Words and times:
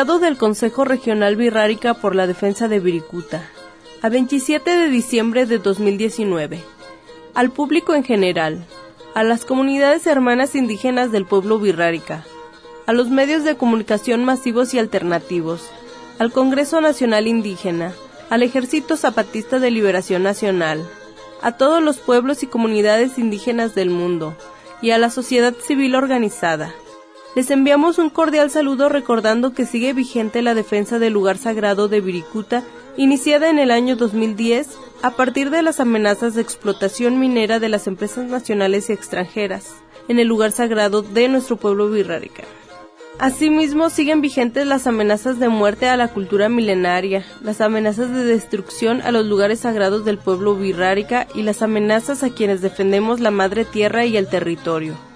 Del 0.00 0.38
Consejo 0.38 0.86
Regional 0.86 1.36
Birrárica 1.36 1.92
por 1.92 2.16
la 2.16 2.26
Defensa 2.26 2.68
de 2.68 2.80
Viricuta, 2.80 3.42
a 4.00 4.08
27 4.08 4.70
de 4.70 4.88
diciembre 4.88 5.44
de 5.44 5.58
2019. 5.58 6.64
Al 7.34 7.50
público 7.50 7.94
en 7.94 8.02
general, 8.02 8.64
a 9.14 9.24
las 9.24 9.44
comunidades 9.44 10.06
hermanas 10.06 10.54
indígenas 10.54 11.12
del 11.12 11.26
pueblo 11.26 11.58
Birrárica, 11.58 12.24
a 12.86 12.94
los 12.94 13.10
medios 13.10 13.44
de 13.44 13.58
comunicación 13.58 14.24
masivos 14.24 14.72
y 14.72 14.78
alternativos, 14.78 15.68
al 16.18 16.32
Congreso 16.32 16.80
Nacional 16.80 17.26
Indígena, 17.26 17.92
al 18.30 18.42
Ejército 18.42 18.96
Zapatista 18.96 19.58
de 19.58 19.70
Liberación 19.70 20.22
Nacional, 20.22 20.82
a 21.42 21.52
todos 21.58 21.82
los 21.82 21.98
pueblos 21.98 22.42
y 22.42 22.46
comunidades 22.46 23.18
indígenas 23.18 23.74
del 23.74 23.90
mundo, 23.90 24.34
y 24.80 24.92
a 24.92 24.98
la 24.98 25.10
sociedad 25.10 25.54
civil 25.62 25.94
organizada 25.94 26.74
les 27.36 27.50
enviamos 27.50 27.98
un 27.98 28.10
cordial 28.10 28.50
saludo 28.50 28.88
recordando 28.88 29.52
que 29.52 29.66
sigue 29.66 29.92
vigente 29.92 30.42
la 30.42 30.54
defensa 30.54 30.98
del 30.98 31.12
lugar 31.12 31.38
sagrado 31.38 31.86
de 31.86 32.00
Viricuta, 32.00 32.64
iniciada 32.96 33.50
en 33.50 33.58
el 33.58 33.70
año 33.70 33.94
2010 33.94 34.68
a 35.02 35.12
partir 35.12 35.50
de 35.50 35.62
las 35.62 35.78
amenazas 35.78 36.34
de 36.34 36.42
explotación 36.42 37.20
minera 37.20 37.60
de 37.60 37.68
las 37.68 37.86
empresas 37.86 38.26
nacionales 38.26 38.90
y 38.90 38.94
extranjeras 38.94 39.76
en 40.08 40.18
el 40.18 40.26
lugar 40.26 40.50
sagrado 40.50 41.02
de 41.02 41.28
nuestro 41.28 41.56
pueblo 41.56 41.88
birrárica. 41.88 42.42
Asimismo, 43.20 43.90
siguen 43.90 44.22
vigentes 44.22 44.66
las 44.66 44.86
amenazas 44.86 45.38
de 45.38 45.50
muerte 45.50 45.88
a 45.88 45.96
la 45.96 46.08
cultura 46.08 46.48
milenaria, 46.48 47.24
las 47.42 47.60
amenazas 47.60 48.10
de 48.12 48.24
destrucción 48.24 49.02
a 49.02 49.12
los 49.12 49.26
lugares 49.26 49.60
sagrados 49.60 50.04
del 50.04 50.18
pueblo 50.18 50.56
birrárica 50.56 51.28
y 51.34 51.42
las 51.42 51.62
amenazas 51.62 52.24
a 52.24 52.30
quienes 52.30 52.60
defendemos 52.60 53.20
la 53.20 53.30
madre 53.30 53.64
tierra 53.64 54.06
y 54.06 54.16
el 54.16 54.26
territorio. 54.26 55.09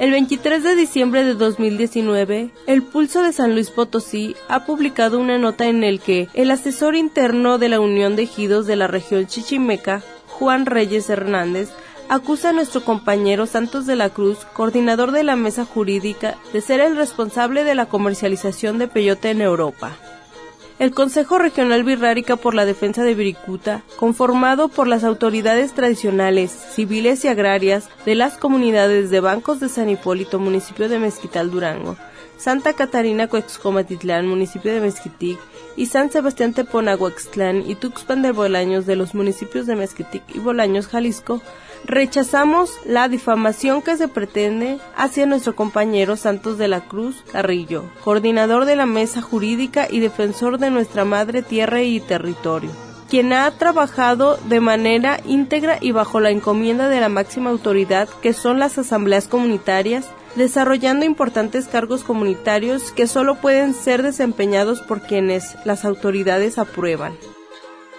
El 0.00 0.12
23 0.12 0.62
de 0.62 0.76
diciembre 0.76 1.24
de 1.24 1.34
2019, 1.34 2.48
el 2.66 2.82
Pulso 2.82 3.22
de 3.22 3.34
San 3.34 3.52
Luis 3.52 3.68
Potosí 3.68 4.34
ha 4.48 4.64
publicado 4.64 5.20
una 5.20 5.36
nota 5.36 5.66
en 5.66 5.84
el 5.84 6.00
que 6.00 6.30
el 6.32 6.50
asesor 6.50 6.96
interno 6.96 7.58
de 7.58 7.68
la 7.68 7.80
Unión 7.80 8.16
de 8.16 8.22
Ejidos 8.22 8.66
de 8.66 8.76
la 8.76 8.86
región 8.86 9.26
Chichimeca, 9.26 10.02
Juan 10.26 10.64
Reyes 10.64 11.10
Hernández, 11.10 11.68
acusa 12.08 12.48
a 12.48 12.52
nuestro 12.54 12.82
compañero 12.82 13.44
Santos 13.44 13.84
de 13.84 13.96
la 13.96 14.08
Cruz, 14.08 14.38
coordinador 14.54 15.12
de 15.12 15.22
la 15.22 15.36
mesa 15.36 15.66
jurídica, 15.66 16.36
de 16.54 16.62
ser 16.62 16.80
el 16.80 16.96
responsable 16.96 17.62
de 17.62 17.74
la 17.74 17.84
comercialización 17.84 18.78
de 18.78 18.88
peyote 18.88 19.28
en 19.28 19.42
Europa. 19.42 19.98
El 20.80 20.94
Consejo 20.94 21.38
Regional 21.38 21.84
Birrárica 21.84 22.36
por 22.36 22.54
la 22.54 22.64
Defensa 22.64 23.02
de 23.02 23.14
Viricuta, 23.14 23.82
conformado 23.98 24.68
por 24.68 24.88
las 24.88 25.04
autoridades 25.04 25.74
tradicionales, 25.74 26.50
civiles 26.50 27.22
y 27.22 27.28
agrarias 27.28 27.90
de 28.06 28.14
las 28.14 28.38
comunidades 28.38 29.10
de 29.10 29.20
Bancos 29.20 29.60
de 29.60 29.68
San 29.68 29.90
Hipólito, 29.90 30.38
municipio 30.38 30.88
de 30.88 30.98
Mezquital, 30.98 31.50
Durango, 31.50 31.98
Santa 32.38 32.72
Catarina 32.72 33.28
Coexcomatitlán, 33.28 34.26
municipio 34.26 34.72
de 34.72 34.80
Mezquitic, 34.80 35.38
y 35.76 35.84
San 35.84 36.10
Sebastián 36.10 36.54
Teponahuaxtlán 36.54 37.68
y 37.68 37.74
Tuxpan 37.74 38.22
de 38.22 38.32
Bolaños 38.32 38.86
de 38.86 38.96
los 38.96 39.14
municipios 39.14 39.66
de 39.66 39.76
Mezquitic 39.76 40.22
y 40.34 40.38
Bolaños, 40.38 40.88
Jalisco, 40.88 41.42
rechazamos 41.84 42.72
la 42.84 43.08
difamación 43.08 43.82
que 43.82 43.96
se 43.96 44.08
pretende 44.08 44.78
hacia 44.96 45.26
nuestro 45.26 45.56
compañero 45.56 46.16
Santos 46.16 46.58
de 46.58 46.68
la 46.68 46.80
Cruz 46.82 47.24
Carrillo, 47.32 47.84
coordinador 48.04 48.64
de 48.64 48.76
la 48.76 48.86
mesa 48.86 49.22
jurídica 49.22 49.86
y 49.90 50.00
defensor 50.00 50.58
de 50.58 50.70
nuestra 50.70 51.04
madre 51.04 51.42
tierra 51.42 51.82
y 51.82 52.00
territorio 52.00 52.70
quien 53.10 53.32
ha 53.32 53.50
trabajado 53.50 54.38
de 54.48 54.60
manera 54.60 55.20
íntegra 55.26 55.78
y 55.80 55.90
bajo 55.90 56.20
la 56.20 56.30
encomienda 56.30 56.88
de 56.88 57.00
la 57.00 57.08
máxima 57.08 57.50
autoridad 57.50 58.08
que 58.22 58.32
son 58.32 58.60
las 58.60 58.78
asambleas 58.78 59.26
comunitarias, 59.26 60.06
desarrollando 60.36 61.04
importantes 61.04 61.66
cargos 61.66 62.04
comunitarios 62.04 62.92
que 62.92 63.08
solo 63.08 63.34
pueden 63.34 63.74
ser 63.74 64.04
desempeñados 64.04 64.80
por 64.80 65.02
quienes 65.02 65.56
las 65.64 65.84
autoridades 65.84 66.56
aprueban. 66.56 67.16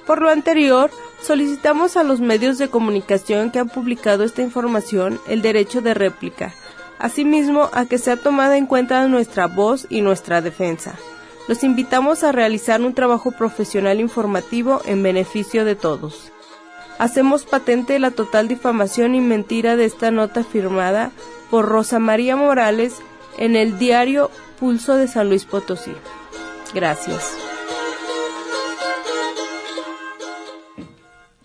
Por 0.07 0.21
lo 0.21 0.29
anterior, 0.29 0.89
solicitamos 1.23 1.97
a 1.97 2.03
los 2.03 2.19
medios 2.19 2.57
de 2.57 2.69
comunicación 2.69 3.51
que 3.51 3.59
han 3.59 3.69
publicado 3.69 4.23
esta 4.23 4.41
información 4.41 5.19
el 5.27 5.41
derecho 5.41 5.81
de 5.81 5.93
réplica, 5.93 6.53
asimismo 6.99 7.69
a 7.73 7.85
que 7.85 7.97
sea 7.97 8.17
tomada 8.17 8.57
en 8.57 8.65
cuenta 8.65 9.07
nuestra 9.07 9.47
voz 9.47 9.87
y 9.89 10.01
nuestra 10.01 10.41
defensa. 10.41 10.95
Los 11.47 11.63
invitamos 11.63 12.23
a 12.23 12.31
realizar 12.31 12.81
un 12.81 12.93
trabajo 12.93 13.31
profesional 13.31 13.99
informativo 13.99 14.81
en 14.85 15.03
beneficio 15.03 15.65
de 15.65 15.75
todos. 15.75 16.31
Hacemos 16.99 17.45
patente 17.45 17.97
la 17.99 18.11
total 18.11 18.47
difamación 18.47 19.15
y 19.15 19.21
mentira 19.21 19.75
de 19.75 19.85
esta 19.85 20.11
nota 20.11 20.43
firmada 20.43 21.11
por 21.49 21.65
Rosa 21.65 21.99
María 21.99 22.35
Morales 22.35 22.95
en 23.37 23.55
el 23.55 23.79
diario 23.79 24.29
Pulso 24.59 24.95
de 24.95 25.07
San 25.07 25.29
Luis 25.29 25.45
Potosí. 25.45 25.93
Gracias. 26.73 27.50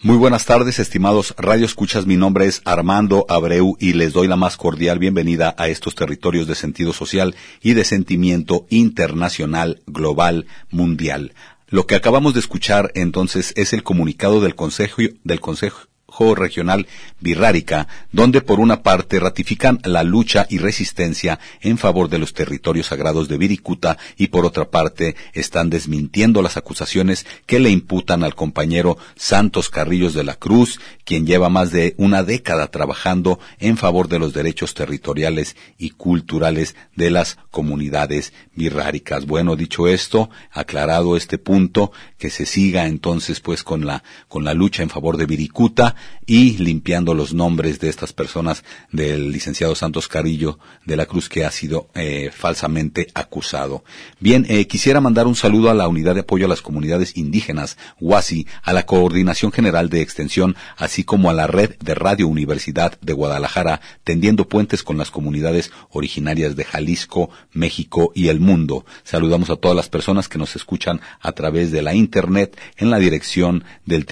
Muy 0.07 0.19
buenas 0.19 0.45
tardes, 0.45 0.79
estimados 0.79 1.35
Radio 1.37 1.67
Escuchas. 1.67 2.07
Mi 2.07 2.17
nombre 2.17 2.47
es 2.47 2.63
Armando 2.65 3.27
Abreu 3.29 3.77
y 3.81 3.95
les 3.95 4.13
doy 4.13 4.29
la 4.29 4.37
más 4.37 4.57
cordial 4.57 5.01
bienvenida 5.01 5.53
a 5.59 5.67
estos 5.67 5.97
territorios 5.97 6.47
de 6.47 6.55
sentido 6.55 6.93
social 6.93 7.35
y 7.61 7.75
de 7.75 7.85
sentimiento 7.85 8.67
internacional, 8.71 9.83
global, 9.89 10.47
mundial. 10.71 11.33
Lo 11.67 11.89
que 11.89 11.97
acabamos 11.97 12.35
de 12.35 12.39
escuchar 12.39 12.93
entonces 12.95 13.53
es 13.57 13.73
el 13.73 13.83
comunicado 13.83 14.41
del 14.41 14.55
Consejo, 14.55 15.03
del 15.25 15.41
Consejo 15.41 15.89
Regional 16.35 16.87
Birrárica, 17.21 17.89
donde 18.13 18.41
por 18.41 18.61
una 18.61 18.83
parte 18.83 19.21
ratifican 19.21 19.81
la 19.85 20.03
lucha 20.03 20.47
y 20.49 20.59
resistencia 20.59 21.39
en 21.61 21.79
favor 21.79 22.09
de 22.09 22.19
los 22.19 22.33
territorios 22.33 22.87
sagrados 22.87 23.29
de 23.29 23.39
Viricuta 23.39 23.99
y 24.17 24.29
por 24.29 24.47
otra 24.47 24.71
parte 24.71 25.17
están 25.33 25.71
desmintiendo 25.71 26.43
las 26.43 26.57
acusaciones 26.57 27.27
que 27.47 27.61
le 27.61 27.71
imputan 27.71 28.25
al 28.25 28.35
compañero 28.35 28.97
Santos 29.15 29.69
Carrillos 29.69 30.15
de 30.15 30.25
la 30.25 30.35
Cruz, 30.35 30.81
quien 31.05 31.27
lleva 31.27 31.49
más 31.49 31.71
de 31.71 31.95
una 31.99 32.23
década 32.23 32.69
trabajando 32.69 33.39
en 33.59 33.77
favor 33.77 34.09
de 34.09 34.19
los 34.19 34.33
derechos 34.33 34.75
territoriales 34.75 35.57
y 35.79 35.91
culturales 35.91 36.77
de 36.95 37.11
las 37.11 37.39
comunidades 37.51 38.33
birráricas. 38.55 39.27
Bueno, 39.27 39.57
dicho 39.57 39.87
esto, 39.87 40.31
aclarado 40.51 41.17
este 41.17 41.39
punto, 41.39 41.93
que 42.19 42.31
se 42.31 42.47
siga 42.47 42.87
entonces 42.87 43.41
pues 43.41 43.63
con 43.63 43.87
la, 43.87 44.03
con 44.29 44.45
la 44.45 44.55
lucha 44.55 44.83
en 44.83 44.91
favor 44.91 45.17
de 45.17 45.27
Viricuta, 45.27 45.95
y 46.27 46.59
limpiando 46.59 47.15
los 47.15 47.33
nombres 47.33 47.79
de 47.79 47.89
estas 47.89 48.13
personas 48.13 48.65
del 48.91 49.31
licenciado 49.31 49.75
Santos 49.75 50.09
Carillo 50.09 50.59
de 50.85 50.97
la 50.97 51.07
Cruz 51.07 51.29
que 51.29 51.45
ha 51.45 51.51
sido 51.51 51.89
eh, 51.95 52.31
falsamente 52.35 53.07
acusado. 53.15 53.85
Bien, 54.19 54.45
eh, 54.49 54.67
quisiera 54.67 55.01
mandar 55.01 55.27
un 55.27 55.37
saludo 55.37 55.71
a 55.71 55.75
la 55.75 55.89
Unidad 55.89 56.15
de 56.15 56.21
Apoyo 56.21 56.47
a 56.47 56.49
las 56.49 56.63
Comunidades 56.63 57.17
Indígenas, 57.17 57.79
WASI, 58.01 58.47
a 58.63 58.73
la 58.73 58.87
Coordinación 58.87 59.53
General 59.53 59.89
de 59.89 60.03
Extensión, 60.03 60.57
así 60.77 61.05
como 61.05 61.31
a 61.31 61.35
la 61.35 61.47
Red 61.47 61.77
de 61.79 61.95
Radio 61.95 62.27
Universidad 62.27 62.99
de 63.01 63.13
Guadalajara, 63.13 63.81
tendiendo 64.03 64.49
puentes 64.49 64.83
con 64.83 64.99
las 64.99 65.11
comunidades 65.11 65.71
originarias 65.91 66.57
de 66.57 66.65
Jalisco, 66.65 67.31
México 67.53 68.11
y 68.15 68.29
el 68.29 68.41
mundo. 68.41 68.85
Saludamos 69.05 69.51
a 69.51 69.57
todas 69.57 69.77
las 69.77 69.89
personas 69.89 70.29
que 70.29 70.39
nos 70.39 70.57
escuchan 70.57 71.01
a 71.21 71.33
través 71.33 71.71
de 71.71 71.83
la 71.83 71.95
Internet 71.95 72.59
en 72.77 72.91
la 72.91 72.99
dirección 72.99 73.65
del 73.85 74.07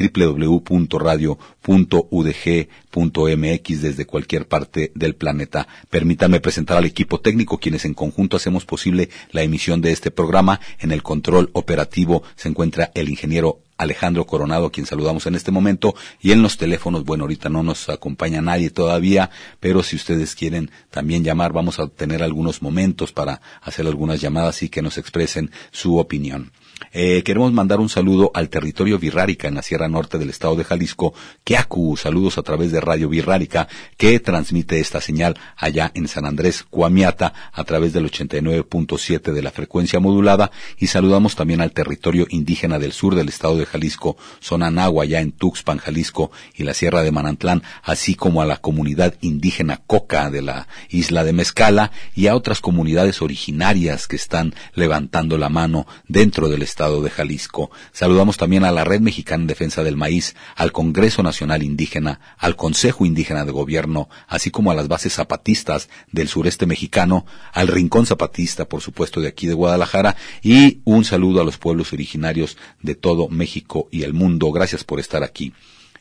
www.radio.udg.mx 1.66 3.82
desde 3.82 4.06
cualquier 4.06 4.46
parte 4.46 4.92
del 4.94 5.14
planeta. 5.14 5.66
Permítanme 5.90 6.40
presentar 6.40 6.76
al 6.76 6.84
equipo 6.84 7.20
técnico, 7.20 7.58
quienes 7.58 7.84
en 7.84 7.94
conjunto 7.94 8.36
hacemos 8.36 8.64
posible 8.64 9.10
la 9.32 9.42
emisión 9.42 9.80
de 9.80 9.92
este 9.92 10.10
programa. 10.10 10.60
En 10.78 10.92
el 10.92 11.02
control 11.02 11.50
operativo 11.52 12.22
se 12.36 12.48
encuentra 12.48 12.90
el 12.94 13.08
ingeniero 13.08 13.60
Alejandro 13.76 14.24
Coronado, 14.24 14.70
quien 14.70 14.86
saludamos 14.86 15.26
en 15.26 15.34
este 15.34 15.50
momento, 15.50 15.96
y 16.20 16.30
en 16.30 16.42
los 16.42 16.56
teléfonos, 16.56 17.04
bueno, 17.04 17.24
ahorita 17.24 17.48
no 17.48 17.64
nos 17.64 17.88
acompaña 17.88 18.40
nadie 18.40 18.70
todavía, 18.70 19.30
pero 19.58 19.82
si 19.82 19.96
ustedes 19.96 20.36
quieren 20.36 20.70
también 20.90 21.24
llamar, 21.24 21.52
vamos 21.52 21.80
a 21.80 21.88
tener 21.88 22.22
algunos 22.22 22.62
momentos 22.62 23.12
para 23.12 23.40
hacer 23.62 23.88
algunas 23.88 24.20
llamadas 24.20 24.62
y 24.62 24.68
que 24.68 24.80
nos 24.80 24.96
expresen 24.96 25.50
su 25.72 25.98
opinión. 25.98 26.52
Eh, 26.92 27.22
queremos 27.24 27.52
mandar 27.52 27.80
un 27.80 27.88
saludo 27.88 28.30
al 28.34 28.48
territorio 28.48 28.98
Virrárica 28.98 29.48
en 29.48 29.54
la 29.54 29.62
Sierra 29.62 29.88
Norte 29.88 30.18
del 30.18 30.30
estado 30.30 30.56
de 30.56 30.64
Jalisco, 30.64 31.14
Keaku, 31.44 31.96
saludos 31.96 32.38
a 32.38 32.42
través 32.42 32.72
de 32.72 32.80
Radio 32.80 33.08
Virrárica, 33.08 33.68
que 33.96 34.20
transmite 34.20 34.80
esta 34.80 35.00
señal 35.00 35.36
allá 35.56 35.90
en 35.94 36.08
San 36.08 36.24
Andrés, 36.24 36.64
Cuamiata, 36.68 37.32
a 37.52 37.64
través 37.64 37.92
del 37.92 38.10
89.7 38.10 39.32
de 39.32 39.42
la 39.42 39.50
frecuencia 39.50 40.00
modulada, 40.00 40.50
y 40.78 40.88
saludamos 40.88 41.36
también 41.36 41.60
al 41.60 41.72
territorio 41.72 42.26
indígena 42.30 42.78
del 42.78 42.92
sur 42.92 43.14
del 43.14 43.28
estado 43.28 43.56
de 43.56 43.66
Jalisco, 43.66 44.16
zona 44.40 44.70
Nahua, 44.70 45.04
allá 45.04 45.20
en 45.20 45.32
Tuxpan, 45.32 45.78
Jalisco, 45.78 46.30
y 46.54 46.64
la 46.64 46.74
Sierra 46.74 47.02
de 47.02 47.12
Manantlán, 47.12 47.62
así 47.82 48.14
como 48.14 48.42
a 48.42 48.46
la 48.46 48.58
comunidad 48.58 49.14
indígena 49.20 49.82
Coca 49.86 50.30
de 50.30 50.42
la 50.42 50.68
isla 50.88 51.24
de 51.24 51.32
Mezcala, 51.32 51.92
y 52.14 52.26
a 52.26 52.36
otras 52.36 52.60
comunidades 52.60 53.22
originarias 53.22 54.06
que 54.06 54.16
están 54.16 54.54
levantando 54.74 55.38
la 55.38 55.48
mano 55.48 55.86
dentro 56.08 56.48
del 56.48 56.62
de 56.74 57.08
Jalisco. 57.08 57.70
Saludamos 57.92 58.36
también 58.36 58.64
a 58.64 58.72
la 58.72 58.82
Red 58.82 59.00
Mexicana 59.00 59.42
en 59.42 59.46
Defensa 59.46 59.84
del 59.84 59.96
Maíz, 59.96 60.34
al 60.56 60.72
Congreso 60.72 61.22
Nacional 61.22 61.62
Indígena, 61.62 62.18
al 62.36 62.56
Consejo 62.56 63.06
Indígena 63.06 63.44
de 63.44 63.52
Gobierno, 63.52 64.08
así 64.26 64.50
como 64.50 64.72
a 64.72 64.74
las 64.74 64.88
bases 64.88 65.12
zapatistas 65.14 65.88
del 66.10 66.26
sureste 66.26 66.66
mexicano, 66.66 67.26
al 67.52 67.68
Rincón 67.68 68.06
Zapatista, 68.06 68.64
por 68.64 68.80
supuesto, 68.80 69.20
de 69.20 69.28
aquí 69.28 69.46
de 69.46 69.54
Guadalajara, 69.54 70.16
y 70.42 70.80
un 70.84 71.04
saludo 71.04 71.40
a 71.40 71.44
los 71.44 71.58
pueblos 71.58 71.92
originarios 71.92 72.56
de 72.82 72.96
todo 72.96 73.28
México 73.28 73.88
y 73.92 74.02
el 74.02 74.12
mundo. 74.12 74.50
Gracias 74.50 74.82
por 74.82 74.98
estar 74.98 75.22
aquí. 75.22 75.52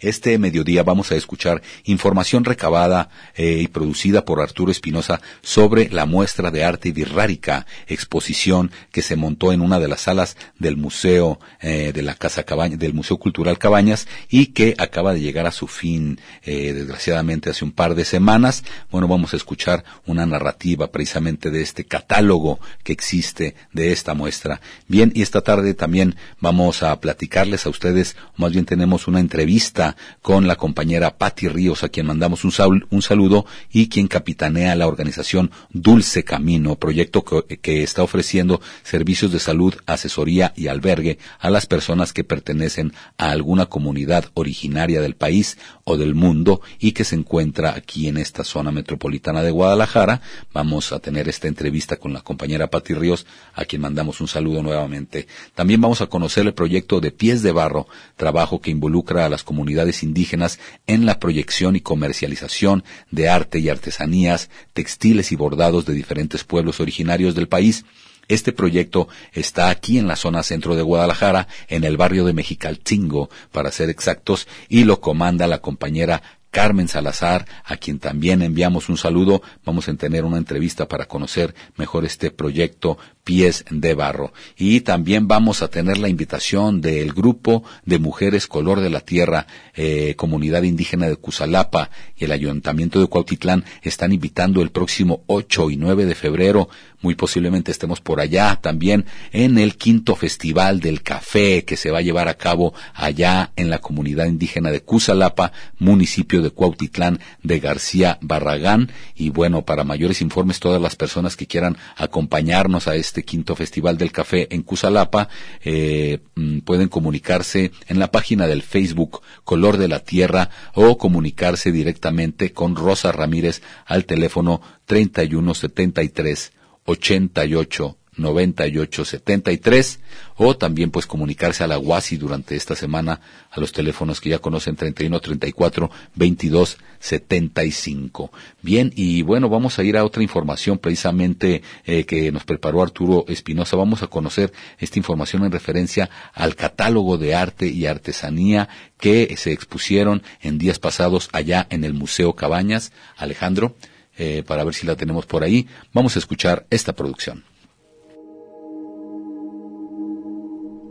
Este 0.04 0.38
mediodía 0.38 0.84
vamos 0.84 1.14
a 1.14 1.16
escuchar 1.16 1.62
información 1.86 2.44
recabada 2.44 3.10
eh, 3.36 3.60
y 3.62 3.70
producida 3.70 4.26
por 4.26 4.42
Arturo 4.42 4.70
Espinosa 4.70 5.22
sobre 5.42 5.88
la 5.88 6.06
muestra 6.06 6.52
de 6.52 6.66
arte 6.66 6.92
virrárica, 6.92 7.66
exposición 7.88 8.70
que 8.92 9.02
se 9.02 9.16
montó 9.16 9.54
en 9.54 9.62
una 9.62 9.80
de 9.80 9.88
las 9.88 10.02
salas 10.02 10.36
del 10.60 10.76
Museo 10.76 11.40
eh, 11.62 11.94
de 11.94 12.02
la 12.02 12.16
Casa 12.16 12.44
Cabaña, 12.44 12.76
del 12.76 12.94
Museo 12.94 13.18
Cultural 13.18 13.58
Cabañas 13.58 14.10
y 14.30 14.48
que 14.48 14.76
acaba 14.78 15.14
de 15.14 15.22
llegar 15.22 15.48
a 15.48 15.52
su 15.52 15.68
fin, 15.68 16.20
eh, 16.44 16.74
desgraciadamente 16.74 17.50
hace 17.50 17.64
un 17.64 17.72
par 17.72 17.96
de 17.96 18.04
semanas. 18.04 18.66
Bueno, 18.92 19.08
vamos 19.08 19.34
a 19.34 19.38
escuchar 19.38 19.86
una 20.06 20.26
narrativa 20.26 20.92
precisamente 20.92 21.50
de 21.50 21.62
este 21.62 21.86
catálogo 21.86 22.60
que 22.84 22.92
existe 22.92 23.56
de 23.72 23.94
esta 23.94 24.16
muestra. 24.16 24.60
Bien, 24.90 25.14
y 25.16 25.22
esta 25.22 25.40
tarde 25.40 25.74
también 25.74 26.18
vamos 26.42 26.84
a 26.84 27.00
platicarles 27.00 27.66
a 27.66 27.70
ustedes, 27.70 28.18
más 28.36 28.52
bien 28.52 28.66
tenemos 28.66 29.08
una 29.08 29.22
entrevista 29.22 29.93
con 30.22 30.48
la 30.48 30.56
compañera 30.56 31.18
Patti 31.18 31.48
Ríos, 31.48 31.84
a 31.84 31.90
quien 31.90 32.08
mandamos 32.08 32.44
un, 32.44 33.02
saludo, 33.02 33.46
y 33.72 33.90
quien 33.90 34.08
capitanea 34.08 34.76
la 34.76 34.88
organización 34.88 35.52
Dulce 35.72 36.24
Camino, 36.24 36.76
proyecto 36.76 37.24
que, 37.24 37.58
que 37.58 37.84
está 37.84 38.04
ofreciendo 38.04 38.62
servicios 38.84 39.32
de 39.32 39.40
salud, 39.40 39.74
asesoría 39.86 40.54
y 40.56 40.68
albergue 40.68 41.18
a 41.40 41.50
las 41.50 41.66
personas 41.66 42.14
que 42.14 42.24
pertenecen 42.24 42.94
a 43.18 43.32
alguna 43.32 43.68
comunidad 43.68 44.26
originaria 44.34 45.02
del 45.02 45.16
país 45.16 45.58
o 45.84 45.98
del 45.98 46.16
mundo 46.16 46.62
y 46.80 46.94
que 46.94 47.04
se 47.04 47.16
encuentra 47.16 47.76
aquí 47.76 48.08
en 48.08 48.18
esta 48.18 48.44
zona 48.44 48.72
metropolitana 48.72 49.44
de 49.44 49.52
Guadalajara. 49.52 50.22
Vamos 50.54 50.92
a 50.92 51.00
tener 51.00 51.28
esta 51.30 51.48
entrevista 51.48 51.98
con 51.98 52.14
la 52.14 52.22
compañera 52.22 52.70
Patti 52.70 52.94
Ríos, 52.94 53.26
a 53.54 53.66
quien 53.66 53.82
mandamos 53.82 54.22
un 54.22 54.28
saludo 54.28 54.64
nuevamente. 54.64 55.28
También 55.56 55.82
vamos 55.82 56.02
a 56.02 56.08
conocer 56.08 56.46
el 56.46 56.54
proyecto 56.54 57.02
de 57.02 57.12
Pies 57.12 57.44
de 57.44 57.52
Barro, 57.52 57.88
trabajo 58.16 58.62
que 58.62 58.72
involucra 58.72 59.26
a 59.26 59.30
las 59.30 59.44
comunidades 59.44 59.83
indígenas 60.04 60.60
en 60.88 61.06
la 61.06 61.20
proyección 61.20 61.76
y 61.76 61.82
comercialización 61.82 62.84
de 63.12 63.30
arte 63.30 63.60
y 63.60 63.70
artesanías, 63.70 64.50
textiles 64.74 65.32
y 65.32 65.36
bordados 65.36 65.86
de 65.86 65.94
diferentes 65.94 66.44
pueblos 66.44 66.80
originarios 66.80 67.36
del 67.36 67.48
país. 67.48 67.86
Este 68.30 68.54
proyecto 68.54 69.10
está 69.34 69.70
aquí 69.70 69.98
en 69.98 70.08
la 70.08 70.16
zona 70.16 70.44
centro 70.44 70.76
de 70.76 70.82
Guadalajara, 70.82 71.48
en 71.68 71.84
el 71.84 71.98
barrio 71.98 72.24
de 72.24 72.34
Mexicalcingo, 72.34 73.30
para 73.52 73.72
ser 73.72 73.90
exactos, 73.90 74.48
y 74.70 74.86
lo 74.86 75.02
comanda 75.02 75.46
la 75.46 75.60
compañera 75.60 76.24
Carmen 76.54 76.88
Salazar, 76.88 77.48
a 77.66 77.78
quien 77.78 77.98
también 77.98 78.44
enviamos 78.44 78.88
un 78.88 78.98
saludo. 78.98 79.42
Vamos 79.66 79.90
a 79.90 79.94
tener 79.96 80.24
una 80.24 80.38
entrevista 80.38 80.88
para 80.88 81.06
conocer 81.06 81.56
mejor 81.78 82.06
este 82.06 82.30
proyecto 82.30 83.00
Pies 83.24 83.66
de 83.72 83.96
Barro. 83.96 84.34
Y 84.56 84.82
también 84.82 85.28
vamos 85.28 85.64
a 85.64 85.70
tener 85.70 85.98
la 85.98 86.10
invitación 86.10 86.80
del 86.80 87.12
grupo 87.12 87.64
de 87.86 87.98
mujeres 87.98 88.46
Color 88.46 88.82
de 88.82 88.92
la 88.92 89.00
Tierra, 89.00 89.48
eh, 89.74 90.14
comunidad 90.16 90.62
indígena 90.62 91.08
de 91.08 91.16
Cusalapa 91.16 91.90
y 92.16 92.26
el 92.26 92.32
Ayuntamiento 92.32 93.02
de 93.02 93.08
Cuautitlán 93.08 93.66
están 93.82 94.12
invitando 94.12 94.62
el 94.62 94.70
próximo 94.70 95.24
8 95.26 95.72
y 95.72 95.78
9 95.78 96.06
de 96.06 96.14
febrero 96.14 96.70
muy 97.04 97.16
posiblemente 97.16 97.70
estemos 97.70 98.00
por 98.00 98.22
allá 98.22 98.58
también 98.62 99.06
en 99.34 99.58
el 99.58 99.76
quinto 99.76 100.16
festival 100.16 100.80
del 100.80 101.04
café 101.04 101.66
que 101.66 101.76
se 101.76 101.92
va 101.92 102.00
a 102.00 102.02
llevar 102.02 102.30
a 102.30 102.36
cabo 102.36 102.74
allá 102.94 103.52
en 103.58 103.70
la 103.70 103.80
comunidad 103.80 104.26
indígena 104.26 104.72
de 104.72 104.82
Cusalapa, 104.82 105.52
municipio 105.80 106.42
de 106.44 106.52
Cuautitlán 106.52 107.20
de 107.42 107.60
García 107.60 108.20
Barragán. 108.22 108.92
Y 109.16 109.30
bueno, 109.30 109.64
para 109.64 109.84
mayores 109.84 110.22
informes, 110.22 110.60
todas 110.60 110.82
las 110.82 110.96
personas 110.96 111.36
que 111.36 111.48
quieran 111.48 111.78
acompañarnos 111.98 112.88
a 112.88 112.96
este 112.96 113.24
quinto 113.24 113.56
festival 113.56 113.98
del 113.98 114.12
café 114.12 114.54
en 114.54 114.62
Cusalapa 114.62 115.30
eh, 115.64 116.20
mm, 116.36 116.60
pueden 116.60 116.90
comunicarse 116.90 117.72
en 117.88 118.00
la 118.00 118.12
página 118.12 118.48
del 118.48 118.62
Facebook 118.62 119.22
Color 119.44 119.78
de 119.78 119.88
la 119.88 120.00
Tierra 120.00 120.50
o 120.74 120.98
comunicarse 120.98 121.72
directamente 121.72 122.54
con 122.54 122.76
Rosa 122.76 123.12
Ramírez 123.12 123.62
al 123.86 124.06
teléfono 124.06 124.62
3173 124.86 126.52
88 126.86 127.98
98 128.18 129.06
73 129.06 130.00
o 130.38 130.56
también 130.56 130.92
pues 130.92 131.06
comunicarse 131.06 131.64
a 131.64 131.68
la 131.68 131.80
UASI 131.80 132.18
durante 132.18 132.56
esta 132.56 132.76
semana 132.76 133.22
a 133.50 133.60
los 133.60 133.72
teléfonos 133.72 134.22
que 134.22 134.30
ya 134.30 134.40
conocen 134.40 134.76
31 134.76 135.20
34 135.20 135.92
22 136.16 136.78
75. 137.00 138.32
Bien, 138.62 138.92
y 138.96 139.22
bueno, 139.24 139.50
vamos 139.50 139.78
a 139.78 139.84
ir 139.84 139.98
a 139.98 140.06
otra 140.06 140.24
información 140.24 140.78
precisamente 140.78 141.62
eh, 141.86 142.06
que 142.06 142.32
nos 142.32 142.46
preparó 142.46 142.82
Arturo 142.82 143.26
Espinosa. 143.28 143.76
Vamos 143.76 144.04
a 144.04 144.08
conocer 144.08 144.54
esta 144.80 145.00
información 145.00 145.44
en 145.44 145.52
referencia 145.52 146.10
al 146.34 146.56
catálogo 146.56 147.18
de 147.18 147.36
arte 147.36 147.68
y 147.68 147.86
artesanía 147.86 148.70
que 148.98 149.36
se 149.38 149.52
expusieron 149.52 150.24
en 150.42 150.58
días 150.58 150.80
pasados 150.80 151.30
allá 151.34 151.68
en 151.70 151.84
el 151.84 151.94
Museo 151.94 152.34
Cabañas. 152.34 152.92
Alejandro. 153.18 153.76
Eh, 154.16 154.44
para 154.46 154.64
ver 154.64 154.76
si 154.76 154.86
la 154.86 154.96
tenemos 154.96 155.26
por 155.26 155.44
ahí. 155.44 155.68
Vamos 155.92 156.16
a 156.16 156.20
escuchar 156.20 156.68
esta 156.70 156.94
producción. 156.94 157.44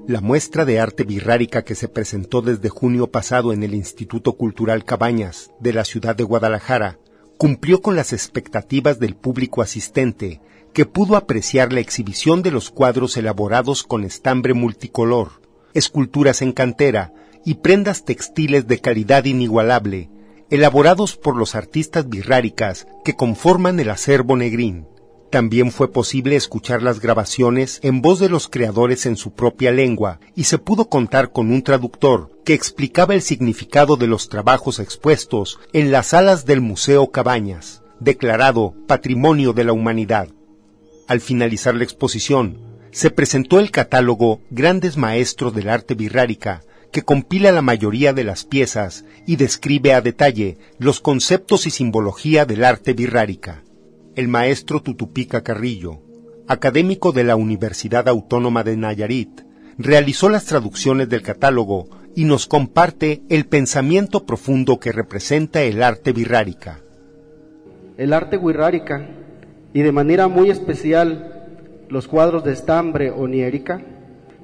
La 0.08 0.20
muestra 0.20 0.64
de 0.64 0.80
arte 0.80 1.04
birrárica 1.04 1.62
que 1.62 1.76
se 1.76 1.86
presentó 1.86 2.42
desde 2.42 2.68
junio 2.68 3.12
pasado 3.12 3.52
en 3.52 3.62
el 3.62 3.72
Instituto 3.72 4.32
Cultural 4.32 4.84
Cabañas 4.84 5.52
de 5.60 5.72
la 5.72 5.84
ciudad 5.84 6.16
de 6.16 6.24
Guadalajara 6.24 6.98
cumplió 7.38 7.82
con 7.82 7.94
las 7.94 8.12
expectativas 8.12 8.98
del 8.98 9.14
público 9.14 9.62
asistente, 9.62 10.40
que 10.72 10.86
pudo 10.86 11.16
apreciar 11.16 11.72
la 11.72 11.78
exhibición 11.78 12.42
de 12.42 12.50
los 12.50 12.70
cuadros 12.70 13.16
elaborados 13.16 13.84
con 13.84 14.02
estambre 14.02 14.54
multicolor, 14.54 15.40
esculturas 15.72 16.42
en 16.42 16.50
cantera 16.50 17.12
y 17.44 17.54
prendas 17.54 18.04
textiles 18.04 18.66
de 18.66 18.80
calidad 18.80 19.24
inigualable, 19.24 20.10
elaborados 20.50 21.16
por 21.16 21.36
los 21.36 21.54
artistas 21.54 22.08
birráricas 22.08 22.88
que 23.04 23.14
conforman 23.14 23.78
el 23.78 23.90
acervo 23.90 24.36
negrín. 24.36 24.88
También 25.32 25.72
fue 25.72 25.90
posible 25.90 26.36
escuchar 26.36 26.82
las 26.82 27.00
grabaciones 27.00 27.80
en 27.82 28.02
voz 28.02 28.20
de 28.20 28.28
los 28.28 28.48
creadores 28.48 29.06
en 29.06 29.16
su 29.16 29.32
propia 29.32 29.72
lengua 29.72 30.20
y 30.36 30.44
se 30.44 30.58
pudo 30.58 30.90
contar 30.90 31.32
con 31.32 31.50
un 31.50 31.62
traductor 31.62 32.28
que 32.44 32.52
explicaba 32.52 33.14
el 33.14 33.22
significado 33.22 33.96
de 33.96 34.06
los 34.06 34.28
trabajos 34.28 34.78
expuestos 34.78 35.58
en 35.72 35.90
las 35.90 36.08
salas 36.08 36.44
del 36.44 36.60
Museo 36.60 37.10
Cabañas, 37.10 37.82
declarado 37.98 38.74
Patrimonio 38.86 39.54
de 39.54 39.64
la 39.64 39.72
Humanidad. 39.72 40.28
Al 41.08 41.22
finalizar 41.22 41.74
la 41.76 41.84
exposición, 41.84 42.58
se 42.90 43.08
presentó 43.08 43.58
el 43.58 43.70
catálogo 43.70 44.42
Grandes 44.50 44.98
Maestros 44.98 45.54
del 45.54 45.70
Arte 45.70 45.94
Birrárica, 45.94 46.62
que 46.90 47.04
compila 47.04 47.52
la 47.52 47.62
mayoría 47.62 48.12
de 48.12 48.24
las 48.24 48.44
piezas 48.44 49.06
y 49.26 49.36
describe 49.36 49.94
a 49.94 50.02
detalle 50.02 50.58
los 50.78 51.00
conceptos 51.00 51.66
y 51.66 51.70
simbología 51.70 52.44
del 52.44 52.64
arte 52.64 52.92
birrárica 52.92 53.62
el 54.14 54.28
maestro 54.28 54.82
Tutupica 54.82 55.42
Carrillo, 55.42 56.00
académico 56.46 57.12
de 57.12 57.24
la 57.24 57.36
Universidad 57.36 58.08
Autónoma 58.08 58.62
de 58.62 58.76
Nayarit, 58.76 59.40
realizó 59.78 60.28
las 60.28 60.44
traducciones 60.44 61.08
del 61.08 61.22
catálogo 61.22 61.88
y 62.14 62.26
nos 62.26 62.46
comparte 62.46 63.22
el 63.30 63.46
pensamiento 63.46 64.26
profundo 64.26 64.78
que 64.78 64.92
representa 64.92 65.62
el 65.62 65.82
arte 65.82 66.12
birrárica. 66.12 66.80
El 67.96 68.12
arte 68.12 68.36
birrárica, 68.36 69.08
y 69.72 69.80
de 69.80 69.92
manera 69.92 70.28
muy 70.28 70.50
especial 70.50 71.48
los 71.88 72.06
cuadros 72.06 72.44
de 72.44 72.52
estambre 72.52 73.10
o 73.10 73.26
niérica, 73.26 73.80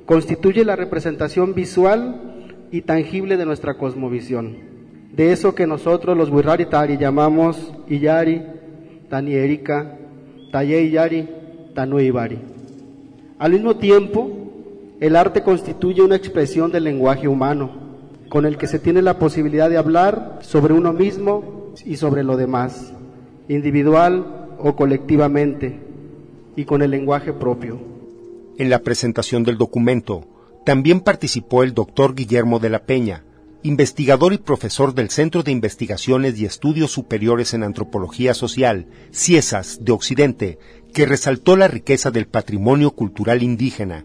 constituye 0.07 0.65
la 0.65 0.77
representación 0.77 1.53
visual 1.53 2.47
y 2.71 2.83
tangible 2.83 3.37
de 3.37 3.45
nuestra 3.45 3.75
cosmovisión, 3.75 4.57
de 5.13 5.33
eso 5.33 5.55
que 5.55 5.67
nosotros 5.67 6.17
los 6.17 6.31
wirraritari 6.31 6.97
llamamos 6.97 7.75
Iyari, 7.87 8.43
Tani 9.09 9.35
Erika, 9.35 9.97
Taye 10.53 10.91
Yari, 10.91 11.29
Ibari. 12.01 12.39
Al 13.39 13.53
mismo 13.53 13.77
tiempo, 13.77 14.31
el 15.01 15.17
arte 15.17 15.43
constituye 15.43 16.03
una 16.03 16.17
expresión 16.17 16.73
del 16.73 16.85
lenguaje 16.85 17.29
humano, 17.29 17.71
con 18.29 18.45
el 18.45 18.59
que 18.59 18.67
se 18.67 18.79
tiene 18.79 19.01
la 19.01 19.19
posibilidad 19.19 19.71
de 19.71 19.77
hablar 19.77 20.41
sobre 20.43 20.75
uno 20.75 20.93
mismo 20.93 21.73
y 21.85 21.97
sobre 21.97 22.25
lo 22.25 22.37
demás, 22.37 22.93
individual 23.49 24.49
o 24.59 24.75
colectivamente, 24.75 25.79
y 26.57 26.65
con 26.65 26.83
el 26.83 26.91
lenguaje 26.91 27.33
propio. 27.33 27.79
En 28.59 28.71
la 28.71 28.81
presentación 28.81 29.45
del 29.45 29.57
documento, 29.57 30.25
también 30.67 31.01
participó 31.01 31.63
el 31.63 31.75
doctor 31.75 32.17
Guillermo 32.17 32.59
de 32.59 32.71
la 32.71 32.81
Peña, 32.81 33.23
investigador 33.63 34.33
y 34.33 34.39
profesor 34.39 34.95
del 34.95 35.11
Centro 35.11 35.43
de 35.43 35.51
Investigaciones 35.51 36.39
y 36.39 36.45
Estudios 36.45 36.93
Superiores 36.93 37.55
en 37.55 37.65
Antropología 37.65 38.35
Social, 38.35 38.87
CIESAS 39.13 39.85
de 39.85 39.93
Occidente, 39.93 40.59
que 40.95 41.07
resaltó 41.07 41.57
la 41.57 41.69
riqueza 41.69 42.11
del 42.11 42.27
patrimonio 42.27 42.93
cultural 42.93 43.43
indígena. 43.43 44.05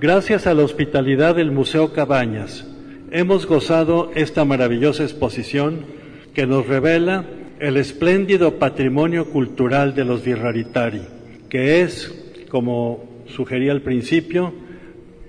Gracias 0.00 0.46
a 0.46 0.54
la 0.54 0.62
hospitalidad 0.62 1.34
del 1.34 1.50
Museo 1.50 1.92
Cabañas, 1.92 2.64
hemos 3.10 3.46
gozado 3.46 4.12
esta 4.14 4.44
maravillosa 4.44 5.02
exposición 5.02 5.84
que 6.34 6.46
nos 6.46 6.66
revela 6.68 7.24
el 7.58 7.76
espléndido 7.76 8.60
patrimonio 8.60 9.30
cultural 9.30 9.96
de 9.96 10.04
los 10.04 10.24
Virraritari, 10.24 11.02
que 11.48 11.82
es, 11.82 12.14
como 12.48 13.24
sugería 13.26 13.72
al 13.72 13.82
principio, 13.82 14.54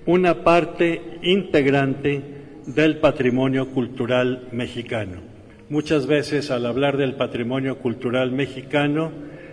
una 0.06 0.44
parte 0.44 1.20
integrante 1.24 2.39
del 2.66 2.98
patrimonio 2.98 3.70
cultural 3.70 4.48
mexicano. 4.52 5.22
Muchas 5.70 6.08
veces 6.08 6.52
al 6.52 6.66
hablar 6.66 6.98
del 6.98 7.16
patrimonio 7.16 7.78
cultural 7.78 8.32
mexicano 8.32 9.12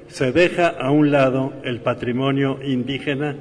se 0.08 0.32
deja 0.32 0.68
a 0.68 0.90
un 0.90 1.10
lado 1.10 1.52
el 1.64 1.80
patrimonio 1.80 2.58
indígena 2.62 3.36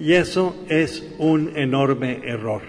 y 0.00 0.14
eso 0.14 0.56
es 0.68 1.06
un 1.18 1.56
enorme 1.56 2.20
error. 2.24 2.62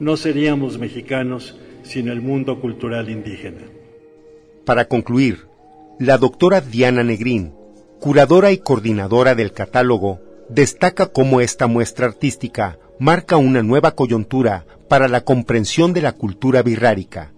No 0.00 0.16
seríamos 0.16 0.78
mexicanos 0.78 1.58
sin 1.82 2.08
el 2.08 2.20
mundo 2.20 2.60
cultural 2.60 3.08
indígena. 3.08 3.62
Para 4.64 4.86
concluir, 4.86 5.46
la 5.98 6.18
doctora 6.18 6.60
Diana 6.60 7.04
Negrín, 7.04 7.52
curadora 8.00 8.50
y 8.50 8.58
coordinadora 8.58 9.34
del 9.34 9.52
catálogo, 9.52 10.20
destaca 10.48 11.06
cómo 11.06 11.40
esta 11.40 11.66
muestra 11.66 12.06
artística 12.06 12.78
marca 12.98 13.36
una 13.36 13.62
nueva 13.62 13.92
coyuntura 13.92 14.66
para 14.88 15.08
la 15.08 15.22
comprensión 15.22 15.92
de 15.92 16.02
la 16.02 16.12
cultura 16.12 16.62
birrárica. 16.62 17.32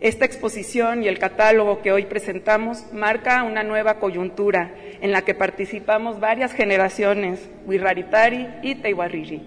Esta 0.00 0.24
exposición 0.24 1.02
y 1.02 1.08
el 1.08 1.18
catálogo 1.18 1.82
que 1.82 1.90
hoy 1.90 2.04
presentamos 2.04 2.84
marca 2.92 3.42
una 3.42 3.64
nueva 3.64 3.98
coyuntura 3.98 4.72
en 5.00 5.10
la 5.10 5.22
que 5.22 5.34
participamos 5.34 6.20
varias 6.20 6.52
generaciones, 6.52 7.50
Wirraritari 7.66 8.46
y 8.62 8.76
Teiwarriri, 8.76 9.42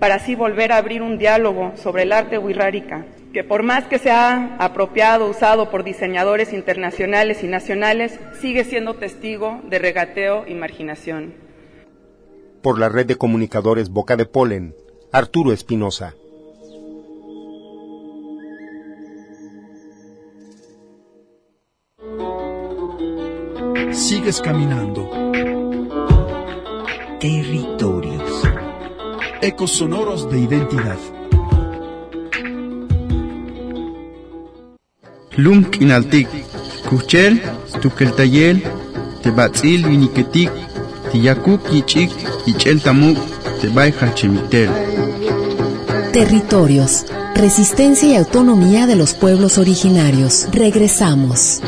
para 0.00 0.16
así 0.16 0.34
volver 0.34 0.72
a 0.72 0.78
abrir 0.78 1.02
un 1.02 1.18
diálogo 1.18 1.72
sobre 1.76 2.02
el 2.02 2.12
arte 2.12 2.36
wirrárica, 2.36 3.06
que 3.32 3.44
por 3.44 3.62
más 3.62 3.84
que 3.84 4.00
sea 4.00 4.56
apropiado, 4.58 5.28
usado 5.28 5.70
por 5.70 5.84
diseñadores 5.84 6.52
internacionales 6.52 7.44
y 7.44 7.46
nacionales, 7.46 8.18
sigue 8.40 8.64
siendo 8.64 8.94
testigo 8.94 9.60
de 9.68 9.78
regateo 9.78 10.44
y 10.48 10.54
marginación. 10.54 11.34
Por 12.60 12.80
la 12.80 12.88
red 12.88 13.06
de 13.06 13.14
comunicadores 13.14 13.88
Boca 13.88 14.16
de 14.16 14.26
Polen, 14.26 14.74
Arturo 15.12 15.52
Espinosa. 15.52 16.16
Sigues 23.90 24.40
caminando. 24.40 25.10
Territorios. 27.18 28.42
Ecos 29.40 29.72
sonoros 29.72 30.30
de 30.30 30.38
identidad. 30.38 30.98
Lum 35.36 35.64
kinaltik, 35.64 36.28
kuchel, 36.88 37.42
tukeltayel, 37.80 38.62
tebatzil 39.22 39.88
viniketik, 39.88 40.50
tiyakuk 41.10 41.72
yichik, 41.72 42.10
yichel 42.46 42.80
tamuk, 42.80 43.18
tebay 43.60 43.92
hachemitel. 43.92 44.70
Territorios. 46.12 47.04
Resistencia 47.34 48.08
y 48.08 48.16
autonomía 48.16 48.86
de 48.86 48.94
los 48.94 49.14
pueblos 49.14 49.58
originarios. 49.58 50.46
Regresamos. 50.52 51.60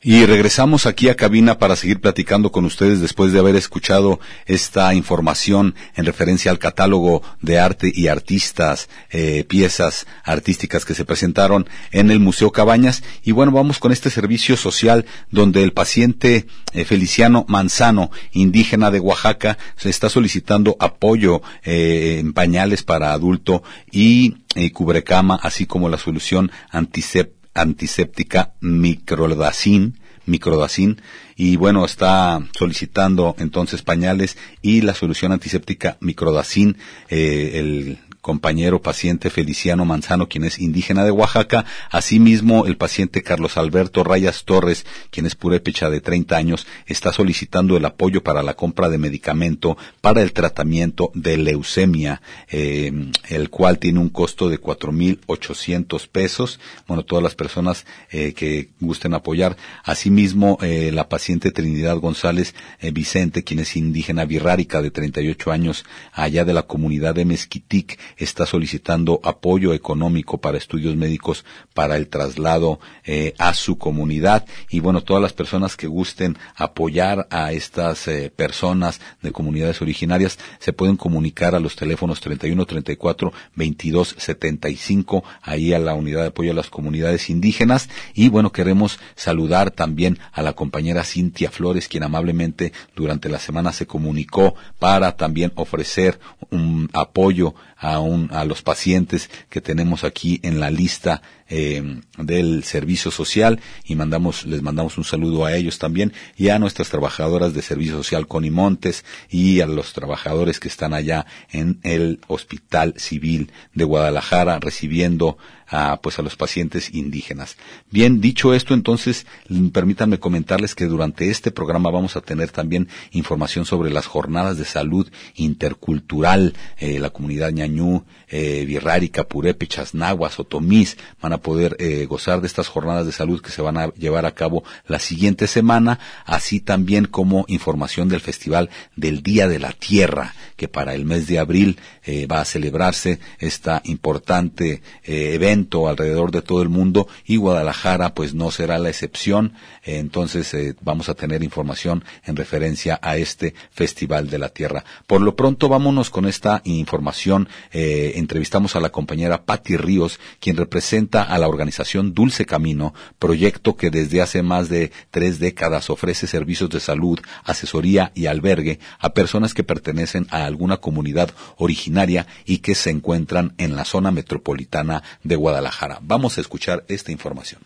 Y 0.00 0.24
regresamos 0.26 0.86
aquí 0.86 1.08
a 1.08 1.16
cabina 1.16 1.58
para 1.58 1.74
seguir 1.74 2.00
platicando 2.00 2.52
con 2.52 2.64
ustedes 2.64 3.00
después 3.00 3.32
de 3.32 3.40
haber 3.40 3.56
escuchado 3.56 4.20
esta 4.46 4.94
información 4.94 5.74
en 5.96 6.04
referencia 6.04 6.52
al 6.52 6.60
catálogo 6.60 7.24
de 7.42 7.58
arte 7.58 7.90
y 7.92 8.06
artistas, 8.06 8.88
eh, 9.10 9.42
piezas 9.42 10.06
artísticas 10.22 10.84
que 10.84 10.94
se 10.94 11.04
presentaron 11.04 11.68
en 11.90 12.12
el 12.12 12.20
Museo 12.20 12.52
Cabañas. 12.52 13.02
Y 13.24 13.32
bueno, 13.32 13.50
vamos 13.50 13.80
con 13.80 13.90
este 13.90 14.08
servicio 14.08 14.56
social 14.56 15.04
donde 15.32 15.64
el 15.64 15.72
paciente 15.72 16.46
eh, 16.74 16.84
Feliciano 16.84 17.44
Manzano, 17.48 18.12
indígena 18.30 18.92
de 18.92 19.00
Oaxaca, 19.00 19.58
se 19.76 19.90
está 19.90 20.08
solicitando 20.08 20.76
apoyo 20.78 21.42
eh, 21.64 22.18
en 22.20 22.34
pañales 22.34 22.84
para 22.84 23.12
adulto 23.12 23.64
y 23.90 24.36
cubrecama, 24.72 25.38
así 25.42 25.66
como 25.66 25.88
la 25.88 25.98
solución 25.98 26.50
antiséptica 26.70 27.37
antiséptica 27.60 28.54
microdacin, 28.60 29.98
microdacin, 30.26 31.00
y 31.36 31.56
bueno, 31.56 31.84
está 31.84 32.40
solicitando 32.56 33.34
entonces 33.38 33.82
pañales 33.82 34.36
y 34.62 34.82
la 34.82 34.94
solución 34.94 35.32
antiséptica 35.32 35.96
microdacin, 36.00 36.76
eh, 37.08 37.52
el 37.54 37.98
compañero 38.28 38.82
paciente 38.82 39.30
Feliciano 39.30 39.86
Manzano, 39.86 40.28
quien 40.28 40.44
es 40.44 40.58
indígena 40.58 41.02
de 41.02 41.10
Oaxaca, 41.10 41.64
asimismo 41.90 42.66
el 42.66 42.76
paciente 42.76 43.22
Carlos 43.22 43.56
Alberto 43.56 44.04
Rayas 44.04 44.44
Torres, 44.44 44.84
quien 45.10 45.24
es 45.24 45.34
purépecha 45.34 45.88
de 45.88 46.02
30 46.02 46.36
años, 46.36 46.66
está 46.84 47.10
solicitando 47.10 47.78
el 47.78 47.86
apoyo 47.86 48.22
para 48.22 48.42
la 48.42 48.52
compra 48.52 48.90
de 48.90 48.98
medicamento 48.98 49.78
para 50.02 50.20
el 50.20 50.34
tratamiento 50.34 51.10
de 51.14 51.38
leucemia, 51.38 52.20
eh, 52.50 52.92
el 53.30 53.48
cual 53.48 53.78
tiene 53.78 53.98
un 53.98 54.10
costo 54.10 54.50
de 54.50 54.60
4.800 54.60 56.06
pesos. 56.08 56.60
Bueno, 56.86 57.06
todas 57.06 57.22
las 57.22 57.34
personas 57.34 57.86
eh, 58.10 58.34
que 58.34 58.68
gusten 58.78 59.14
apoyar. 59.14 59.56
Asimismo, 59.84 60.58
eh, 60.60 60.90
la 60.92 61.08
paciente 61.08 61.50
Trinidad 61.50 61.96
González 61.96 62.54
Vicente, 62.92 63.42
quien 63.42 63.60
es 63.60 63.74
indígena 63.74 64.26
birrárica 64.26 64.82
de 64.82 64.90
38 64.90 65.50
años, 65.50 65.86
allá 66.12 66.44
de 66.44 66.52
la 66.52 66.64
comunidad 66.64 67.14
de 67.14 67.24
Mezquitic, 67.24 67.98
está 68.18 68.46
solicitando 68.46 69.20
apoyo 69.24 69.72
económico 69.72 70.38
para 70.38 70.58
estudios 70.58 70.96
médicos 70.96 71.44
para 71.74 71.96
el 71.96 72.08
traslado 72.08 72.80
eh, 73.04 73.34
a 73.38 73.54
su 73.54 73.78
comunidad. 73.78 74.46
Y 74.68 74.80
bueno, 74.80 75.02
todas 75.02 75.22
las 75.22 75.32
personas 75.32 75.76
que 75.76 75.86
gusten 75.86 76.36
apoyar 76.56 77.26
a 77.30 77.52
estas 77.52 78.08
eh, 78.08 78.30
personas 78.34 79.00
de 79.22 79.32
comunidades 79.32 79.80
originarias 79.80 80.38
se 80.58 80.72
pueden 80.72 80.96
comunicar 80.96 81.54
a 81.54 81.60
los 81.60 81.76
teléfonos 81.76 82.20
31 82.20 82.66
34 82.66 83.32
22 83.54 84.16
75 84.18 85.24
ahí 85.42 85.72
a 85.72 85.78
la 85.78 85.94
unidad 85.94 86.22
de 86.22 86.28
apoyo 86.28 86.50
a 86.50 86.54
las 86.54 86.70
comunidades 86.70 87.30
indígenas. 87.30 87.88
Y 88.14 88.28
bueno, 88.28 88.52
queremos 88.52 88.98
saludar 89.14 89.70
también 89.70 90.18
a 90.32 90.42
la 90.42 90.54
compañera 90.54 91.04
Cintia 91.04 91.50
Flores 91.50 91.88
quien 91.88 92.02
amablemente 92.02 92.72
durante 92.96 93.28
la 93.28 93.38
semana 93.38 93.72
se 93.72 93.86
comunicó 93.86 94.54
para 94.78 95.16
también 95.16 95.52
ofrecer 95.54 96.18
un 96.50 96.88
apoyo 96.92 97.54
a, 97.78 98.00
un, 98.00 98.28
a 98.32 98.44
los 98.44 98.62
pacientes 98.62 99.30
que 99.48 99.60
tenemos 99.60 100.04
aquí 100.04 100.40
en 100.42 100.60
la 100.60 100.70
lista 100.70 101.22
eh, 101.48 102.00
del 102.18 102.64
servicio 102.64 103.10
social 103.10 103.60
y 103.84 103.94
mandamos, 103.94 104.44
les 104.44 104.62
mandamos 104.62 104.98
un 104.98 105.04
saludo 105.04 105.44
a 105.44 105.54
ellos 105.54 105.78
también 105.78 106.12
y 106.36 106.48
a 106.48 106.58
nuestras 106.58 106.90
trabajadoras 106.90 107.54
de 107.54 107.62
servicio 107.62 107.96
social 107.96 108.26
Connie 108.26 108.50
Montes 108.50 109.04
y 109.30 109.60
a 109.60 109.66
los 109.66 109.92
trabajadores 109.92 110.60
que 110.60 110.68
están 110.68 110.94
allá 110.94 111.26
en 111.50 111.80
el 111.82 112.20
Hospital 112.26 112.94
Civil 112.96 113.50
de 113.74 113.84
Guadalajara 113.84 114.58
recibiendo 114.58 115.38
a, 115.70 116.00
pues 116.00 116.18
a 116.18 116.22
los 116.22 116.36
pacientes 116.36 116.94
indígenas. 116.94 117.56
Bien, 117.90 118.20
dicho 118.20 118.54
esto, 118.54 118.74
entonces, 118.74 119.26
permítanme 119.72 120.18
comentarles 120.18 120.74
que 120.74 120.86
durante 120.86 121.30
este 121.30 121.50
programa 121.50 121.90
vamos 121.90 122.16
a 122.16 122.20
tener 122.20 122.50
también 122.50 122.88
información 123.10 123.64
sobre 123.64 123.90
las 123.90 124.06
jornadas 124.06 124.58
de 124.58 124.64
salud 124.64 125.10
intercultural, 125.34 126.54
eh, 126.78 126.98
la 126.98 127.10
comunidad 127.10 127.50
ñañú, 127.52 128.04
eh, 128.28 128.64
Virrárica, 128.66 129.24
Purépechas, 129.24 129.94
Nahuas, 129.94 130.38
Otomís, 130.38 130.96
van 131.20 131.32
a 131.32 131.37
poder 131.40 131.76
eh, 131.78 132.06
gozar 132.06 132.40
de 132.40 132.46
estas 132.46 132.68
jornadas 132.68 133.06
de 133.06 133.12
salud 133.12 133.40
que 133.40 133.50
se 133.50 133.62
van 133.62 133.76
a 133.76 133.88
llevar 133.94 134.26
a 134.26 134.34
cabo 134.34 134.64
la 134.86 134.98
siguiente 134.98 135.46
semana, 135.46 135.98
así 136.24 136.60
también 136.60 137.06
como 137.06 137.44
información 137.48 138.08
del 138.08 138.20
Festival 138.20 138.70
del 138.96 139.22
Día 139.22 139.48
de 139.48 139.58
la 139.58 139.72
Tierra, 139.72 140.34
que 140.56 140.68
para 140.68 140.94
el 140.94 141.04
mes 141.04 141.26
de 141.26 141.38
abril 141.38 141.78
eh, 142.04 142.26
va 142.26 142.40
a 142.40 142.44
celebrarse 142.44 143.20
esta 143.38 143.80
importante 143.84 144.82
eh, 145.04 145.34
evento 145.34 145.88
alrededor 145.88 146.30
de 146.30 146.42
todo 146.42 146.62
el 146.62 146.68
mundo 146.68 147.08
y 147.24 147.36
Guadalajara 147.36 148.14
pues 148.14 148.34
no 148.34 148.50
será 148.50 148.78
la 148.78 148.88
excepción. 148.88 149.54
Entonces 149.84 150.54
vamos 150.82 151.08
a 151.08 151.14
tener 151.14 151.42
información 151.42 152.04
en 152.24 152.36
referencia 152.36 152.98
a 153.02 153.16
este 153.16 153.54
Festival 153.70 154.28
de 154.28 154.38
la 154.38 154.50
Tierra. 154.50 154.84
Por 155.06 155.22
lo 155.22 155.34
pronto 155.34 155.68
vámonos 155.68 156.10
con 156.10 156.26
esta 156.26 156.60
información. 156.64 157.48
entrevistamos 157.72 158.76
a 158.76 158.80
la 158.80 158.90
compañera 158.90 159.44
Patti 159.44 159.76
Ríos, 159.76 160.20
quien 160.40 160.56
representa 160.56 161.22
a 161.28 161.38
la 161.38 161.48
organización 161.48 162.14
Dulce 162.14 162.46
Camino, 162.46 162.94
proyecto 163.18 163.76
que 163.76 163.90
desde 163.90 164.22
hace 164.22 164.42
más 164.42 164.68
de 164.68 164.90
tres 165.10 165.38
décadas 165.38 165.90
ofrece 165.90 166.26
servicios 166.26 166.70
de 166.70 166.80
salud, 166.80 167.20
asesoría 167.44 168.12
y 168.14 168.26
albergue 168.26 168.80
a 168.98 169.10
personas 169.10 169.54
que 169.54 169.64
pertenecen 169.64 170.26
a 170.30 170.44
alguna 170.44 170.78
comunidad 170.78 171.30
originaria 171.56 172.26
y 172.44 172.58
que 172.58 172.74
se 172.74 172.90
encuentran 172.90 173.54
en 173.58 173.76
la 173.76 173.84
zona 173.84 174.10
metropolitana 174.10 175.02
de 175.22 175.36
Guadalajara. 175.36 175.98
Vamos 176.02 176.38
a 176.38 176.40
escuchar 176.40 176.84
esta 176.88 177.12
información. 177.12 177.60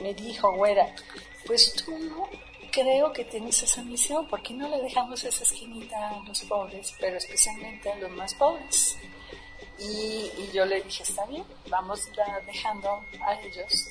me, 0.02 0.14
dijo, 0.14 0.52
güera, 0.54 0.94
pues 1.46 1.74
tú 1.74 2.28
creo 2.72 3.12
que 3.12 3.26
tienes 3.26 3.64
esa 3.64 3.82
misión, 3.82 4.28
¿por 4.28 4.44
qué 4.44 4.54
no 4.54 4.68
le 4.70 4.82
dejamos 4.82 5.24
esa 5.24 5.44
esquinita 5.44 6.10
a 6.10 6.24
los 6.24 6.42
pobres, 6.42 6.94
pero 7.00 7.18
especialmente 7.18 7.92
a 7.92 7.96
los 7.98 8.12
más 8.12 8.34
pobres? 8.36 8.98
Y, 9.80 10.50
yo 10.52 10.66
le 10.66 10.82
dije, 10.82 11.04
está 11.04 11.26
bien, 11.26 11.46
vamos 11.70 12.10
dejando 12.46 13.04
a 13.26 13.40
ellos 13.42 13.90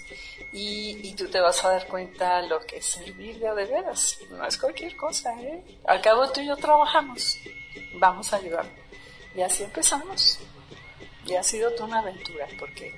y, 0.53 1.15
tú 1.15 1.29
te 1.29 1.41
vas 1.41 1.65
a 1.65 1.71
dar 1.71 1.87
cuenta 1.87 2.43
lo 2.43 2.61
que 2.61 2.77
es 2.77 2.87
servir 2.87 3.39
de 3.39 3.53
veras. 3.53 4.19
No 4.31 4.47
es 4.47 4.59
cualquier 4.59 4.97
cosa, 4.97 5.35
¿eh? 5.41 5.81
Al 5.87 6.01
cabo 6.01 6.31
tú 6.31 6.41
y 6.41 6.47
yo 6.47 6.57
trabajamos, 6.57 7.39
vamos 7.95 8.33
a 8.33 8.37
ayudar. 8.37 8.67
Y 9.35 9.41
así 9.41 9.63
empezamos. 9.63 10.41
Y 11.27 11.35
ha 11.35 11.43
sido 11.43 11.71
toda 11.73 11.87
una 11.87 11.99
aventura 12.01 12.47
porque 12.59 12.95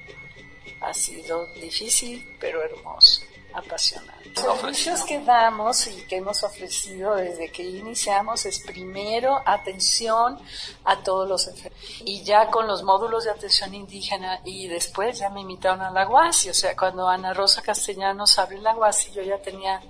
ha 0.81 0.95
sido 0.95 1.47
difícil 1.55 2.37
pero 2.41 2.63
hermoso 2.63 3.23
apasionante. 3.55 4.31
Los 4.43 4.61
servicios 4.61 5.05
que 5.05 5.21
damos 5.21 5.87
y 5.87 6.07
que 6.07 6.17
hemos 6.17 6.43
ofrecido 6.43 7.15
desde 7.17 7.51
que 7.51 7.63
iniciamos 7.63 8.47
es 8.47 8.61
primero 8.61 9.41
atención 9.45 10.39
a 10.85 11.03
todos 11.03 11.29
los 11.29 11.47
enfermos. 11.49 11.79
Y 12.05 12.23
ya 12.23 12.49
con 12.49 12.67
los 12.67 12.83
módulos 12.83 13.25
de 13.25 13.31
atención 13.31 13.75
indígena 13.75 14.41
y 14.45 14.69
después 14.69 15.19
ya 15.19 15.31
me 15.31 15.41
invitaron 15.41 15.83
a 15.83 15.91
la 15.91 16.05
Guasi, 16.05 16.51
o 16.51 16.55
sea, 16.55 16.77
cuando 16.77 17.09
Ana 17.09 17.33
Rosa 17.35 17.63
Castellanos 17.63 18.39
abrió 18.39 18.61
la 18.61 18.75
Guasi 18.75 19.11
yo 19.13 19.23
ya 19.23 19.39
tenía 19.39 19.81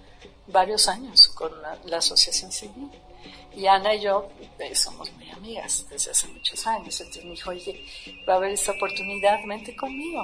varios 0.46 0.88
años 0.88 1.28
con 1.28 1.50
la, 1.62 1.96
asociación 1.96 2.50
civil. 2.50 2.90
Y 3.54 3.66
Ana 3.66 3.94
y 3.94 4.00
yo 4.02 4.28
eh, 4.58 4.74
somos 4.74 5.12
muy 5.14 5.28
amigas 5.30 5.84
desde 5.90 6.12
hace 6.12 6.28
muchos 6.28 6.66
años, 6.66 7.00
entonces 7.00 7.24
me 7.24 7.30
dijo, 7.32 7.50
oye, 7.50 7.84
va 8.28 8.34
a 8.34 8.36
haber 8.36 8.52
esta 8.52 8.72
oportunidad, 8.72 9.38
vente 9.46 9.74
conmigo 9.76 10.22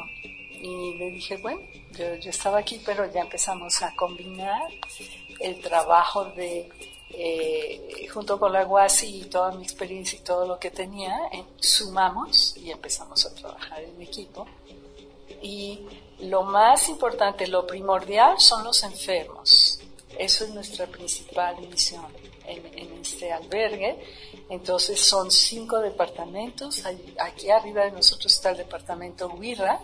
y 0.67 0.95
le 0.95 1.11
dije, 1.11 1.37
bueno, 1.37 1.61
yo, 1.93 2.17
yo 2.17 2.31
estaba 2.31 2.59
aquí, 2.59 2.81
pero 2.85 3.11
ya 3.13 3.21
empezamos 3.21 3.83
a 3.83 3.95
combinar 3.95 4.69
el 5.39 5.61
trabajo 5.61 6.25
de, 6.25 6.69
eh, 7.11 8.09
junto 8.13 8.39
con 8.39 8.53
la 8.53 8.65
Guasi 8.65 9.21
y 9.21 9.25
toda 9.27 9.53
mi 9.53 9.63
experiencia 9.63 10.19
y 10.19 10.23
todo 10.23 10.47
lo 10.47 10.59
que 10.59 10.71
tenía, 10.71 11.17
sumamos 11.61 12.57
y 12.57 12.71
empezamos 12.71 13.25
a 13.27 13.35
trabajar 13.35 13.81
en 13.81 14.03
equipo. 14.03 14.47
Y 15.41 15.87
lo 16.21 16.43
más 16.43 16.89
importante, 16.89 17.47
lo 17.47 17.67
primordial 17.67 18.41
son 18.41 18.65
los 18.65 18.83
enfermos. 18.83 19.81
Eso 20.19 20.45
es 20.45 20.51
nuestra 20.51 20.87
principal 20.87 21.61
misión 21.61 22.07
en, 22.47 22.67
en 22.79 23.01
este 23.01 23.33
albergue. 23.33 24.03
Entonces 24.49 24.99
son 25.01 25.31
cinco 25.31 25.79
departamentos. 25.79 26.83
Aquí 27.21 27.51
arriba 27.51 27.85
de 27.85 27.93
nosotros 27.93 28.33
está 28.33 28.51
el 28.51 28.57
departamento 28.57 29.29
Huirra, 29.29 29.81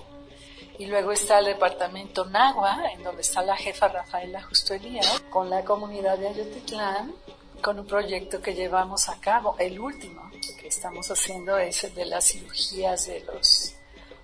y 0.78 0.86
luego 0.86 1.12
está 1.12 1.38
el 1.38 1.46
departamento 1.46 2.24
Nagua, 2.24 2.92
en 2.92 3.02
donde 3.02 3.22
está 3.22 3.42
la 3.42 3.56
jefa 3.56 3.88
Rafaela 3.88 4.42
Justo 4.42 4.74
Elías, 4.74 5.22
con 5.30 5.50
la 5.50 5.64
comunidad 5.64 6.18
de 6.18 6.28
Ayotitlán, 6.28 7.14
con 7.60 7.78
un 7.78 7.86
proyecto 7.86 8.40
que 8.40 8.54
llevamos 8.54 9.08
a 9.08 9.20
cabo, 9.20 9.56
el 9.58 9.78
último 9.78 10.30
que 10.58 10.68
estamos 10.68 11.10
haciendo 11.10 11.58
es 11.58 11.84
el 11.84 11.94
de 11.94 12.06
las 12.06 12.26
cirugías 12.26 13.06
de 13.06 13.20
los 13.20 13.74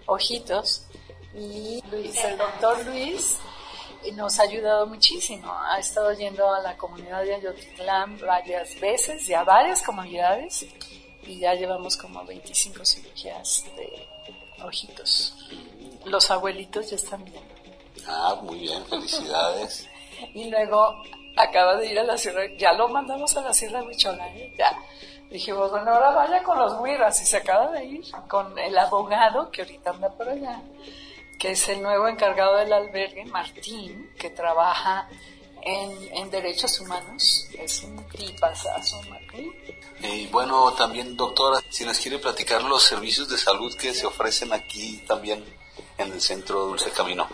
ojitos. 0.06 0.86
Y 1.34 1.82
el 1.92 2.38
doctor 2.38 2.84
Luis 2.86 3.36
nos 4.14 4.40
ha 4.40 4.42
ayudado 4.42 4.86
muchísimo. 4.86 5.52
Ha 5.52 5.78
estado 5.78 6.12
yendo 6.14 6.52
a 6.52 6.60
la 6.60 6.76
comunidad 6.76 7.22
de 7.22 7.34
Ayotitlán 7.34 8.18
varias 8.18 8.80
veces 8.80 9.28
y 9.28 9.34
a 9.34 9.44
varias 9.44 9.82
comunidades 9.82 10.66
y 11.22 11.38
ya 11.38 11.54
llevamos 11.54 11.96
como 11.96 12.24
25 12.24 12.84
cirugías 12.84 13.64
de 13.76 14.08
ojitos 14.64 15.34
los 16.04 16.30
abuelitos 16.30 16.90
ya 16.90 16.96
están 16.96 17.24
bien. 17.24 17.42
Ah, 18.06 18.36
muy 18.42 18.60
bien, 18.60 18.84
felicidades. 18.86 19.88
y 20.34 20.50
luego 20.50 21.02
acaba 21.36 21.76
de 21.76 21.86
ir 21.90 21.98
a 21.98 22.04
la 22.04 22.18
sierra, 22.18 22.42
ya 22.58 22.72
lo 22.72 22.88
mandamos 22.88 23.36
a 23.36 23.42
la 23.42 23.52
sierra 23.52 23.82
Huichola, 23.82 24.28
¿eh? 24.34 24.54
ya. 24.58 24.76
Dijimos, 25.30 25.70
bueno, 25.70 25.92
ahora 25.92 26.10
vaya 26.10 26.42
con 26.42 26.58
los 26.58 26.80
huirras 26.80 27.20
y 27.20 27.26
se 27.26 27.36
acaba 27.36 27.70
de 27.72 27.84
ir 27.84 28.02
con 28.28 28.58
el 28.58 28.76
abogado 28.78 29.50
que 29.50 29.60
ahorita 29.60 29.90
anda 29.90 30.08
por 30.08 30.26
allá, 30.26 30.62
que 31.38 31.50
es 31.50 31.68
el 31.68 31.82
nuevo 31.82 32.08
encargado 32.08 32.56
del 32.56 32.72
albergue, 32.72 33.26
Martín, 33.26 34.10
que 34.18 34.30
trabaja 34.30 35.06
en, 35.60 36.30
derechos 36.30 36.80
humanos. 36.80 37.46
Es 37.52 37.82
un 37.82 38.02
tipazazo, 38.08 39.02
Martín. 39.02 39.52
Y 40.00 40.26
bueno, 40.28 40.72
también, 40.72 41.14
doctora, 41.14 41.60
si 41.68 41.84
nos 41.84 41.98
quiere 41.98 42.18
platicar 42.18 42.62
los 42.62 42.82
servicios 42.82 43.28
de 43.28 43.36
salud 43.36 43.74
que 43.76 43.92
se 43.92 44.06
ofrecen 44.06 44.52
aquí 44.54 45.04
también 45.06 45.44
en 45.98 46.12
el 46.12 46.20
Centro 46.20 46.66
Dulce 46.66 46.90
Camino. 46.90 47.28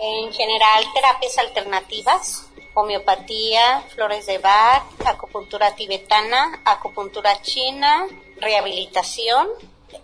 En 0.00 0.32
general, 0.32 0.84
terapias 0.94 1.38
alternativas, 1.38 2.48
homeopatía, 2.74 3.82
flores 3.94 4.26
de 4.26 4.38
Bach, 4.38 4.84
acupuntura 5.04 5.74
tibetana, 5.74 6.60
acupuntura 6.64 7.40
china, 7.42 8.06
rehabilitación, 8.40 9.48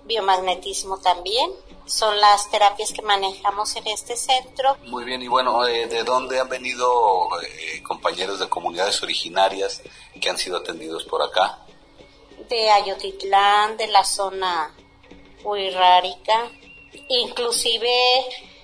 biomagnetismo 0.04 0.98
también. 0.98 1.50
Son 1.86 2.18
las 2.18 2.50
terapias 2.50 2.92
que 2.92 3.02
manejamos 3.02 3.76
en 3.76 3.86
este 3.88 4.16
centro. 4.16 4.76
Muy 4.84 5.04
bien, 5.04 5.20
y 5.22 5.28
bueno, 5.28 5.66
eh, 5.66 5.86
¿de 5.86 6.02
dónde 6.02 6.40
han 6.40 6.48
venido 6.48 7.28
eh, 7.42 7.82
compañeros 7.82 8.40
de 8.40 8.48
comunidades 8.48 9.02
originarias 9.02 9.82
que 10.18 10.30
han 10.30 10.38
sido 10.38 10.56
atendidos 10.56 11.04
por 11.04 11.22
acá? 11.22 11.58
De 12.48 12.70
Ayotitlán, 12.70 13.76
de 13.76 13.86
la 13.88 14.02
zona 14.02 14.74
Huirrárica, 15.44 16.50
inclusive 17.08 17.90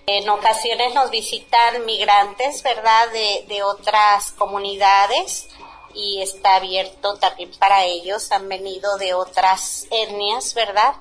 en 0.07 0.29
ocasiones 0.29 0.95
nos 0.95 1.11
visitan 1.11 1.85
migrantes, 1.85 2.63
¿verdad?, 2.63 3.11
de, 3.13 3.45
de 3.49 3.63
otras 3.63 4.33
comunidades 4.33 5.49
y 5.95 6.21
está 6.23 6.57
abierto 6.57 7.17
también 7.17 7.51
para 7.59 7.85
ellos. 7.85 8.31
Han 8.33 8.49
venido 8.49 8.97
de 8.99 9.15
otras 9.15 9.87
etnias, 9.91 10.55
¿verdad?, 10.55 10.95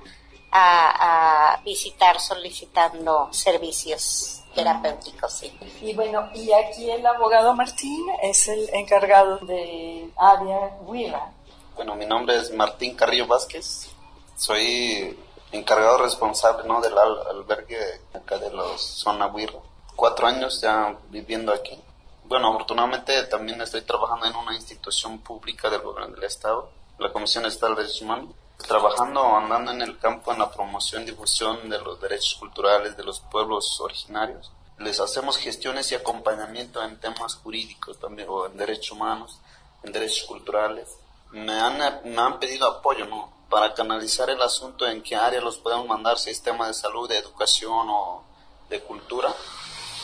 a, 0.51 1.61
visitar 1.63 2.19
solicitando 2.19 3.29
servicios 3.31 4.41
terapéuticos, 4.55 5.31
sí. 5.33 5.51
Y 5.81 5.93
bueno, 5.93 6.29
y 6.33 6.51
aquí 6.51 6.89
el 6.89 7.05
abogado 7.05 7.53
Martín 7.53 8.05
es 8.23 8.47
el 8.47 8.69
encargado 8.73 9.37
de 9.39 10.09
área 10.17 10.77
Huira. 10.81 11.31
Bueno, 11.75 11.95
mi 11.95 12.05
nombre 12.05 12.37
es 12.37 12.51
Martín 12.51 12.95
Carrillo 12.95 13.27
Vázquez. 13.27 13.89
Soy 14.35 15.17
encargado 15.51 15.97
responsable 15.97 16.67
¿no? 16.67 16.81
del 16.81 16.97
albergue 16.97 18.01
acá 18.13 18.37
de 18.37 18.51
los 18.51 18.81
zona 18.81 19.27
Huira. 19.27 19.53
Cuatro 19.95 20.27
años 20.27 20.61
ya 20.61 20.95
viviendo 21.09 21.51
aquí. 21.51 21.77
Bueno, 22.25 22.49
afortunadamente 22.49 23.23
también 23.23 23.59
estoy 23.61 23.81
trabajando 23.81 24.27
en 24.27 24.35
una 24.35 24.55
institución 24.55 25.19
pública 25.19 25.69
del 25.69 25.81
gobierno 25.81 26.13
del 26.15 26.23
Estado, 26.23 26.69
la 26.99 27.11
Comisión 27.11 27.45
Estatal 27.45 27.75
de 27.75 27.81
Derechos 27.81 28.01
Humanos, 28.03 28.29
trabajando, 28.67 29.23
andando 29.35 29.71
en 29.71 29.81
el 29.81 29.97
campo 29.97 30.31
en 30.31 30.39
la 30.39 30.51
promoción 30.51 31.05
difusión 31.05 31.69
de 31.69 31.79
los 31.79 31.99
derechos 31.99 32.35
culturales 32.35 32.95
de 32.95 33.03
los 33.03 33.19
pueblos 33.19 33.79
originarios. 33.81 34.51
Les 34.77 34.99
hacemos 34.99 35.37
gestiones 35.37 35.91
y 35.91 35.95
acompañamiento 35.95 36.83
en 36.83 36.99
temas 36.99 37.35
jurídicos 37.35 37.97
también, 37.99 38.27
o 38.29 38.45
en 38.45 38.57
derechos 38.57 38.91
humanos, 38.91 39.39
en 39.83 39.91
derechos 39.91 40.25
culturales. 40.27 40.87
Me 41.31 41.59
han, 41.59 41.77
me 42.05 42.21
han 42.21 42.39
pedido 42.39 42.67
apoyo, 42.67 43.05
¿no? 43.05 43.38
Para 43.49 43.73
canalizar 43.73 44.29
el 44.29 44.41
asunto 44.41 44.87
en 44.87 45.01
qué 45.01 45.15
área 45.15 45.41
los 45.41 45.57
podemos 45.57 45.87
mandar, 45.87 46.19
sistema 46.19 46.67
de 46.67 46.73
salud, 46.73 47.09
de 47.09 47.17
educación 47.17 47.89
o 47.89 48.23
de 48.69 48.81
cultura. 48.81 49.33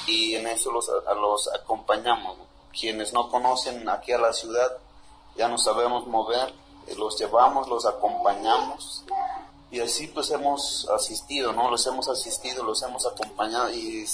Y 0.08 0.36
en 0.36 0.48
eso 0.48 0.72
los, 0.72 0.90
acompañamos. 1.54 2.38
Quienes 2.78 3.14
no 3.14 3.30
conocen 3.30 3.88
aquí 3.88 4.12
a 4.12 4.18
la 4.18 4.34
ciudad, 4.34 4.78
ya 5.38 5.48
no 5.48 5.58
sabemos 5.58 6.08
mover, 6.08 6.54
los 6.98 7.18
llevamos, 7.18 7.68
los 7.68 7.86
acompañamos 7.86 9.06
y 9.72 9.80
así 9.82 10.08
pues 10.08 10.30
hemos 10.32 10.88
asistido, 10.90 11.52
¿no? 11.52 11.70
Los 11.70 11.86
hemos 11.88 12.08
asistido, 12.08 12.64
los 12.64 12.82
hemos 12.84 13.06
acompañado 13.06 13.70
y 13.72 14.06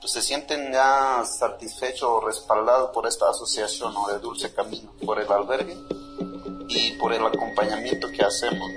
pues, 0.00 0.12
se 0.12 0.22
sienten 0.22 0.72
ya 0.72 1.24
satisfechos 1.24 2.08
o 2.08 2.20
respaldados 2.20 2.90
por 2.90 3.06
esta 3.06 3.28
asociación 3.28 3.92
¿no? 3.92 4.06
de 4.08 4.18
Dulce 4.18 4.54
Camino, 4.54 4.92
por 5.04 5.20
el 5.20 5.30
albergue 5.30 5.76
y 6.68 6.92
por 6.92 7.12
el 7.12 7.24
acompañamiento 7.24 8.10
que 8.10 8.22
hacemos. 8.22 8.70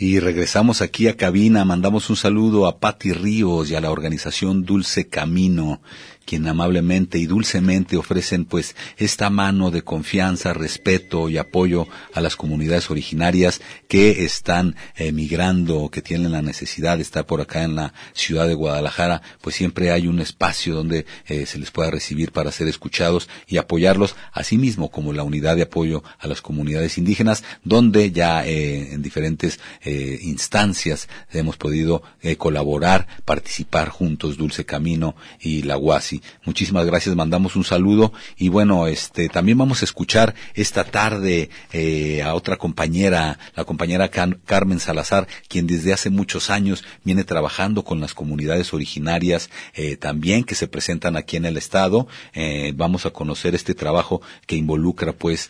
Y 0.00 0.20
regresamos 0.20 0.80
aquí 0.80 1.08
a 1.08 1.16
cabina, 1.16 1.64
mandamos 1.64 2.08
un 2.08 2.14
saludo 2.14 2.68
a 2.68 2.78
Patti 2.78 3.12
Ríos 3.12 3.68
y 3.68 3.74
a 3.74 3.80
la 3.80 3.90
organización 3.90 4.64
Dulce 4.64 5.08
Camino, 5.08 5.82
quien 6.28 6.46
amablemente 6.46 7.16
y 7.16 7.24
dulcemente 7.24 7.96
ofrecen 7.96 8.44
pues 8.44 8.76
esta 8.98 9.30
mano 9.30 9.70
de 9.70 9.80
confianza, 9.80 10.52
respeto 10.52 11.30
y 11.30 11.38
apoyo 11.38 11.88
a 12.12 12.20
las 12.20 12.36
comunidades 12.36 12.90
originarias 12.90 13.62
que 13.88 14.26
están 14.26 14.76
emigrando, 14.96 15.88
que 15.88 16.02
tienen 16.02 16.32
la 16.32 16.42
necesidad 16.42 16.98
de 16.98 17.02
estar 17.02 17.24
por 17.24 17.40
acá 17.40 17.62
en 17.62 17.76
la 17.76 17.94
ciudad 18.12 18.46
de 18.46 18.52
Guadalajara, 18.52 19.22
pues 19.40 19.56
siempre 19.56 19.90
hay 19.90 20.06
un 20.06 20.20
espacio 20.20 20.74
donde 20.74 21.06
eh, 21.28 21.46
se 21.46 21.58
les 21.58 21.70
pueda 21.70 21.90
recibir 21.90 22.30
para 22.30 22.52
ser 22.52 22.68
escuchados 22.68 23.26
y 23.46 23.56
apoyarlos, 23.56 24.14
asimismo 24.30 24.90
como 24.90 25.14
la 25.14 25.22
unidad 25.22 25.56
de 25.56 25.62
apoyo 25.62 26.04
a 26.18 26.26
las 26.26 26.42
comunidades 26.42 26.98
indígenas, 26.98 27.42
donde 27.64 28.12
ya 28.12 28.46
eh, 28.46 28.92
en 28.92 29.00
diferentes 29.00 29.60
eh, 29.82 30.18
instancias 30.20 31.08
hemos 31.32 31.56
podido 31.56 32.02
colaborar, 32.36 33.06
participar 33.24 33.88
juntos, 33.88 34.36
Dulce 34.36 34.66
Camino 34.66 35.16
y 35.40 35.62
la 35.62 35.78
UASI 35.78 36.17
Muchísimas 36.44 36.86
gracias, 36.86 37.14
mandamos 37.14 37.56
un 37.56 37.64
saludo 37.64 38.12
y 38.36 38.48
bueno, 38.48 38.86
este 38.86 39.28
también 39.28 39.58
vamos 39.58 39.82
a 39.82 39.84
escuchar 39.84 40.34
esta 40.54 40.84
tarde 40.84 41.50
eh, 41.72 42.22
a 42.22 42.34
otra 42.34 42.56
compañera, 42.56 43.38
la 43.54 43.64
compañera 43.64 44.08
Carmen 44.08 44.80
Salazar, 44.80 45.28
quien 45.48 45.66
desde 45.66 45.92
hace 45.92 46.10
muchos 46.10 46.50
años 46.50 46.84
viene 47.04 47.24
trabajando 47.24 47.84
con 47.84 48.00
las 48.00 48.14
comunidades 48.14 48.72
originarias 48.74 49.50
eh, 49.74 49.96
también 49.96 50.44
que 50.44 50.54
se 50.54 50.68
presentan 50.68 51.16
aquí 51.16 51.36
en 51.36 51.44
el 51.44 51.56
estado. 51.56 52.08
Eh, 52.34 52.72
vamos 52.74 53.06
a 53.06 53.10
conocer 53.10 53.54
este 53.54 53.74
trabajo 53.74 54.22
que 54.46 54.56
involucra 54.56 55.12
pues 55.12 55.48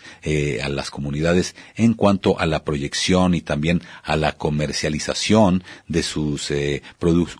a 0.62 0.68
las 0.68 0.90
comunidades 0.90 1.54
en 1.76 1.94
cuanto 1.94 2.38
a 2.38 2.46
la 2.46 2.64
proyección 2.64 3.34
y 3.34 3.40
también 3.40 3.82
a 4.02 4.16
la 4.16 4.32
comercialización 4.32 5.64
de 5.86 6.02
sus 6.02 6.52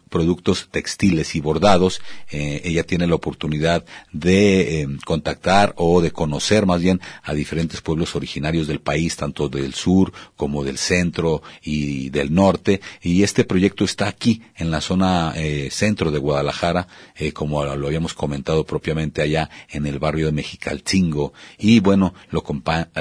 productos 0.08 0.68
textiles 0.70 1.34
y 1.34 1.40
bordados. 1.40 2.00
ella 2.30 2.84
tiene 2.84 3.06
la 3.06 3.14
oportunidad 3.18 3.84
de 4.12 4.82
eh, 4.82 4.88
contactar 5.04 5.74
o 5.76 6.00
de 6.00 6.10
conocer 6.10 6.66
más 6.66 6.80
bien 6.80 7.00
a 7.22 7.34
diferentes 7.34 7.80
pueblos 7.80 8.16
originarios 8.16 8.66
del 8.66 8.80
país, 8.80 9.16
tanto 9.16 9.48
del 9.48 9.74
sur 9.74 10.12
como 10.36 10.64
del 10.64 10.78
centro 10.78 11.42
y 11.62 12.10
del 12.10 12.32
norte. 12.32 12.80
Y 13.02 13.22
este 13.22 13.44
proyecto 13.44 13.84
está 13.84 14.08
aquí, 14.08 14.42
en 14.56 14.70
la 14.70 14.80
zona 14.80 15.32
eh, 15.36 15.68
centro 15.70 16.10
de 16.10 16.18
Guadalajara, 16.18 16.88
eh, 17.16 17.32
como 17.32 17.64
lo 17.64 17.86
habíamos 17.86 18.14
comentado 18.14 18.64
propiamente 18.64 19.22
allá 19.22 19.50
en 19.70 19.86
el 19.86 19.98
barrio 19.98 20.26
de 20.26 20.32
Mexicalcingo. 20.32 21.32
Y 21.58 21.80
bueno, 21.80 22.14
lo, 22.30 22.44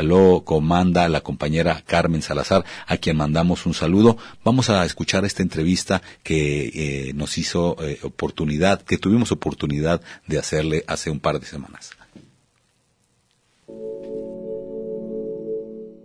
lo 0.01 0.43
comanda 0.43 1.09
la 1.09 1.21
compañera 1.21 1.83
Carmen 1.85 2.21
Salazar, 2.21 2.65
a 2.85 2.97
quien 2.97 3.17
mandamos 3.17 3.65
un 3.65 3.73
saludo. 3.73 4.17
Vamos 4.43 4.69
a 4.69 4.85
escuchar 4.85 5.25
esta 5.25 5.43
entrevista 5.43 6.01
que 6.23 7.11
nos 7.15 7.37
hizo 7.37 7.77
oportunidad, 8.03 8.81
que 8.81 8.97
tuvimos 8.97 9.31
oportunidad 9.31 10.01
de 10.27 10.39
hacerle 10.39 10.83
hace 10.87 11.09
un 11.09 11.19
par 11.19 11.39
de 11.39 11.45
semanas. 11.45 11.91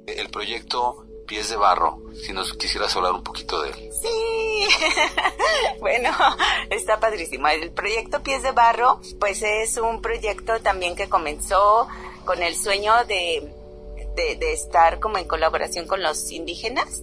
El 0.06 0.28
proyecto 0.30 1.06
Pies 1.26 1.48
de 1.48 1.56
Barro, 1.56 2.02
si 2.14 2.32
nos 2.32 2.52
quisieras 2.54 2.94
hablar 2.96 3.12
un 3.12 3.22
poquito 3.22 3.62
de 3.62 3.70
él. 3.70 3.90
Sí, 4.02 4.66
bueno, 5.80 6.10
está 6.70 7.00
padrísimo. 7.00 7.48
El 7.48 7.70
proyecto 7.70 8.22
Pies 8.22 8.42
de 8.42 8.52
Barro, 8.52 9.00
pues 9.18 9.42
es 9.42 9.76
un 9.78 10.02
proyecto 10.02 10.60
también 10.60 10.96
que 10.96 11.08
comenzó 11.08 11.88
con 12.24 12.42
el 12.42 12.54
sueño 12.56 13.04
de, 13.06 13.50
de, 14.16 14.36
de 14.36 14.52
estar 14.52 15.00
como 15.00 15.18
en 15.18 15.26
colaboración 15.26 15.86
con 15.86 16.02
los 16.02 16.30
indígenas 16.30 17.02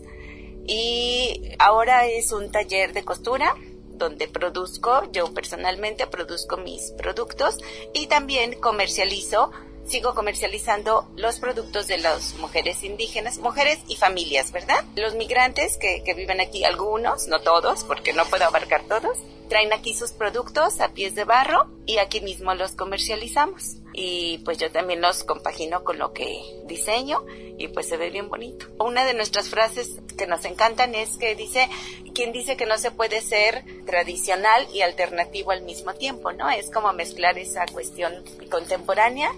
y 0.72 1.56
ahora 1.58 2.06
es 2.06 2.32
un 2.32 2.52
taller 2.52 2.94
de 2.94 3.04
costura 3.04 3.56
donde 4.00 4.28
produzco, 4.28 5.04
yo 5.12 5.32
personalmente 5.34 6.08
produzco 6.08 6.58
mis 6.58 6.92
productos 6.98 7.60
y 7.94 8.08
también 8.08 8.60
comercializo, 8.60 9.52
sigo 9.90 10.14
comercializando 10.14 11.10
los 11.16 11.40
productos 11.40 11.88
de 11.88 11.98
las 11.98 12.36
mujeres 12.36 12.84
indígenas, 12.84 13.40
mujeres 13.40 13.80
y 13.88 13.96
familias, 13.96 14.52
¿verdad? 14.52 14.84
Los 14.96 15.16
migrantes 15.16 15.78
que, 15.78 16.04
que 16.04 16.14
viven 16.14 16.42
aquí, 16.42 16.64
algunos, 16.64 17.28
no 17.28 17.42
todos, 17.42 17.84
porque 17.84 18.14
no 18.14 18.26
puedo 18.26 18.46
abarcar 18.46 18.84
todos, 18.88 19.18
traen 19.50 19.74
aquí 19.74 19.94
sus 19.94 20.12
productos 20.12 20.80
a 20.80 20.90
pies 20.90 21.16
de 21.16 21.26
barro 21.26 21.68
y 21.86 21.98
aquí 21.98 22.22
mismo 22.22 22.54
los 22.54 22.74
comercializamos. 22.74 23.78
Y 23.94 24.38
pues 24.46 24.60
yo 24.60 24.72
también 24.72 25.02
los 25.02 25.24
compagino 25.24 25.84
con 25.84 25.98
lo 25.98 26.14
que 26.14 26.40
diseño 26.66 27.26
y 27.58 27.68
pues 27.68 27.90
se 27.90 27.98
ve 27.98 28.12
bien 28.12 28.30
bonito. 28.30 28.68
Una 28.80 29.04
de 29.04 29.14
nuestras 29.14 29.50
frases 29.50 29.98
que 30.18 30.28
nos 30.28 30.46
encantan 30.46 30.96
es 30.96 31.18
que 31.18 31.36
dice, 31.36 31.68
quien 32.14 32.32
dice 32.32 32.56
que 32.56 32.66
no 32.66 32.78
se 32.78 32.92
puede 32.92 33.22
ser 33.22 33.66
tradicional 33.86 34.68
y 34.72 34.82
alternativo 34.82 35.52
al 35.52 35.64
mismo 35.64 35.94
tiempo, 35.96 36.32
¿no? 36.32 36.50
Es 36.50 36.70
como 36.70 36.94
mezclar 36.94 37.38
esa 37.38 37.66
cuestión 37.66 38.24
contemporánea 38.50 39.34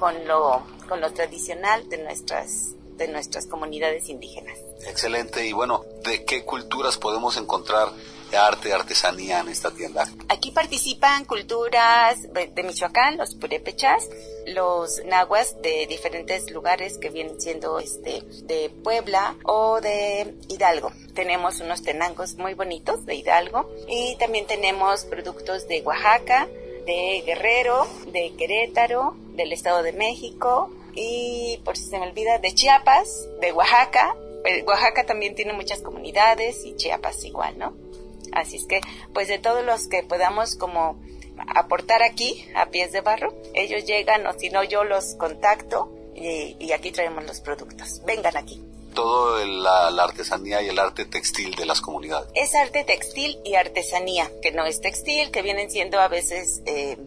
con 0.00 0.26
lo, 0.26 0.62
con 0.88 1.00
lo 1.00 1.12
tradicional 1.12 1.88
de 1.88 1.98
nuestras, 1.98 2.74
de 2.96 3.06
nuestras 3.06 3.46
comunidades 3.46 4.08
indígenas. 4.08 4.58
Excelente. 4.86 5.46
Y 5.46 5.52
bueno, 5.52 5.84
¿de 6.02 6.24
qué 6.24 6.44
culturas 6.44 6.96
podemos 6.96 7.36
encontrar 7.36 7.90
arte, 8.36 8.72
artesanía 8.72 9.40
en 9.40 9.48
esta 9.48 9.70
tienda? 9.70 10.08
Aquí 10.28 10.50
participan 10.52 11.24
culturas 11.24 12.22
de 12.32 12.62
Michoacán, 12.62 13.16
los 13.18 13.34
purépechas, 13.34 14.08
los 14.46 15.04
nahuas 15.04 15.60
de 15.62 15.86
diferentes 15.86 16.50
lugares 16.50 16.98
que 16.98 17.10
vienen 17.10 17.40
siendo 17.40 17.78
este 17.78 18.22
de 18.44 18.70
Puebla 18.82 19.36
o 19.44 19.80
de 19.80 20.34
Hidalgo. 20.48 20.92
Tenemos 21.14 21.60
unos 21.60 21.82
tenangos 21.82 22.36
muy 22.36 22.54
bonitos 22.54 23.04
de 23.04 23.16
Hidalgo 23.16 23.70
y 23.88 24.16
también 24.16 24.46
tenemos 24.46 25.04
productos 25.04 25.68
de 25.68 25.82
Oaxaca, 25.82 26.48
de 26.86 27.22
Guerrero, 27.26 27.86
de 28.06 28.32
Querétaro, 28.36 29.14
del 29.40 29.52
Estado 29.52 29.82
de 29.82 29.92
México 29.92 30.70
y 30.94 31.60
por 31.64 31.76
si 31.76 31.84
se 31.84 31.98
me 31.98 32.08
olvida 32.08 32.38
de 32.38 32.52
Chiapas, 32.52 33.28
de 33.40 33.52
Oaxaca. 33.52 34.14
Eh, 34.44 34.64
Oaxaca 34.66 35.06
también 35.06 35.34
tiene 35.34 35.52
muchas 35.52 35.80
comunidades 35.80 36.64
y 36.64 36.76
Chiapas 36.76 37.24
igual, 37.24 37.58
¿no? 37.58 37.74
Así 38.32 38.56
es 38.56 38.66
que, 38.66 38.80
pues 39.12 39.28
de 39.28 39.38
todos 39.38 39.64
los 39.64 39.88
que 39.88 40.02
podamos 40.02 40.56
como 40.56 41.00
aportar 41.54 42.02
aquí 42.02 42.46
a 42.54 42.66
pies 42.66 42.92
de 42.92 43.00
barro, 43.00 43.34
ellos 43.54 43.84
llegan 43.86 44.26
o 44.26 44.32
si 44.34 44.50
no 44.50 44.62
yo 44.62 44.84
los 44.84 45.14
contacto 45.14 45.90
y, 46.14 46.72
aquí 46.72 46.92
traemos 46.92 47.24
los 47.24 47.40
productos. 47.40 48.02
Vengan 48.04 48.36
aquí 48.36 48.62
todo 48.94 49.44
la, 49.46 49.86
artesanía 50.02 50.60
y 50.62 50.68
el 50.68 50.78
arte 50.78 51.04
textil 51.06 51.54
de 51.54 51.64
las 51.64 51.80
comunidades. 51.80 52.28
Es 52.34 52.54
arte 52.56 52.82
textil 52.84 53.38
y 53.44 53.54
artesanía, 53.54 54.30
que 54.42 54.50
no 54.50 54.66
es 54.66 54.80
textil, 54.80 55.30
que 55.30 55.42
vienen 55.42 55.70
siendo 55.70 56.00
a 56.00 56.08
veces 56.08 56.60
eh, 56.66 56.98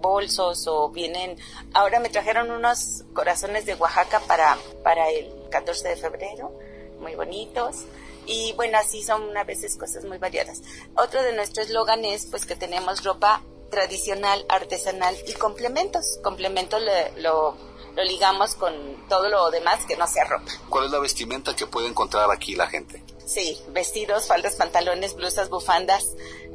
bolsos 0.00 0.66
o 0.66 0.90
vienen... 0.90 1.36
Ahora 1.74 2.00
me 2.00 2.08
trajeron 2.08 2.50
unos 2.50 3.04
corazones 3.12 3.66
de 3.66 3.74
Oaxaca 3.74 4.20
para, 4.20 4.58
para 4.82 5.10
el 5.10 5.32
14 5.50 5.88
de 5.88 5.96
febrero, 5.96 6.52
muy 7.00 7.14
bonitos. 7.14 7.84
Y 8.26 8.52
bueno, 8.54 8.78
así 8.78 9.02
son 9.02 9.36
a 9.36 9.44
veces 9.44 9.76
cosas 9.76 10.04
muy 10.04 10.18
variadas. 10.18 10.62
Otro 10.96 11.22
de 11.22 11.32
nuestros 11.32 11.66
eslogan 11.66 12.04
es 12.04 12.26
pues 12.26 12.46
que 12.46 12.56
tenemos 12.56 13.02
ropa 13.04 13.42
tradicional, 13.70 14.44
artesanal 14.48 15.16
y 15.26 15.32
complementos. 15.32 16.18
Complementos 16.22 16.80
lo, 17.16 17.56
lo 17.96 18.04
ligamos 18.04 18.54
con 18.54 19.06
todo 19.08 19.28
lo 19.28 19.50
demás 19.50 19.84
que 19.86 19.96
no 19.96 20.06
sea 20.06 20.24
ropa. 20.24 20.50
¿Cuál 20.68 20.86
es 20.86 20.90
la 20.90 20.98
vestimenta 20.98 21.54
que 21.56 21.66
puede 21.66 21.88
encontrar 21.88 22.30
aquí 22.30 22.54
la 22.54 22.68
gente? 22.68 23.02
Sí, 23.24 23.58
vestidos, 23.68 24.26
faldas, 24.26 24.56
pantalones, 24.56 25.14
blusas, 25.14 25.48
bufandas, 25.48 26.06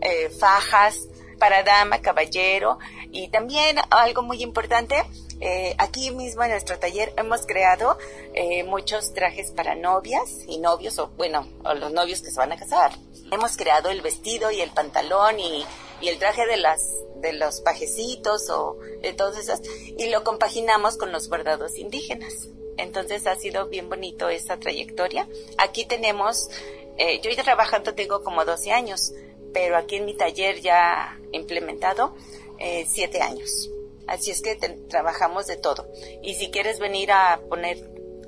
eh, 0.02 0.30
fajas, 0.30 1.08
para 1.40 1.64
dama, 1.64 2.02
caballero 2.02 2.80
y 3.12 3.30
también 3.30 3.78
algo 3.90 4.22
muy 4.22 4.44
importante, 4.44 4.96
eh, 5.40 5.76
aquí 5.78 6.12
mismo 6.12 6.44
en 6.44 6.52
nuestro 6.52 6.80
taller 6.80 7.14
hemos 7.18 7.46
creado 7.46 7.98
eh, 8.34 8.64
muchos 8.64 9.14
trajes 9.14 9.52
para 9.52 9.76
novias 9.76 10.40
y 10.48 10.58
novios, 10.58 10.98
o 11.00 11.10
bueno, 11.10 11.48
o 11.64 11.74
los 11.74 11.92
novios 11.92 12.22
que 12.22 12.32
se 12.32 12.40
van 12.40 12.52
a 12.52 12.58
casar. 12.58 12.92
Hemos 13.32 13.56
creado 13.56 13.90
el 13.90 14.02
vestido 14.02 14.52
y 14.52 14.62
el 14.62 14.72
pantalón 14.72 15.40
y, 15.40 15.66
y 16.02 16.08
el 16.08 16.18
traje 16.18 16.46
de 16.46 16.58
las 16.58 16.92
de 17.22 17.34
los 17.34 17.62
pajecitos 17.62 18.50
o 18.52 18.78
de 19.02 19.12
todas 19.14 19.38
esas 19.38 19.62
y 19.98 20.10
lo 20.10 20.24
compaginamos 20.24 20.98
con 20.98 21.12
los 21.12 21.30
bordados 21.30 21.78
indígenas. 21.78 22.50
Entonces 22.78 23.26
ha 23.28 23.36
sido 23.36 23.68
bien 23.68 23.90
bonito 23.90 24.30
esa 24.30 24.58
trayectoria. 24.58 25.28
Aquí 25.58 25.86
tenemos, 25.86 26.50
eh, 26.98 27.20
yo 27.22 27.32
ya 27.32 27.44
trabajando 27.44 27.96
tengo 27.96 28.24
como 28.24 28.46
12 28.46 28.72
años, 28.72 29.14
pero 29.54 29.78
aquí 29.78 29.98
en 29.98 30.06
mi 30.06 30.16
taller 30.16 30.62
ya 30.62 31.18
implementado 31.32 32.16
eh, 32.60 32.86
siete 32.88 33.22
años. 33.22 33.70
Así 34.08 34.32
es 34.32 34.42
que 34.42 34.56
trabajamos 34.90 35.48
de 35.48 35.58
todo. 35.58 35.88
Y 36.24 36.36
si 36.36 36.50
quieres 36.50 36.80
venir 36.80 37.12
a 37.12 37.42
poner 37.50 37.78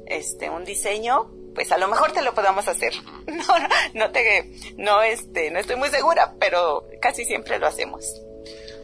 este 0.06 0.50
un 0.50 0.66
diseño, 0.66 1.32
pues 1.56 1.72
a 1.72 1.78
lo 1.78 1.88
mejor 1.88 2.12
te 2.12 2.22
lo 2.22 2.34
podamos 2.34 2.68
hacer. 2.68 2.94
No, 3.30 3.56
no 3.94 4.12
te, 4.12 4.52
no 4.76 5.02
este, 5.02 5.50
no 5.52 5.60
estoy 5.60 5.76
muy 5.76 5.90
segura, 5.90 6.36
pero 6.40 6.88
casi 7.00 7.26
siempre 7.26 7.58
lo 7.58 7.68
hacemos. 7.68 8.04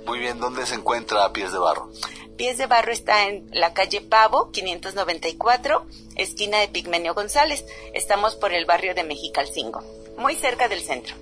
Muy 0.06 0.20
bien, 0.20 0.40
¿dónde 0.40 0.66
se 0.66 0.76
encuentra 0.76 1.32
Pies 1.34 1.52
de 1.52 1.58
Barro? 1.58 1.90
Pies 2.38 2.58
de 2.58 2.68
Barro 2.68 2.92
está 2.92 3.28
en 3.28 3.50
la 3.52 3.74
calle 3.74 4.02
Pavo, 4.02 4.52
594, 4.52 5.86
esquina 6.16 6.60
de 6.60 6.68
Pigmenio 6.68 7.14
González. 7.14 7.66
Estamos 7.94 8.36
por 8.36 8.54
el 8.54 8.66
barrio 8.66 8.94
de 8.94 9.04
Mexicalcingo, 9.04 9.84
muy 10.18 10.36
cerca 10.36 10.68
del 10.68 10.82
centro. 10.82 11.16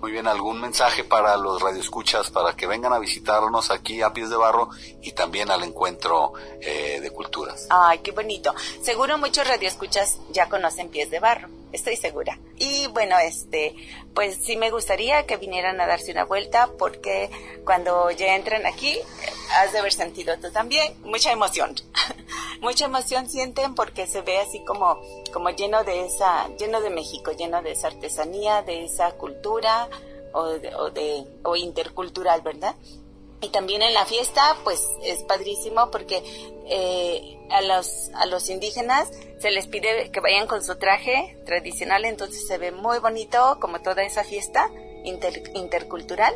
Muy 0.00 0.12
bien, 0.12 0.28
¿algún 0.28 0.60
mensaje 0.60 1.02
para 1.02 1.36
los 1.36 1.60
radioescuchas 1.60 2.30
para 2.30 2.54
que 2.54 2.68
vengan 2.68 2.92
a 2.92 3.00
visitarnos 3.00 3.72
aquí 3.72 4.00
a 4.00 4.12
Pies 4.12 4.30
de 4.30 4.36
Barro 4.36 4.70
y 5.02 5.10
también 5.10 5.50
al 5.50 5.64
encuentro 5.64 6.34
eh, 6.60 7.00
de 7.00 7.10
culturas? 7.10 7.66
Ay, 7.68 7.98
qué 7.98 8.12
bonito. 8.12 8.54
Seguro 8.80 9.18
muchos 9.18 9.46
radioescuchas 9.48 10.18
ya 10.30 10.48
conocen 10.48 10.88
Pies 10.88 11.10
de 11.10 11.18
Barro, 11.18 11.48
estoy 11.72 11.96
segura. 11.96 12.38
Y 12.56 12.86
bueno, 12.88 13.18
este, 13.18 13.74
pues 14.14 14.38
sí 14.42 14.56
me 14.56 14.70
gustaría 14.70 15.26
que 15.26 15.36
vinieran 15.36 15.80
a 15.80 15.86
darse 15.86 16.12
una 16.12 16.24
vuelta 16.24 16.70
porque 16.78 17.30
cuando 17.64 18.10
ya 18.10 18.34
entran 18.34 18.66
aquí, 18.66 18.98
has 19.56 19.72
de 19.72 19.78
haber 19.78 19.92
sentido 19.92 20.38
tú 20.38 20.50
también 20.50 20.94
mucha 21.04 21.32
emoción. 21.32 21.74
mucha 22.60 22.86
emoción 22.86 23.28
sienten 23.28 23.74
porque 23.74 24.06
se 24.06 24.22
ve 24.22 24.38
así 24.38 24.64
como, 24.64 25.00
como 25.32 25.50
lleno 25.50 25.84
de 25.84 26.06
esa, 26.06 26.48
lleno 26.58 26.80
de 26.80 26.90
México, 26.90 27.32
lleno 27.32 27.62
de 27.62 27.72
esa 27.72 27.88
artesanía, 27.88 28.62
de 28.62 28.84
esa 28.84 29.12
cultura 29.12 29.88
o 30.32 30.44
de, 30.44 30.74
o, 30.74 30.90
de, 30.90 31.24
o 31.42 31.56
intercultural, 31.56 32.42
¿verdad? 32.42 32.74
Y 33.40 33.50
también 33.50 33.82
en 33.82 33.94
la 33.94 34.04
fiesta, 34.04 34.56
pues 34.64 34.82
es 35.04 35.22
padrísimo 35.22 35.90
porque 35.90 36.22
eh, 36.66 37.38
a, 37.50 37.62
los, 37.62 38.10
a 38.14 38.26
los 38.26 38.48
indígenas 38.50 39.10
se 39.40 39.50
les 39.50 39.66
pide 39.66 40.10
que 40.10 40.20
vayan 40.20 40.46
con 40.46 40.64
su 40.64 40.76
traje 40.76 41.36
tradicional, 41.46 42.04
entonces 42.04 42.46
se 42.46 42.58
ve 42.58 42.72
muy 42.72 42.98
bonito 42.98 43.58
como 43.60 43.80
toda 43.80 44.02
esa 44.02 44.24
fiesta 44.24 44.70
intercultural 45.04 46.34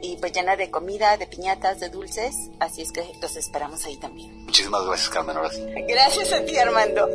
y 0.00 0.16
pues 0.16 0.32
llena 0.32 0.56
de 0.56 0.70
comida, 0.70 1.16
de 1.16 1.26
piñatas, 1.26 1.80
de 1.80 1.88
dulces, 1.88 2.34
así 2.60 2.82
es 2.82 2.92
que 2.92 3.04
los 3.20 3.36
esperamos 3.36 3.84
ahí 3.84 3.96
también. 3.96 4.44
Muchísimas 4.44 4.84
gracias, 4.84 5.10
Carmen. 5.10 5.36
Ahora 5.36 5.50
Gracias 5.88 6.32
a 6.32 6.44
ti, 6.44 6.56
Armando. 6.56 7.08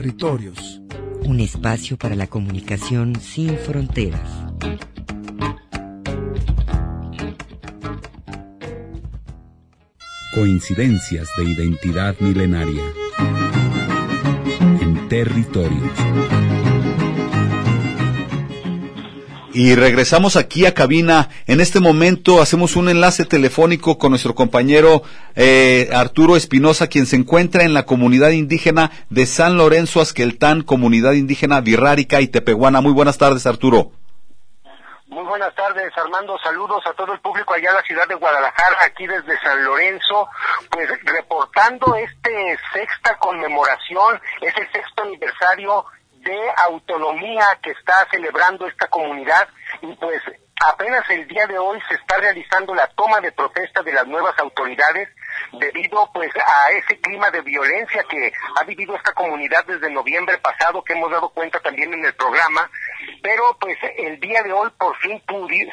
Territorios. 0.00 0.80
Un 1.26 1.40
espacio 1.40 1.98
para 1.98 2.14
la 2.14 2.26
comunicación 2.26 3.20
sin 3.20 3.54
fronteras. 3.58 4.30
Coincidencias 10.34 11.28
de 11.36 11.44
identidad 11.44 12.16
milenaria. 12.18 12.82
En 14.80 15.06
territorios. 15.10 16.69
Y 19.52 19.74
regresamos 19.74 20.36
aquí 20.36 20.64
a 20.64 20.74
cabina. 20.74 21.28
En 21.48 21.60
este 21.60 21.80
momento 21.80 22.40
hacemos 22.40 22.76
un 22.76 22.88
enlace 22.88 23.24
telefónico 23.24 23.98
con 23.98 24.10
nuestro 24.10 24.36
compañero 24.36 25.02
eh, 25.34 25.90
Arturo 25.92 26.36
Espinosa, 26.36 26.86
quien 26.86 27.04
se 27.04 27.16
encuentra 27.16 27.64
en 27.64 27.74
la 27.74 27.84
comunidad 27.84 28.30
indígena 28.30 28.92
de 29.08 29.26
San 29.26 29.56
Lorenzo 29.56 30.00
Asqueltán, 30.00 30.62
comunidad 30.62 31.14
indígena 31.14 31.60
Virrárica 31.60 32.20
y 32.20 32.28
Tepehuana. 32.28 32.80
Muy 32.80 32.92
buenas 32.92 33.18
tardes, 33.18 33.44
Arturo. 33.44 33.90
Muy 35.08 35.24
buenas 35.24 35.52
tardes, 35.56 35.92
Armando. 35.98 36.38
Saludos 36.38 36.86
a 36.86 36.92
todo 36.92 37.12
el 37.12 37.18
público 37.18 37.52
allá 37.52 37.70
en 37.70 37.74
la 37.74 37.82
ciudad 37.82 38.06
de 38.06 38.14
Guadalajara, 38.14 38.76
aquí 38.86 39.08
desde 39.08 39.36
San 39.40 39.64
Lorenzo, 39.64 40.28
pues 40.70 40.88
reportando 41.04 41.96
este 41.96 42.56
sexta 42.72 43.16
conmemoración, 43.18 44.20
es 44.40 44.56
el 44.56 44.70
sexto 44.70 45.02
aniversario 45.02 45.84
de 46.20 46.38
autonomía 46.68 47.46
que 47.62 47.70
está 47.70 48.06
celebrando 48.10 48.66
esta 48.66 48.86
comunidad 48.88 49.48
y 49.82 49.94
pues 49.96 50.22
apenas 50.60 51.08
el 51.08 51.26
día 51.26 51.46
de 51.46 51.58
hoy 51.58 51.80
se 51.88 51.94
está 51.94 52.18
realizando 52.18 52.74
la 52.74 52.86
toma 52.88 53.20
de 53.20 53.32
protesta 53.32 53.82
de 53.82 53.92
las 53.92 54.06
nuevas 54.06 54.38
autoridades 54.38 55.08
debido 55.52 56.10
pues 56.12 56.30
a 56.36 56.70
ese 56.70 57.00
clima 57.00 57.30
de 57.30 57.40
violencia 57.40 58.04
que 58.08 58.32
ha 58.56 58.64
vivido 58.64 58.94
esta 58.94 59.14
comunidad 59.14 59.64
desde 59.64 59.90
noviembre 59.90 60.36
pasado 60.38 60.84
que 60.84 60.92
hemos 60.92 61.10
dado 61.10 61.30
cuenta 61.30 61.60
también 61.60 61.92
en 61.94 62.04
el 62.04 62.14
programa. 62.14 62.70
Pero 63.22 63.56
pues 63.58 63.78
el 63.98 64.20
día 64.20 64.42
de 64.42 64.52
hoy 64.52 64.70
por 64.78 64.96
fin 64.98 65.22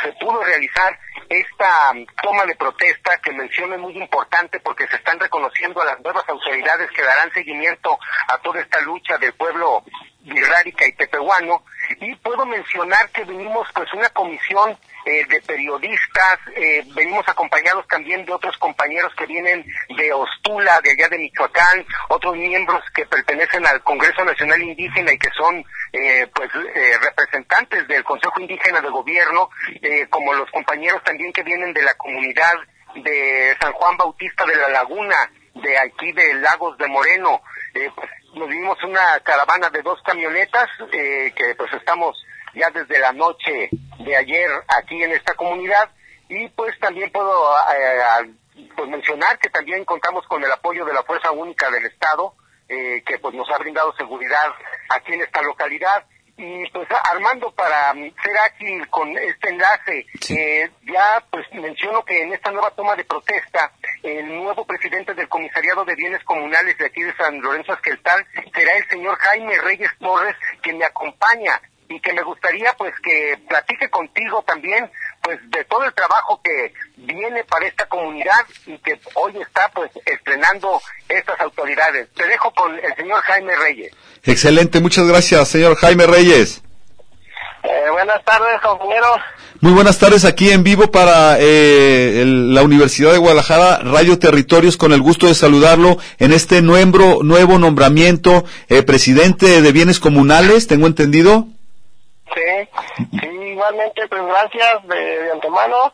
se 0.02 0.14
pudo 0.14 0.44
realizar 0.44 0.98
esta 1.30 1.92
toma 2.24 2.46
de 2.46 2.56
protesta 2.56 3.18
que 3.18 3.34
menciono 3.34 3.76
es 3.76 3.82
muy 3.82 3.98
importante 3.98 4.60
porque 4.62 4.88
se 4.88 4.96
están 4.96 5.20
reconociendo 5.20 5.82
a 5.82 5.86
las 5.86 6.00
nuevas 6.00 6.24
autoridades 6.30 6.90
que 6.92 7.04
darán 7.04 7.32
seguimiento 7.34 8.00
a 8.30 8.38
toda 8.40 8.62
esta 8.62 8.80
lucha 8.82 9.18
del 9.18 9.34
pueblo 9.34 9.84
Y 10.28 10.92
Tepehuano, 10.94 11.64
y 12.02 12.14
puedo 12.16 12.46
mencionar 12.46 13.10
que 13.12 13.24
venimos 13.24 13.66
pues 13.74 13.92
una 13.94 14.10
comisión 14.10 14.78
eh, 15.06 15.26
de 15.26 15.42
periodistas, 15.42 16.40
eh, 16.54 16.84
venimos 16.94 17.24
acompañados 17.30 17.88
también 17.88 18.26
de 18.26 18.34
otros 18.34 18.58
compañeros 18.58 19.14
que 19.16 19.26
vienen 19.26 19.66
de 19.96 20.12
Ostula, 20.12 20.82
de 20.82 20.92
allá 20.92 21.08
de 21.08 21.20
Michoacán, 21.20 21.86
otros 22.10 22.36
miembros 22.36 22.84
que 22.94 23.06
pertenecen 23.06 23.66
al 23.66 23.82
Congreso 23.84 24.26
Nacional 24.26 24.62
Indígena 24.62 25.14
y 25.14 25.18
que 25.18 25.30
son 25.32 25.64
eh, 25.94 26.28
pues 26.36 26.52
representantes 27.02 27.88
del 27.88 28.04
Consejo 28.04 28.42
Indígena 28.42 28.82
de 28.82 28.90
Gobierno, 28.90 29.50
como 30.10 30.34
los 30.34 30.52
compañeros 30.52 31.02
también 31.06 31.32
que 31.32 31.44
vienen 31.44 31.74
de 31.74 31.84
la 31.84 31.94
comunidad 31.94 32.54
de 32.96 33.56
San 33.62 33.72
Juan 33.72 33.96
Bautista 33.96 34.46
de 34.46 34.58
la 34.58 34.68
Laguna, 34.70 35.32
de 35.54 35.78
aquí 35.78 36.12
de 36.12 36.34
Lagos 36.36 36.78
de 36.78 36.88
Moreno, 36.88 37.42
pues 37.74 38.10
nos 38.34 38.50
vimos 38.50 38.82
una 38.84 39.20
caravana 39.22 39.70
de 39.70 39.82
dos 39.82 40.02
camionetas 40.04 40.70
que 40.92 41.56
pues 41.58 41.74
estamos 41.74 42.18
ya 42.54 42.70
desde 42.72 43.00
la 43.00 43.12
noche 43.12 43.70
de 44.00 44.16
ayer 44.16 44.50
aquí 44.68 45.02
en 45.02 45.12
esta 45.12 45.34
comunidad. 45.36 45.90
Y 46.30 46.50
pues 46.50 46.78
también 46.80 47.10
puedo 47.12 47.56
eh, 47.74 48.34
pues 48.76 48.90
mencionar 48.90 49.40
que 49.40 49.50
también 49.50 49.86
contamos 49.86 50.26
con 50.28 50.44
el 50.44 50.52
apoyo 50.52 50.86
de 50.86 50.94
la 50.94 51.04
Fuerza 51.04 51.32
Única 51.32 51.70
del 51.70 51.86
Estado 51.86 52.34
eh, 52.68 53.02
que 53.06 53.18
pues 53.20 53.34
nos 53.34 53.50
ha 53.50 53.58
brindado 53.60 53.96
seguridad 53.96 54.48
aquí 54.90 55.14
en 55.14 55.22
esta 55.22 55.42
localidad 55.42 56.06
y 56.38 56.70
pues 56.70 56.88
Armando 57.12 57.52
para 57.52 57.94
ser 57.94 58.38
ágil 58.46 58.88
con 58.90 59.18
este 59.18 59.50
enlace 59.50 60.06
eh, 60.30 60.70
ya 60.84 61.24
pues 61.32 61.46
menciono 61.54 62.06
que 62.06 62.22
en 62.22 62.32
esta 62.32 62.52
nueva 62.52 62.70
toma 62.72 62.96
de 62.96 63.04
protesta 63.06 63.72
el 64.04 64.28
nuevo 64.28 64.64
presidente 64.66 65.16
del 65.16 65.28
comisariado 65.28 65.84
de 65.84 65.96
bienes 65.96 66.24
comunales 66.24 66.78
de 66.78 66.86
aquí 66.86 67.02
de 67.02 67.16
San 67.16 67.42
Lorenzo 67.42 67.74
Esqueltal 67.74 68.24
será 68.54 68.78
el 68.78 68.88
señor 68.88 69.18
Jaime 69.18 69.58
Reyes 69.62 69.92
Torres 70.00 70.36
que 70.62 70.74
me 70.74 70.86
acompaña 70.86 71.60
y 71.90 72.00
que 72.02 72.14
me 72.14 72.22
gustaría 72.22 72.72
pues 72.74 72.94
que 73.02 73.40
platique 73.48 73.90
contigo 73.90 74.44
también 74.44 74.92
pues 75.28 75.40
de 75.52 75.62
todo 75.66 75.84
el 75.84 75.94
trabajo 75.94 76.40
que 76.42 76.74
viene 76.96 77.44
para 77.44 77.68
esta 77.68 77.86
comunidad 77.88 78.46
y 78.66 78.78
que 78.78 78.98
hoy 79.16 79.34
está 79.42 79.70
pues 79.76 79.92
estrenando 80.06 80.82
estas 81.10 81.38
autoridades. 81.42 82.08
Te 82.14 82.26
dejo 82.26 82.50
con 82.54 82.74
el 82.74 82.96
señor 82.96 83.22
Jaime 83.24 83.54
Reyes. 83.58 83.92
Excelente, 84.24 84.80
muchas 84.80 85.06
gracias, 85.06 85.50
señor 85.50 85.76
Jaime 85.76 86.08
Reyes. 86.08 86.64
Eh, 87.62 87.90
buenas 87.92 88.24
tardes, 88.24 88.62
compañero. 88.62 89.08
Muy 89.60 89.74
buenas 89.74 90.00
tardes 90.00 90.24
aquí 90.24 90.50
en 90.50 90.64
vivo 90.64 90.92
para 90.92 91.36
eh, 91.42 92.24
la 92.26 92.64
Universidad 92.64 93.12
de 93.12 93.18
Guadalajara, 93.18 93.80
Radio 93.80 94.20
Territorios, 94.20 94.78
con 94.78 94.94
el 94.94 95.02
gusto 95.02 95.28
de 95.28 95.36
saludarlo 95.36 95.98
en 96.20 96.32
este 96.32 96.62
nuevo, 96.62 97.22
nuevo 97.22 97.60
nombramiento, 97.60 98.46
eh, 98.70 98.82
presidente 98.82 99.62
de 99.62 99.72
bienes 99.74 100.00
comunales, 100.00 100.68
tengo 100.68 100.88
entendido. 100.88 101.48
Sí, 102.34 103.08
sí, 103.20 103.37
igualmente, 103.58 104.08
pues 104.08 104.22
gracias 104.26 104.88
de, 104.88 105.32
antemano. 105.32 105.92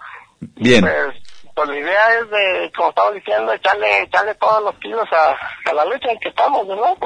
Bien. 0.56 0.82
Pues, 0.82 1.24
pues, 1.56 1.70
la 1.70 1.80
idea 1.80 2.20
es 2.20 2.30
de, 2.30 2.72
como 2.76 2.90
estaba 2.90 3.12
diciendo, 3.12 3.54
echarle, 3.54 4.04
echarle 4.04 4.36
todos 4.36 4.64
los 4.64 4.76
kilos 4.80 5.08
a, 5.12 5.74
la 5.74 5.86
lucha 5.86 6.12
en 6.12 6.20
que 6.20 6.30
estamos, 6.30 6.68
¿verdad? 6.68 6.98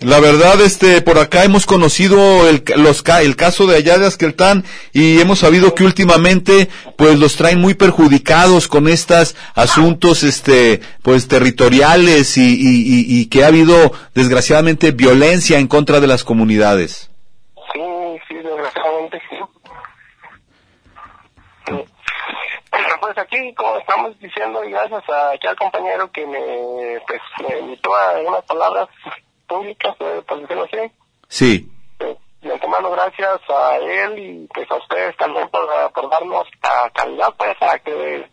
La 0.00 0.20
verdad, 0.20 0.60
este, 0.60 1.02
por 1.02 1.18
acá 1.18 1.44
hemos 1.44 1.66
conocido 1.66 2.48
el, 2.48 2.64
los, 2.76 3.04
el 3.20 3.36
caso 3.36 3.66
de 3.66 3.76
allá 3.76 3.98
de 3.98 4.06
Asqueltán 4.06 4.64
y 4.92 5.20
hemos 5.20 5.40
sabido 5.40 5.74
que 5.74 5.84
últimamente, 5.84 6.68
pues 6.96 7.18
los 7.18 7.36
traen 7.36 7.60
muy 7.60 7.74
perjudicados 7.74 8.68
con 8.68 8.88
estos 8.88 9.36
asuntos, 9.54 10.22
este, 10.22 10.80
pues 11.02 11.28
territoriales 11.28 12.38
y, 12.38 12.54
y, 12.54 13.20
y 13.20 13.26
que 13.26 13.44
ha 13.44 13.48
habido, 13.48 13.92
desgraciadamente, 14.14 14.92
violencia 14.92 15.58
en 15.58 15.68
contra 15.68 16.00
de 16.00 16.06
las 16.06 16.24
comunidades. 16.24 17.10
Sí, 17.72 17.80
sí, 18.28 18.34
desgraciadamente 18.34 19.20
sí. 19.28 19.37
Pues 23.00 23.16
aquí, 23.18 23.54
como 23.54 23.78
estamos 23.78 24.18
diciendo, 24.18 24.64
y 24.64 24.70
gracias 24.70 25.08
a 25.08 25.30
aquel 25.30 25.56
compañero 25.56 26.10
que 26.10 26.26
me, 26.26 27.00
pues, 27.06 27.20
me 27.48 27.58
invitó 27.58 27.94
a 27.94 28.18
unas 28.20 28.44
palabras 28.44 28.88
públicas, 29.46 29.94
eh, 30.00 30.22
por 30.26 30.40
decirlo 30.40 30.64
así. 30.64 30.92
Sí. 31.28 31.72
Pues, 31.98 32.16
de 32.42 32.52
antemano, 32.52 32.90
gracias 32.90 33.40
a 33.48 33.76
él 33.76 34.18
y 34.18 34.48
pues 34.52 34.70
a 34.70 34.76
ustedes 34.76 35.16
también 35.16 35.48
por, 35.48 35.68
por 35.92 36.10
darnos 36.10 36.46
la 36.62 36.90
calidad, 36.90 37.34
pues, 37.36 37.56
a 37.60 37.78
que 37.78 38.28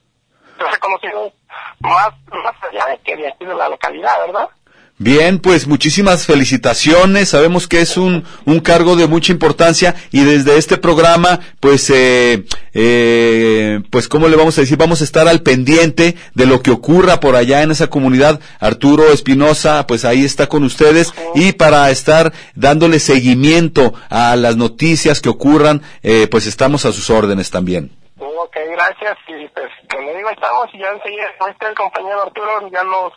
se 0.58 0.64
reconocido 0.64 1.32
más, 1.80 2.10
más 2.28 2.64
allá 2.64 2.86
de 2.88 2.98
que 3.00 3.16
de 3.16 3.28
aquí 3.28 3.46
de 3.46 3.56
la 3.56 3.70
localidad, 3.70 4.20
¿verdad? 4.26 4.50
Bien, 4.98 5.40
pues 5.40 5.68
muchísimas 5.68 6.26
felicitaciones. 6.26 7.28
Sabemos 7.28 7.68
que 7.68 7.82
es 7.82 7.98
un, 7.98 8.24
un 8.46 8.62
cargo 8.62 8.96
de 8.96 9.08
mucha 9.08 9.34
importancia 9.34 9.94
y 10.14 10.24
desde 10.24 10.58
este 10.58 10.78
programa, 10.78 11.42
pues, 11.60 11.90
eh, 11.90 12.46
eh, 12.74 13.82
pues, 13.90 14.08
¿cómo 14.08 14.30
le 14.30 14.38
vamos 14.38 14.58
a 14.58 14.62
decir? 14.62 14.78
Vamos 14.78 15.02
a 15.02 15.04
estar 15.04 15.28
al 15.28 15.42
pendiente 15.42 16.16
de 16.34 16.46
lo 16.46 16.62
que 16.62 16.72
ocurra 16.72 17.20
por 17.20 17.36
allá 17.36 17.62
en 17.62 17.72
esa 17.72 17.88
comunidad. 17.88 18.40
Arturo 18.58 19.12
Espinosa, 19.12 19.86
pues 19.86 20.06
ahí 20.06 20.24
está 20.24 20.48
con 20.48 20.64
ustedes 20.64 21.12
y 21.36 21.52
para 21.52 21.92
estar 21.92 22.32
dándole 22.56 23.02
seguimiento 23.02 23.94
a 24.10 24.38
las 24.38 24.56
noticias 24.56 25.20
que 25.20 25.28
ocurran, 25.28 25.82
eh, 26.04 26.28
pues 26.32 26.48
estamos 26.48 26.86
a 26.86 26.94
sus 26.94 27.10
órdenes 27.10 27.50
también. 27.50 27.92
Ok, 28.18 28.56
gracias. 28.72 29.18
Y 29.28 29.48
pues, 29.50 29.68
como 29.92 30.14
digo, 30.14 30.30
estamos 30.30 30.68
y 30.74 30.80
ya 30.80 30.92
enseguida 30.92 31.26
el 31.68 31.76
compañero 31.76 32.24
Arturo, 32.24 32.70
ya 32.72 32.84
nos, 32.84 33.12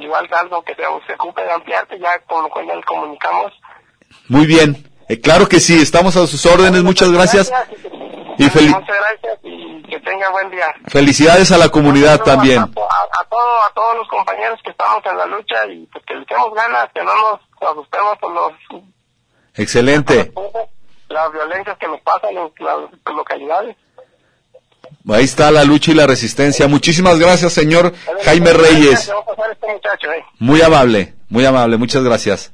igual 0.00 0.28
algo 0.32 0.62
que 0.62 0.74
se, 0.74 0.84
ocupe 1.14 1.42
de 1.42 1.52
ampliarte, 1.52 1.98
ya 1.98 2.18
con 2.20 2.42
lo 2.42 2.48
cual 2.48 2.66
ya 2.66 2.74
le 2.74 2.82
comunicamos. 2.82 3.52
Muy 4.28 4.46
bien. 4.46 4.90
Eh, 5.08 5.20
claro 5.20 5.48
que 5.48 5.60
sí, 5.60 5.80
estamos 5.80 6.16
a 6.16 6.26
sus 6.26 6.44
órdenes, 6.46 6.82
muchas 6.82 7.10
gracias. 7.12 7.52
y, 8.38 8.44
muchas 8.44 8.96
gracias 8.96 9.38
y 9.42 9.82
que 9.82 10.00
tenga 10.00 10.30
buen 10.30 10.50
día. 10.50 10.66
Felicidades 10.88 11.52
a 11.52 11.58
la 11.58 11.68
comunidad 11.68 12.20
también. 12.22 12.62
A, 12.62 13.24
todo, 13.28 13.62
a 13.62 13.72
todos 13.74 13.96
los 13.98 14.08
compañeros 14.08 14.58
que 14.64 14.70
estamos 14.70 15.04
en 15.04 15.16
la 15.16 15.26
lucha 15.26 15.66
y 15.66 15.86
pues 15.86 16.04
que 16.06 16.14
le 16.14 16.22
echemos 16.22 16.52
ganas, 16.54 16.88
que 16.92 17.02
no 17.04 17.12
nos 17.14 17.70
asustemos 17.70 18.18
por 18.18 18.32
los... 18.32 18.52
Excelente. 19.54 20.32
las 21.08 21.32
violencias 21.32 21.76
que 21.78 21.88
nos 21.88 22.00
pasan 22.00 22.30
en 22.36 22.50
las 22.58 23.14
localidades. 23.14 23.76
Ahí 25.08 25.24
está 25.24 25.50
la 25.50 25.64
lucha 25.64 25.92
y 25.92 25.94
la 25.94 26.06
resistencia. 26.06 26.68
Muchísimas 26.68 27.18
gracias, 27.18 27.52
señor 27.52 27.94
Jaime 28.24 28.52
Reyes. 28.52 29.10
Muy 30.38 30.60
amable, 30.62 31.14
muy 31.28 31.44
amable, 31.46 31.76
muchas 31.78 32.02
gracias. 32.04 32.52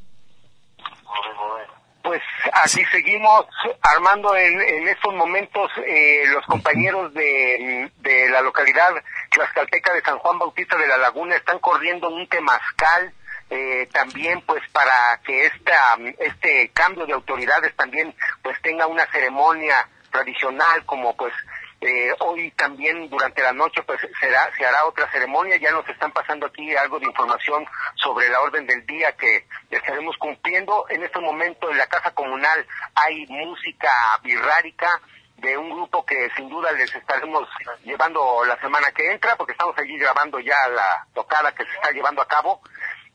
Pues 2.02 2.22
así 2.52 2.84
seguimos 2.92 3.46
armando 3.82 4.36
en, 4.36 4.60
en 4.60 4.88
estos 4.88 5.12
momentos 5.12 5.70
eh, 5.84 6.22
los 6.32 6.46
compañeros 6.46 7.12
de, 7.14 7.90
de 7.98 8.28
la 8.30 8.42
localidad 8.42 8.90
tlaxcalteca 9.30 9.92
de 9.92 10.02
San 10.02 10.18
Juan 10.18 10.38
Bautista 10.38 10.76
de 10.76 10.86
la 10.86 10.98
Laguna 10.98 11.34
están 11.34 11.58
corriendo 11.58 12.08
un 12.08 12.28
temazcal 12.28 13.12
eh, 13.48 13.88
también 13.92 14.40
pues 14.42 14.62
para 14.72 15.20
que 15.24 15.46
esta, 15.46 15.96
este 16.18 16.70
cambio 16.72 17.06
de 17.06 17.12
autoridades 17.12 17.74
también 17.76 18.14
pues 18.42 18.60
tenga 18.60 18.86
una 18.86 19.06
ceremonia 19.12 19.88
tradicional 20.10 20.84
como 20.84 21.14
pues 21.16 21.32
eh, 21.80 22.14
hoy 22.20 22.50
también 22.52 23.08
durante 23.10 23.42
la 23.42 23.52
noche 23.52 23.82
pues 23.82 24.00
será, 24.18 24.50
se 24.56 24.64
hará 24.64 24.86
otra 24.86 25.10
ceremonia, 25.10 25.56
ya 25.56 25.70
nos 25.72 25.88
están 25.88 26.10
pasando 26.10 26.46
aquí 26.46 26.74
algo 26.74 26.98
de 26.98 27.06
información 27.06 27.66
sobre 27.96 28.28
la 28.30 28.40
orden 28.40 28.66
del 28.66 28.86
día 28.86 29.12
que 29.12 29.46
estaremos 29.70 30.16
cumpliendo. 30.16 30.86
En 30.88 31.02
este 31.02 31.20
momento 31.20 31.70
en 31.70 31.76
la 31.76 31.86
casa 31.86 32.12
comunal 32.12 32.66
hay 32.94 33.26
música 33.26 33.90
birrárica 34.22 35.00
de 35.36 35.56
un 35.58 35.70
grupo 35.70 36.04
que 36.06 36.30
sin 36.34 36.48
duda 36.48 36.72
les 36.72 36.94
estaremos 36.94 37.46
llevando 37.84 38.42
la 38.46 38.58
semana 38.60 38.90
que 38.92 39.12
entra 39.12 39.36
porque 39.36 39.52
estamos 39.52 39.76
allí 39.78 39.98
grabando 39.98 40.40
ya 40.40 40.68
la 40.68 41.06
tocada 41.12 41.52
que 41.54 41.64
se 41.64 41.72
está 41.72 41.90
llevando 41.90 42.22
a 42.22 42.28
cabo. 42.28 42.62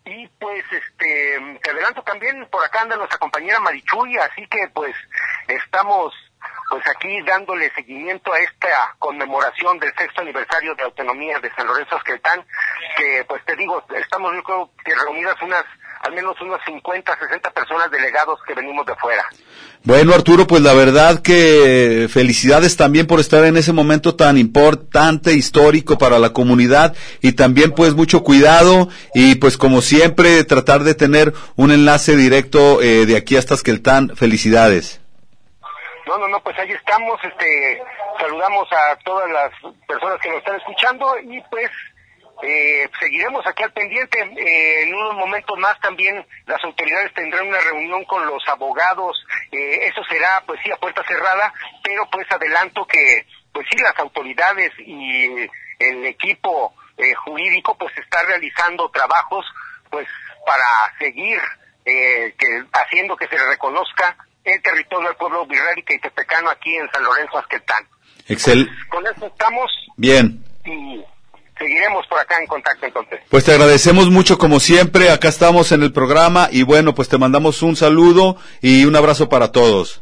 Y 0.05 0.27
pues 0.39 0.63
este, 0.71 1.59
te 1.61 1.71
adelanto 1.71 2.03
también, 2.03 2.47
por 2.49 2.63
acá 2.63 2.81
anda 2.81 2.95
nuestra 2.95 3.19
compañera 3.19 3.59
Marichuy, 3.59 4.17
así 4.17 4.47
que 4.47 4.67
pues 4.73 4.95
estamos 5.47 6.13
pues 6.71 6.83
aquí 6.87 7.21
dándole 7.23 7.69
seguimiento 7.75 8.31
a 8.31 8.39
esta 8.39 8.95
conmemoración 8.97 9.77
del 9.77 9.93
sexto 9.93 10.21
aniversario 10.21 10.73
de 10.73 10.83
autonomía 10.83 11.37
de 11.39 11.51
San 11.53 11.67
Lorenzo 11.67 11.97
Esqueltán, 11.97 12.45
que 12.97 13.25
pues 13.27 13.43
te 13.43 13.57
digo, 13.57 13.83
estamos 13.93 14.33
yo 14.33 14.41
creo 14.41 14.71
que 14.85 14.95
reunidas 14.95 15.35
unas 15.41 15.65
al 16.03 16.13
menos 16.13 16.39
unas 16.41 16.61
50, 16.65 17.19
60 17.19 17.51
personas 17.51 17.91
delegados 17.91 18.39
que 18.47 18.55
venimos 18.55 18.85
de 18.87 18.95
fuera. 18.95 19.23
Bueno, 19.83 20.15
Arturo, 20.15 20.47
pues 20.47 20.61
la 20.63 20.73
verdad 20.73 21.21
que 21.21 22.07
felicidades 22.09 22.75
también 22.77 23.05
por 23.05 23.19
estar 23.19 23.43
en 23.45 23.57
ese 23.57 23.73
momento 23.73 24.15
tan 24.15 24.37
importante, 24.37 25.33
histórico 25.33 25.97
para 25.97 26.17
la 26.19 26.33
comunidad 26.33 26.95
y 27.21 27.33
también 27.33 27.73
pues 27.73 27.93
mucho 27.93 28.23
cuidado 28.23 28.89
y 29.13 29.35
pues 29.35 29.57
como 29.57 29.81
siempre 29.81 30.43
tratar 30.45 30.83
de 30.83 30.95
tener 30.95 31.33
un 31.55 31.71
enlace 31.71 32.15
directo 32.15 32.81
eh, 32.81 33.05
de 33.05 33.17
aquí 33.17 33.35
hasta 33.35 33.55
Esqueltán. 33.55 34.15
Felicidades. 34.15 35.00
No, 36.07 36.17
no, 36.17 36.27
no, 36.27 36.41
pues 36.41 36.57
ahí 36.59 36.71
estamos, 36.71 37.19
este, 37.23 37.81
saludamos 38.19 38.67
a 38.71 38.95
todas 38.97 39.29
las 39.29 39.51
personas 39.87 40.19
que 40.19 40.29
nos 40.29 40.39
están 40.39 40.55
escuchando 40.55 41.17
y 41.19 41.41
pues 41.49 41.69
eh, 42.43 42.89
seguiremos 42.99 43.45
aquí 43.45 43.63
al 43.63 43.71
pendiente. 43.71 44.19
Eh, 44.19 44.83
en 44.83 44.95
unos 44.95 45.15
momentos 45.15 45.57
más 45.59 45.79
también 45.79 46.25
las 46.45 46.63
autoridades 46.63 47.13
tendrán 47.13 47.47
una 47.47 47.59
reunión 47.59 48.03
con 48.05 48.25
los 48.25 48.43
abogados. 48.47 49.23
Eh, 49.51 49.87
eso 49.87 50.03
será, 50.05 50.41
pues 50.45 50.59
sí, 50.63 50.71
a 50.71 50.77
puerta 50.77 51.03
cerrada, 51.07 51.53
pero 51.83 52.09
pues 52.11 52.25
adelanto 52.31 52.85
que, 52.85 53.25
pues 53.53 53.67
sí, 53.69 53.77
las 53.77 53.97
autoridades 53.99 54.71
y 54.79 55.47
el 55.79 56.05
equipo 56.05 56.73
jurídico 57.23 57.75
pues 57.79 57.97
está 57.97 58.21
realizando 58.21 58.91
trabajos 58.91 59.43
pues 59.89 60.07
para 60.45 60.95
seguir 60.99 61.41
que, 61.83 62.63
haciendo 62.73 63.15
que 63.17 63.27
se 63.27 63.35
le 63.35 63.47
reconozca 63.47 64.15
el 64.43 64.61
territorio 64.61 65.07
del 65.07 65.17
pueblo 65.17 65.45
virrárica 65.45 65.93
y 65.93 65.99
tepecano 65.99 66.49
aquí 66.49 66.75
en 66.75 66.89
San 66.91 67.03
Lorenzo 67.03 67.37
Azqueltán. 67.37 67.87
Excel. 68.27 68.69
con 68.89 69.05
eso 69.05 69.27
estamos. 69.27 69.71
Bien. 69.97 70.43
Y 70.65 71.03
seguiremos 71.57 72.07
por 72.07 72.19
acá 72.19 72.39
en 72.39 72.47
contacto 72.47 72.85
entonces. 72.85 73.19
Pues 73.29 73.45
te 73.45 73.51
agradecemos 73.51 74.09
mucho 74.09 74.37
como 74.37 74.59
siempre, 74.59 75.11
acá 75.11 75.27
estamos 75.27 75.71
en 75.71 75.83
el 75.83 75.93
programa 75.93 76.47
y 76.51 76.63
bueno, 76.63 76.95
pues 76.95 77.09
te 77.09 77.17
mandamos 77.17 77.61
un 77.61 77.75
saludo 77.75 78.37
y 78.61 78.85
un 78.85 78.95
abrazo 78.95 79.29
para 79.29 79.51
todos. 79.51 80.01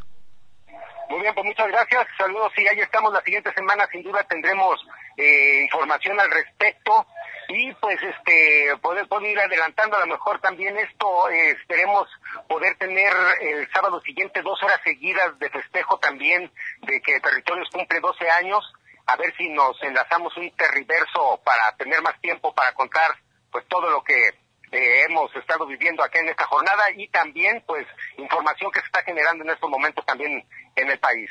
Muy 1.10 1.22
bien, 1.22 1.34
pues 1.34 1.46
muchas 1.46 1.68
gracias, 1.68 2.08
saludos 2.18 2.52
y 2.58 2.68
ahí 2.68 2.80
estamos 2.80 3.12
la 3.12 3.22
siguiente 3.22 3.52
semana, 3.54 3.88
sin 3.92 4.04
duda 4.04 4.24
tendremos 4.30 4.80
eh, 5.18 5.64
información 5.64 6.20
al 6.20 6.30
respecto 6.32 7.08
y 7.50 7.74
pues 7.74 7.98
este 8.02 8.78
poder, 8.78 9.08
poder 9.08 9.32
ir 9.32 9.40
adelantando 9.40 9.98
a 9.98 10.02
lo 10.02 10.08
mejor 10.08 10.40
también 10.40 10.78
esto 10.78 11.30
eh, 11.30 11.52
esperemos 11.52 12.08
poder 12.48 12.78
tener 12.78 13.12
el 13.42 13.68
sábado 13.72 14.00
siguiente 14.02 14.42
dos 14.44 14.62
horas 14.62 14.80
seguidas 14.84 15.38
de 15.40 15.50
festejo 15.50 15.98
también 15.98 16.52
de 16.82 17.02
que 17.02 17.20
Territorios 17.20 17.68
cumple 17.72 18.00
12 18.00 18.30
años 18.30 18.64
a 19.08 19.16
ver 19.16 19.36
si 19.36 19.50
nos 19.50 19.82
enlazamos 19.82 20.38
un 20.38 20.52
terriverso 20.52 21.42
para 21.44 21.76
tener 21.76 22.02
más 22.04 22.20
tiempo 22.22 22.54
para 22.54 22.72
contar 22.74 23.16
pues 23.52 23.66
todo 23.68 23.90
lo 23.90 24.04
que 24.04 24.36
eh, 24.72 25.06
hemos 25.08 25.36
estado 25.36 25.66
viviendo 25.66 26.04
acá 26.04 26.20
en 26.20 26.30
esta 26.30 26.46
jornada 26.46 26.84
y 26.96 27.08
también 27.10 27.64
pues 27.66 27.86
información 28.18 28.72
que 28.72 28.80
se 28.80 28.86
está 28.86 29.02
generando 29.04 29.44
en 29.44 29.50
estos 29.52 29.70
momentos 29.70 30.06
también 30.06 30.46
en 30.76 30.90
el 30.90 31.00
país. 31.00 31.30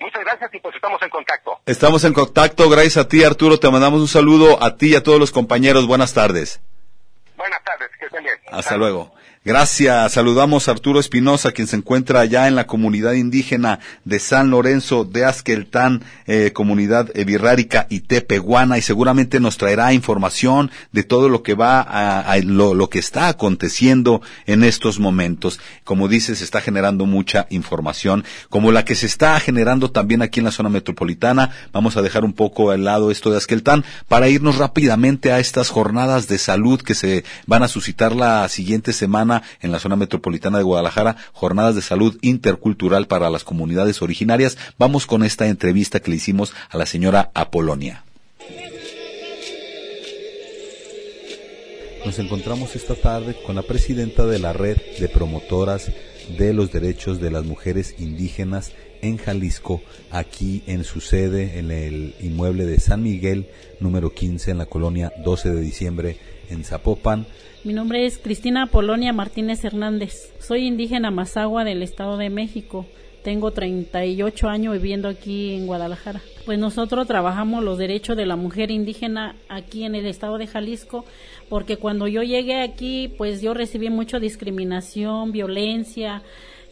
Muchas 0.00 0.24
gracias 0.24 0.54
y 0.54 0.60
pues 0.60 0.74
estamos 0.74 1.00
en 1.02 1.10
contacto. 1.10 1.60
Estamos 1.66 2.04
en 2.04 2.12
contacto, 2.12 2.68
gracias 2.68 2.96
a 2.96 3.08
ti 3.08 3.24
Arturo, 3.24 3.58
te 3.58 3.70
mandamos 3.70 4.00
un 4.00 4.08
saludo 4.08 4.62
a 4.62 4.76
ti 4.76 4.92
y 4.92 4.96
a 4.96 5.02
todos 5.02 5.18
los 5.18 5.30
compañeros, 5.30 5.86
buenas 5.86 6.14
tardes. 6.14 6.60
Buenas 7.36 7.62
tardes, 7.64 7.90
que 7.98 8.06
estén 8.06 8.22
bien. 8.22 8.36
Hasta 8.50 8.76
luego. 8.76 9.12
Gracias. 9.42 10.12
Saludamos 10.12 10.68
a 10.68 10.72
Arturo 10.72 11.00
Espinosa, 11.00 11.52
quien 11.52 11.66
se 11.66 11.76
encuentra 11.76 12.20
allá 12.20 12.46
en 12.46 12.54
la 12.54 12.66
comunidad 12.66 13.14
indígena 13.14 13.78
de 14.04 14.18
San 14.18 14.50
Lorenzo 14.50 15.06
de 15.06 15.24
Asqueltán, 15.24 16.02
eh, 16.26 16.52
comunidad 16.52 17.10
virrárica 17.14 17.86
y 17.88 18.00
tepehuana, 18.00 18.76
y 18.76 18.82
seguramente 18.82 19.40
nos 19.40 19.56
traerá 19.56 19.94
información 19.94 20.70
de 20.92 21.04
todo 21.04 21.30
lo 21.30 21.42
que 21.42 21.54
va 21.54 21.80
a, 21.80 22.36
lo, 22.40 22.74
lo, 22.74 22.90
que 22.90 22.98
está 22.98 23.28
aconteciendo 23.28 24.20
en 24.44 24.62
estos 24.62 24.98
momentos. 24.98 25.58
Como 25.84 26.06
dices, 26.06 26.40
se 26.40 26.44
está 26.44 26.60
generando 26.60 27.06
mucha 27.06 27.46
información, 27.48 28.26
como 28.50 28.72
la 28.72 28.84
que 28.84 28.94
se 28.94 29.06
está 29.06 29.40
generando 29.40 29.90
también 29.90 30.20
aquí 30.20 30.40
en 30.40 30.44
la 30.44 30.52
zona 30.52 30.68
metropolitana. 30.68 31.48
Vamos 31.72 31.96
a 31.96 32.02
dejar 32.02 32.26
un 32.26 32.34
poco 32.34 32.72
al 32.72 32.84
lado 32.84 33.10
esto 33.10 33.30
de 33.30 33.38
Asqueltán 33.38 33.86
para 34.06 34.28
irnos 34.28 34.58
rápidamente 34.58 35.32
a 35.32 35.38
estas 35.40 35.70
jornadas 35.70 36.28
de 36.28 36.36
salud 36.36 36.82
que 36.82 36.94
se 36.94 37.24
van 37.46 37.62
a 37.62 37.68
suscitar 37.68 38.14
la 38.14 38.46
siguiente 38.50 38.92
semana 38.92 39.29
en 39.60 39.72
la 39.72 39.78
zona 39.78 39.96
metropolitana 39.96 40.58
de 40.58 40.64
Guadalajara, 40.64 41.16
jornadas 41.32 41.74
de 41.74 41.82
salud 41.82 42.18
intercultural 42.22 43.06
para 43.06 43.30
las 43.30 43.44
comunidades 43.44 44.02
originarias. 44.02 44.58
Vamos 44.78 45.06
con 45.06 45.22
esta 45.22 45.46
entrevista 45.46 46.00
que 46.00 46.10
le 46.10 46.16
hicimos 46.16 46.52
a 46.70 46.78
la 46.78 46.86
señora 46.86 47.30
Apolonia. 47.34 48.04
Nos 52.04 52.18
encontramos 52.18 52.76
esta 52.76 52.94
tarde 52.94 53.36
con 53.44 53.56
la 53.56 53.62
presidenta 53.62 54.24
de 54.24 54.38
la 54.38 54.54
red 54.54 54.78
de 54.98 55.08
promotoras 55.08 55.92
de 56.38 56.54
los 56.54 56.72
derechos 56.72 57.20
de 57.20 57.30
las 57.30 57.44
mujeres 57.44 57.94
indígenas 57.98 58.72
en 59.02 59.18
Jalisco, 59.18 59.82
aquí 60.10 60.62
en 60.66 60.84
su 60.84 61.00
sede, 61.00 61.58
en 61.58 61.70
el 61.70 62.14
inmueble 62.20 62.64
de 62.66 62.80
San 62.80 63.02
Miguel, 63.02 63.48
número 63.80 64.14
15, 64.14 64.50
en 64.50 64.58
la 64.58 64.66
colonia 64.66 65.12
12 65.24 65.50
de 65.50 65.60
diciembre, 65.60 66.18
en 66.48 66.64
Zapopan. 66.64 67.26
Mi 67.62 67.74
nombre 67.74 68.06
es 68.06 68.16
Cristina 68.16 68.68
Polonia 68.68 69.12
Martínez 69.12 69.62
Hernández. 69.66 70.32
Soy 70.38 70.66
indígena 70.66 71.10
mazagua 71.10 71.62
del 71.62 71.82
Estado 71.82 72.16
de 72.16 72.30
México. 72.30 72.86
Tengo 73.22 73.50
38 73.50 74.48
años 74.48 74.72
viviendo 74.72 75.08
aquí 75.08 75.52
en 75.56 75.66
Guadalajara. 75.66 76.22
Pues 76.46 76.58
nosotros 76.58 77.06
trabajamos 77.06 77.62
los 77.62 77.76
derechos 77.76 78.16
de 78.16 78.24
la 78.24 78.36
mujer 78.36 78.70
indígena 78.70 79.36
aquí 79.50 79.84
en 79.84 79.94
el 79.94 80.06
estado 80.06 80.38
de 80.38 80.46
Jalisco, 80.46 81.04
porque 81.50 81.76
cuando 81.76 82.08
yo 82.08 82.22
llegué 82.22 82.62
aquí, 82.62 83.12
pues 83.18 83.42
yo 83.42 83.52
recibí 83.52 83.90
mucha 83.90 84.18
discriminación, 84.18 85.30
violencia, 85.30 86.22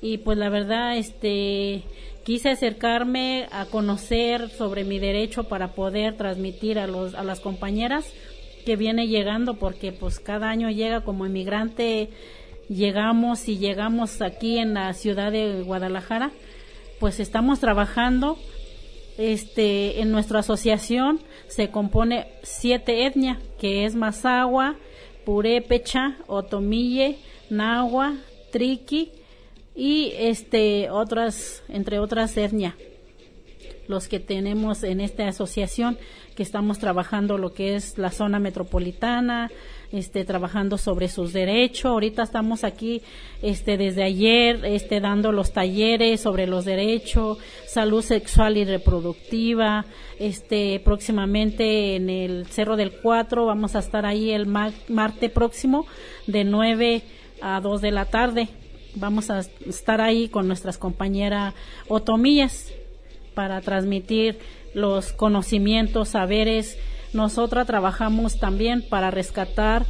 y 0.01 0.19
pues 0.19 0.39
la 0.39 0.49
verdad, 0.49 0.97
este, 0.97 1.83
quise 2.25 2.49
acercarme 2.49 3.47
a 3.51 3.67
conocer 3.67 4.49
sobre 4.49 4.85
mi 4.85 4.99
derecho 4.99 5.45
para 5.45 5.73
poder 5.73 6.17
transmitir 6.17 6.79
a 6.79 6.87
los, 6.87 7.15
a 7.15 7.25
las 7.25 7.41
compañeras 7.41 8.11
que 8.65 8.77
viene 8.77 9.07
llegando 9.07 9.55
porque 9.55 9.93
pues 9.93 10.21
cada 10.21 10.49
año 10.49 10.71
llega 10.71 11.03
como 11.03 11.27
inmigrante 11.27 12.11
llegamos 12.69 13.49
y 13.49 13.59
llegamos 13.59 14.21
aquí 14.21 14.59
en 14.59 14.75
la 14.75 14.93
ciudad 14.93 15.33
de 15.33 15.63
Guadalajara 15.63 16.31
pues 17.01 17.21
estamos 17.21 17.61
trabajando 17.61 18.39
este 19.17 20.01
en 20.01 20.11
nuestra 20.13 20.41
asociación 20.41 21.21
se 21.49 21.71
compone 21.71 22.27
siete 22.43 23.07
etnias 23.07 23.39
que 23.59 23.85
es 23.85 23.95
Mazagua, 23.95 24.77
Purépecha, 25.25 26.17
Otomille, 26.27 27.19
Nahua, 27.51 28.15
Triqui 28.53 29.13
y 29.75 30.13
este 30.17 30.91
otras 30.91 31.63
entre 31.69 31.99
otras 31.99 32.37
etnias 32.37 32.75
los 33.89 34.07
que 34.07 34.21
tenemos 34.21 34.85
en 34.85 35.01
esta 35.01 35.27
asociación 35.27 35.99
que 36.37 36.45
estamos 36.45 36.79
trabajando 36.79 37.37
lo 37.37 37.53
que 37.53 37.75
es 37.75 37.99
la 37.99 38.13
zona 38.13 38.39
metropolitana, 38.39 39.51
este, 39.91 40.25
trabajando 40.25 40.79
sobre 40.79 41.09
sus 41.09 41.33
derechos. 41.33 41.87
Ahorita 41.87 42.23
estamos 42.23 42.63
aquí, 42.63 43.03
este, 43.43 43.77
desde 43.77 44.05
ayer, 44.05 44.65
este, 44.65 45.01
dando 45.01 45.33
los 45.33 45.53
talleres 45.53 46.21
sobre 46.21 46.47
los 46.47 46.65
derechos, 46.65 47.39
salud 47.67 48.05
sexual 48.05 48.57
y 48.57 48.65
reproductiva. 48.65 49.85
Este, 50.21 50.81
próximamente 50.85 51.97
en 51.97 52.09
el 52.09 52.47
Cerro 52.47 52.77
del 52.77 52.93
Cuatro 52.93 53.47
vamos 53.47 53.75
a 53.75 53.81
estar 53.81 54.07
ahí 54.07 54.31
el 54.31 54.47
martes 54.47 55.31
próximo 55.33 55.87
de 56.29 56.45
9 56.45 57.03
a 57.41 57.61
2 57.61 57.81
de 57.81 57.91
la 57.91 58.05
tarde. 58.05 58.49
Vamos 58.95 59.31
a 59.31 59.41
estar 59.67 60.01
ahí 60.01 60.29
con 60.29 60.47
nuestras 60.47 60.79
compañeras 60.79 61.55
otomías 61.89 62.73
para 63.39 63.61
transmitir 63.61 64.37
los 64.75 65.13
conocimientos, 65.13 66.09
saberes. 66.09 66.77
Nosotras 67.13 67.69
trabajamos 67.69 68.41
también 68.41 68.83
para 68.83 69.13
rescatar 69.13 69.87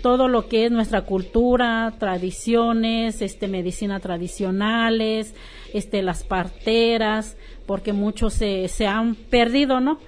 todo 0.00 0.28
lo 0.28 0.48
que 0.48 0.64
es 0.64 0.72
nuestra 0.72 1.02
cultura, 1.02 1.92
tradiciones, 1.98 3.20
este 3.20 3.48
medicina 3.48 4.00
tradicionales, 4.00 5.34
este 5.74 6.00
las 6.00 6.24
parteras, 6.24 7.36
porque 7.66 7.92
muchos 7.92 8.32
se, 8.32 8.66
se 8.68 8.86
han 8.86 9.14
perdido, 9.14 9.78
¿no? 9.80 9.98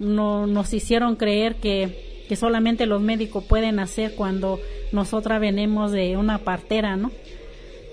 No 0.00 0.48
nos 0.48 0.74
hicieron 0.74 1.14
creer 1.14 1.54
que, 1.54 2.24
que 2.28 2.34
solamente 2.34 2.86
los 2.86 3.00
médicos 3.00 3.44
pueden 3.44 3.78
hacer 3.78 4.16
cuando 4.16 4.58
nosotras 4.90 5.40
venimos 5.40 5.92
de 5.92 6.16
una 6.16 6.38
partera, 6.38 6.96
¿no? 6.96 7.12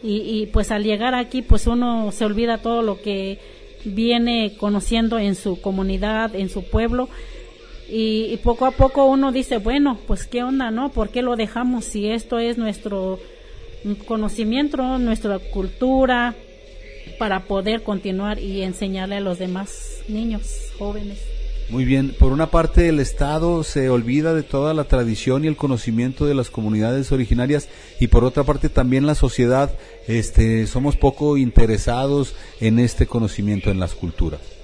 Y, 0.01 0.21
y 0.21 0.47
pues 0.47 0.71
al 0.71 0.83
llegar 0.83 1.13
aquí, 1.13 1.43
pues 1.43 1.67
uno 1.67 2.11
se 2.11 2.25
olvida 2.25 2.57
todo 2.57 2.81
lo 2.81 2.99
que 2.99 3.58
viene 3.85 4.55
conociendo 4.57 5.19
en 5.19 5.35
su 5.35 5.61
comunidad, 5.61 6.35
en 6.35 6.49
su 6.49 6.63
pueblo. 6.63 7.09
Y, 7.91 8.37
poco 8.43 8.65
a 8.65 8.71
poco 8.71 9.05
uno 9.05 9.31
dice, 9.31 9.57
bueno, 9.57 9.97
pues 10.05 10.27
qué 10.27 10.43
onda, 10.43 10.69
¿no? 10.69 10.91
¿Por 10.91 11.09
qué 11.09 11.21
lo 11.21 11.35
dejamos 11.35 11.85
si 11.85 12.07
esto 12.07 12.37
es 12.37 12.57
nuestro 12.57 13.19
conocimiento, 14.05 14.99
nuestra 14.99 15.39
cultura, 15.39 16.35
para 17.17 17.45
poder 17.45 17.81
continuar 17.81 18.39
y 18.39 18.61
enseñarle 18.61 19.15
a 19.15 19.21
los 19.21 19.39
demás 19.39 20.03
niños, 20.07 20.71
jóvenes? 20.77 21.28
Muy 21.69 21.85
bien, 21.85 22.15
por 22.17 22.31
una 22.31 22.49
parte 22.49 22.89
el 22.89 22.99
Estado 22.99 23.63
se 23.63 23.91
olvida 23.91 24.33
de 24.33 24.41
toda 24.41 24.73
la 24.73 24.85
tradición 24.85 25.45
y 25.45 25.47
el 25.47 25.55
conocimiento 25.55 26.25
de 26.25 26.33
las 26.33 26.49
comunidades 26.49 27.11
originarias 27.11 27.69
y 27.99 28.07
por 28.07 28.23
otra 28.23 28.43
parte 28.43 28.69
también 28.69 29.05
la 29.05 29.13
sociedad 29.13 29.69
este 30.07 30.65
somos 30.65 30.97
poco 30.97 31.37
interesados 31.37 32.33
en 32.59 32.79
este 32.79 33.05
conocimiento 33.05 33.69
en 33.69 33.79
las 33.79 33.93
culturas. 33.93 34.58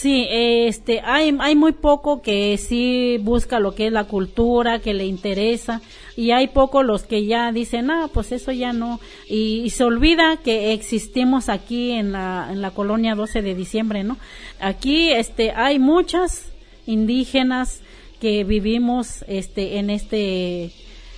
Sí, 0.00 0.28
este, 0.30 1.00
hay, 1.00 1.36
hay 1.40 1.56
muy 1.56 1.72
poco 1.72 2.22
que 2.22 2.56
sí 2.56 3.18
busca 3.20 3.58
lo 3.58 3.74
que 3.74 3.88
es 3.88 3.92
la 3.92 4.04
cultura, 4.04 4.78
que 4.78 4.94
le 4.94 5.06
interesa, 5.06 5.80
y 6.16 6.30
hay 6.30 6.46
poco 6.46 6.84
los 6.84 7.02
que 7.02 7.26
ya 7.26 7.50
dicen, 7.50 7.90
ah, 7.90 8.08
pues 8.14 8.30
eso 8.30 8.52
ya 8.52 8.72
no, 8.72 9.00
y, 9.28 9.68
se 9.70 9.82
olvida 9.82 10.36
que 10.36 10.72
existimos 10.72 11.48
aquí 11.48 11.90
en 11.90 12.12
la, 12.12 12.48
en 12.52 12.62
la 12.62 12.70
colonia 12.70 13.16
12 13.16 13.42
de 13.42 13.56
diciembre, 13.56 14.04
¿no? 14.04 14.18
Aquí, 14.60 15.10
este, 15.10 15.50
hay 15.50 15.80
muchas 15.80 16.52
indígenas 16.86 17.80
que 18.20 18.44
vivimos 18.44 19.24
este, 19.26 19.78
en 19.78 19.90
este 19.90 20.70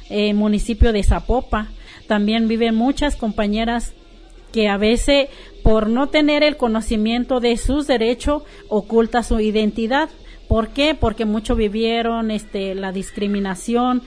eh, 0.09 0.33
municipio 0.33 0.95
de 0.95 1.03
Zapopa. 1.03 1.69
También 2.07 2.49
viven 2.49 2.77
muchas 2.77 3.15
compañeras 3.17 3.93
que 4.53 4.69
a 4.69 4.77
veces 4.77 5.29
por 5.63 5.89
no 5.89 6.09
tener 6.09 6.43
el 6.43 6.57
conocimiento 6.57 7.41
de 7.41 7.57
sus 7.57 7.87
derechos 7.87 8.43
oculta 8.69 9.23
su 9.23 9.41
identidad. 9.41 10.09
¿Por 10.49 10.69
qué? 10.69 10.95
Porque 10.95 11.25
muchos 11.25 11.57
vivieron 11.57 12.31
este, 12.31 12.75
la 12.75 12.93
discriminación, 12.93 14.03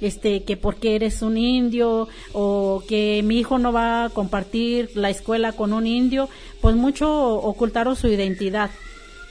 este, 0.00 0.42
que 0.42 0.56
porque 0.56 0.94
eres 0.94 1.22
un 1.22 1.36
indio 1.36 2.08
o 2.32 2.82
que 2.88 3.22
mi 3.24 3.38
hijo 3.38 3.58
no 3.58 3.72
va 3.72 4.04
a 4.04 4.10
compartir 4.10 4.90
la 4.94 5.10
escuela 5.10 5.52
con 5.52 5.72
un 5.72 5.86
indio, 5.86 6.28
pues 6.60 6.76
mucho 6.76 7.34
ocultaron 7.34 7.94
su 7.94 8.08
identidad. 8.08 8.70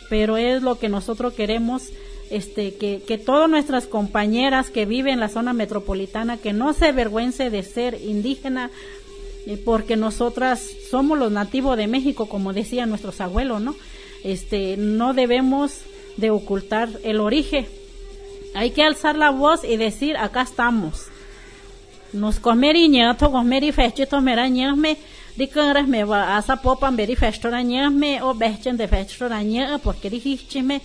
Pero 0.09 0.37
es 0.37 0.61
lo 0.61 0.77
que 0.77 0.87
nosotros 0.87 1.33
queremos, 1.33 1.89
este, 2.29 2.75
que, 2.75 3.01
que 3.07 3.17
todas 3.17 3.49
nuestras 3.49 3.87
compañeras 3.87 4.69
que 4.69 4.85
viven 4.85 5.15
en 5.15 5.19
la 5.19 5.29
zona 5.29 5.53
metropolitana, 5.53 6.37
que 6.37 6.53
no 6.53 6.73
se 6.73 6.87
avergüence 6.87 7.49
de 7.49 7.63
ser 7.63 7.95
indígena, 8.01 8.69
porque 9.65 9.95
nosotras 9.95 10.61
somos 10.89 11.17
los 11.17 11.31
nativos 11.31 11.77
de 11.77 11.87
México, 11.87 12.27
como 12.27 12.53
decían 12.53 12.89
nuestros 12.89 13.21
abuelos, 13.21 13.61
¿no? 13.61 13.75
Este, 14.23 14.77
no 14.77 15.13
debemos 15.13 15.81
de 16.17 16.29
ocultar 16.29 16.89
el 17.03 17.19
origen. 17.19 17.65
Hay 18.53 18.71
que 18.71 18.83
alzar 18.83 19.15
la 19.17 19.31
voz 19.31 19.63
y 19.63 19.77
decir, 19.77 20.17
acá 20.17 20.41
estamos. 20.41 21.07
Nos 22.13 22.39
comeri 22.39 22.89
ñato, 22.89 23.31
comeri 23.31 23.71
fechito 23.71 24.19
mera 24.21 24.47
ñame, 24.47 24.97
dikangres 25.37 25.87
me 25.87 26.03
va 26.03 26.37
a 26.37 26.41
zapopan 26.41 26.95
beri 26.97 27.15
festora 27.15 27.63
ñame 27.63 28.21
o 28.21 28.33
bechen 28.33 28.75
de 28.75 28.87
festora 28.87 29.41
ñame, 29.41 29.79
porque 29.79 30.09
dijichime, 30.09 30.81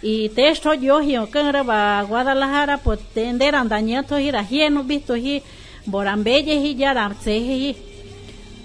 y 0.00 0.28
te 0.28 0.48
esto 0.48 0.72
yo 0.74 1.02
y 1.02 1.16
kangre 1.30 1.62
va 1.62 1.98
a 1.98 2.04
Guadalajara, 2.04 2.78
pues 2.78 3.00
tender 3.12 3.56
andañato 3.56 4.18
y 4.18 4.30
no 4.70 4.84
visto 4.84 5.16
y 5.16 5.42
borambelle 5.86 6.54
y 6.54 6.76
yaramse 6.76 7.36
y 7.36 7.76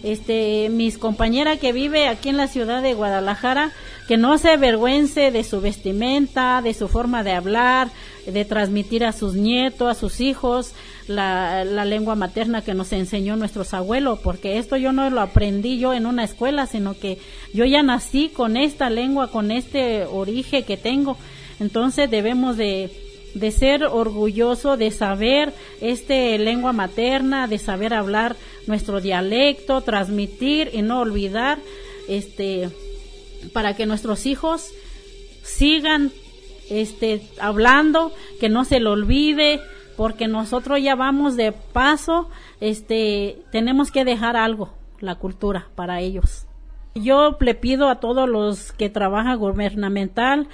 este, 0.04 0.70
mis 0.70 0.98
compañeras 0.98 1.60
que 1.60 1.72
vive 1.72 2.08
aquí 2.08 2.30
en 2.30 2.38
la 2.38 2.48
ciudad 2.48 2.82
de 2.82 2.94
Guadalajara, 2.94 3.72
que 4.08 4.18
no 4.18 4.38
se 4.38 4.52
avergüence 4.52 5.32
de 5.32 5.44
su 5.44 5.62
vestimenta, 5.62 6.62
de 6.62 6.74
su 6.74 6.90
forma 6.90 7.24
de 7.24 7.32
hablar, 7.32 7.90
de 8.28 8.46
transmitir 8.46 9.06
a 9.06 9.14
sus 9.14 9.34
nietos, 9.34 9.90
a 9.90 10.00
sus 10.00 10.20
hijos, 10.20 10.74
la, 11.08 11.64
la 11.66 11.86
lengua 11.86 12.16
materna 12.16 12.62
que 12.62 12.74
nos 12.74 12.92
enseñó 12.92 13.36
nuestros 13.36 13.74
abuelos, 13.74 14.20
porque 14.20 14.58
esto 14.58 14.78
yo 14.78 14.92
no 14.92 15.10
lo 15.10 15.22
aprendí 15.22 15.80
yo 15.80 15.94
en 15.94 16.06
una 16.06 16.24
escuela, 16.24 16.66
sino 16.68 16.98
que 16.98 17.18
yo 17.54 17.66
ya 17.66 17.82
nací 17.82 18.30
con 18.30 18.58
esta 18.58 18.90
lengua, 18.90 19.32
con 19.32 19.52
este 19.52 20.06
origen 20.06 20.64
que 20.64 20.78
tengo. 20.78 21.18
Entonces 21.60 22.10
debemos 22.10 22.58
de, 22.58 22.92
de 23.36 23.52
ser 23.52 23.84
orgulloso 23.84 24.78
de 24.78 24.92
saber 24.92 25.54
este 25.82 26.38
lengua 26.38 26.74
materna, 26.74 27.48
de 27.48 27.58
saber 27.58 27.94
hablar 27.94 28.36
nuestro 28.68 29.02
dialecto, 29.02 29.82
transmitir 29.82 30.70
y 30.74 30.82
no 30.82 31.00
olvidar, 31.00 31.60
este, 32.08 32.70
para 33.54 33.76
que 33.76 33.86
nuestros 33.86 34.26
hijos 34.26 34.72
sigan, 35.44 36.12
este, 36.70 37.22
hablando, 37.40 38.14
que 38.40 38.50
no 38.50 38.66
se 38.66 38.80
lo 38.80 38.92
olvide, 38.92 39.60
porque 39.98 40.28
nosotros 40.28 40.82
ya 40.82 40.96
vamos 40.96 41.36
de 41.36 41.52
paso, 41.52 42.30
este, 42.60 43.40
tenemos 43.52 43.92
que 43.92 44.06
dejar 44.06 44.36
algo, 44.36 44.74
la 45.00 45.16
cultura, 45.16 45.68
para 45.76 46.02
ellos. 46.02 46.46
Yo 46.96 47.38
le 47.40 47.56
pido 47.56 47.90
a 47.90 48.00
todos 48.00 48.30
los 48.30 48.72
que 48.72 48.90
trabajan 48.90 49.40
gubernamental 49.40 50.48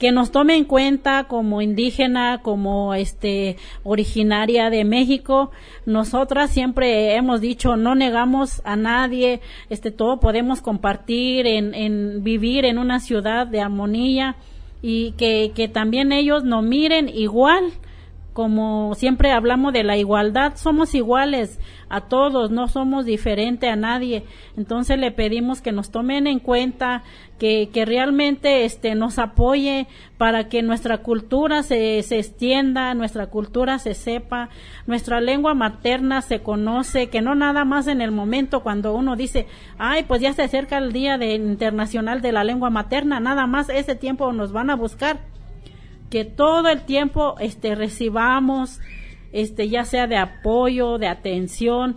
que 0.00 0.12
nos 0.12 0.32
tome 0.32 0.56
en 0.56 0.64
cuenta 0.64 1.24
como 1.24 1.60
indígena, 1.60 2.40
como 2.42 2.94
este 2.94 3.58
originaria 3.84 4.70
de 4.70 4.84
México. 4.84 5.50
Nosotras 5.84 6.50
siempre 6.50 7.14
hemos 7.16 7.42
dicho 7.42 7.76
no 7.76 7.94
negamos 7.94 8.62
a 8.64 8.76
nadie, 8.76 9.42
este 9.68 9.90
todo 9.90 10.18
podemos 10.18 10.62
compartir 10.62 11.46
en, 11.46 11.74
en 11.74 12.24
vivir 12.24 12.64
en 12.64 12.78
una 12.78 12.98
ciudad 12.98 13.46
de 13.46 13.60
armonía 13.60 14.36
y 14.80 15.12
que, 15.12 15.52
que 15.54 15.68
también 15.68 16.12
ellos 16.12 16.44
nos 16.44 16.64
miren 16.64 17.10
igual 17.10 17.70
como 18.40 18.94
siempre 18.94 19.32
hablamos 19.32 19.74
de 19.74 19.84
la 19.84 19.98
igualdad, 19.98 20.54
somos 20.56 20.94
iguales 20.94 21.60
a 21.90 22.00
todos, 22.00 22.50
no 22.50 22.68
somos 22.68 23.04
diferente 23.04 23.68
a 23.68 23.76
nadie. 23.76 24.24
Entonces 24.56 24.98
le 24.98 25.10
pedimos 25.10 25.60
que 25.60 25.72
nos 25.72 25.90
tomen 25.90 26.26
en 26.26 26.38
cuenta, 26.38 27.02
que, 27.38 27.68
que 27.70 27.84
realmente 27.84 28.64
este, 28.64 28.94
nos 28.94 29.18
apoye 29.18 29.88
para 30.16 30.48
que 30.48 30.62
nuestra 30.62 31.02
cultura 31.02 31.62
se, 31.62 32.02
se 32.02 32.18
extienda, 32.18 32.94
nuestra 32.94 33.26
cultura 33.26 33.78
se 33.78 33.92
sepa, 33.92 34.48
nuestra 34.86 35.20
lengua 35.20 35.52
materna 35.52 36.22
se 36.22 36.40
conoce, 36.40 37.10
que 37.10 37.20
no 37.20 37.34
nada 37.34 37.66
más 37.66 37.88
en 37.88 38.00
el 38.00 38.10
momento 38.10 38.62
cuando 38.62 38.94
uno 38.94 39.16
dice, 39.16 39.48
ay, 39.76 40.04
pues 40.04 40.22
ya 40.22 40.32
se 40.32 40.44
acerca 40.44 40.78
el 40.78 40.94
Día 40.94 41.18
de, 41.18 41.34
Internacional 41.34 42.22
de 42.22 42.32
la 42.32 42.42
Lengua 42.42 42.70
Materna, 42.70 43.20
nada 43.20 43.46
más 43.46 43.68
ese 43.68 43.96
tiempo 43.96 44.32
nos 44.32 44.50
van 44.50 44.70
a 44.70 44.76
buscar 44.76 45.18
que 46.10 46.24
todo 46.24 46.68
el 46.68 46.82
tiempo 46.82 47.36
este 47.38 47.74
recibamos 47.74 48.80
este 49.32 49.68
ya 49.68 49.84
sea 49.84 50.06
de 50.08 50.16
apoyo, 50.16 50.98
de 50.98 51.06
atención 51.06 51.96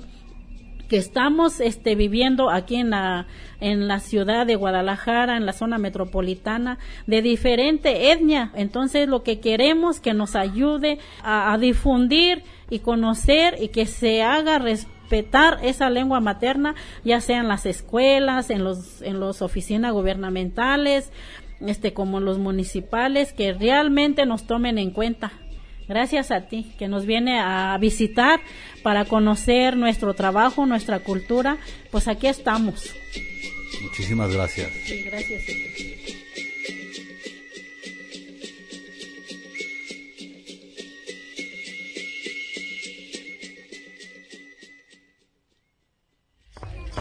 que 0.88 0.97
estamos 0.97 1.59
este 1.59 1.95
viviendo 1.95 2.51
aquí 2.51 2.76
en 2.76 2.91
la 2.91 3.26
en 3.59 3.88
la 3.88 3.99
ciudad 3.99 4.45
de 4.45 4.55
Guadalajara, 4.55 5.38
en 5.38 5.45
la 5.45 5.53
zona 5.53 5.78
metropolitana 5.78 6.78
de 7.07 7.22
diferente 7.22 8.11
etnia. 8.11 8.51
Entonces 8.55 9.07
lo 9.07 9.24
que 9.24 9.39
queremos 9.39 9.99
que 9.99 10.14
nos 10.14 10.36
ayude 10.36 10.99
a, 11.24 11.53
a 11.53 11.57
difundir 11.57 12.43
y 12.70 12.80
conocer 12.80 13.55
y 13.59 13.70
que 13.70 13.86
se 13.86 14.22
haga 14.22 14.59
respetar 14.59 15.59
esa 15.64 15.89
lengua 15.89 16.20
materna, 16.20 16.76
ya 17.03 17.22
sea 17.22 17.39
en 17.39 17.47
las 17.47 17.66
escuelas, 17.66 18.49
en 18.49 18.64
los 18.64 19.01
en 19.01 19.20
las 19.20 19.41
oficinas 19.41 19.93
gubernamentales, 19.93 21.11
este 21.68 21.93
como 21.93 22.20
los 22.20 22.39
municipales 22.39 23.34
que 23.34 23.53
realmente 23.53 24.26
nos 24.26 24.45
tomen 24.47 24.78
en 24.78 24.91
cuenta. 24.91 25.34
Gracias 25.88 26.32
a 26.32 26.47
ti 26.47 26.72
que 26.80 26.88
nos 26.88 27.05
viene 27.05 27.39
a 27.39 27.78
visitar 27.80 28.39
para 28.84 29.05
conocer 29.05 29.76
nuestro 29.76 30.14
trabajo, 30.14 30.66
nuestra 30.66 30.99
cultura, 30.99 31.57
pues 31.91 32.07
aquí 32.07 32.28
estamos. 32.28 32.93
Muchísimas 33.82 34.34
gracias. 34.34 34.72
Sí, 34.86 35.03
gracias. 35.03 35.41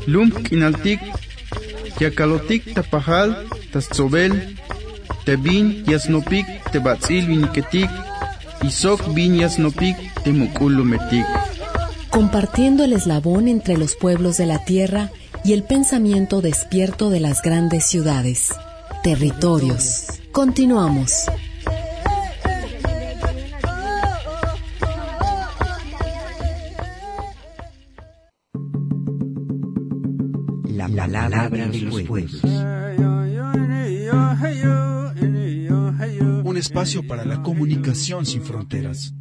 Lump 0.06 0.48
kinaltik, 0.48 1.00
yakalotik 2.00 2.74
tapajal, 2.74 3.46
Tebin 5.24 5.84
Yasnopik, 5.86 6.46
Tebatzil 6.72 7.26
Bin 9.14 9.36
Yasnopik, 9.36 9.96
Temukulumetik. 10.24 11.26
Compartiendo 12.10 12.84
el 12.84 12.92
eslabón 12.92 13.48
entre 13.48 13.76
los 13.78 13.96
pueblos 13.96 14.36
de 14.36 14.46
la 14.46 14.64
tierra 14.64 15.10
y 15.44 15.54
el 15.54 15.62
pensamiento 15.62 16.40
despierto 16.42 17.10
de 17.10 17.20
las 17.20 17.42
grandes 17.42 17.86
ciudades. 17.86 18.50
Territorios. 19.02 20.06
Continuamos. 20.32 21.26
Espacio 36.82 37.06
para 37.06 37.24
la 37.24 37.42
comunicación 37.42 38.26
sin 38.26 38.42
fronteras. 38.42 39.14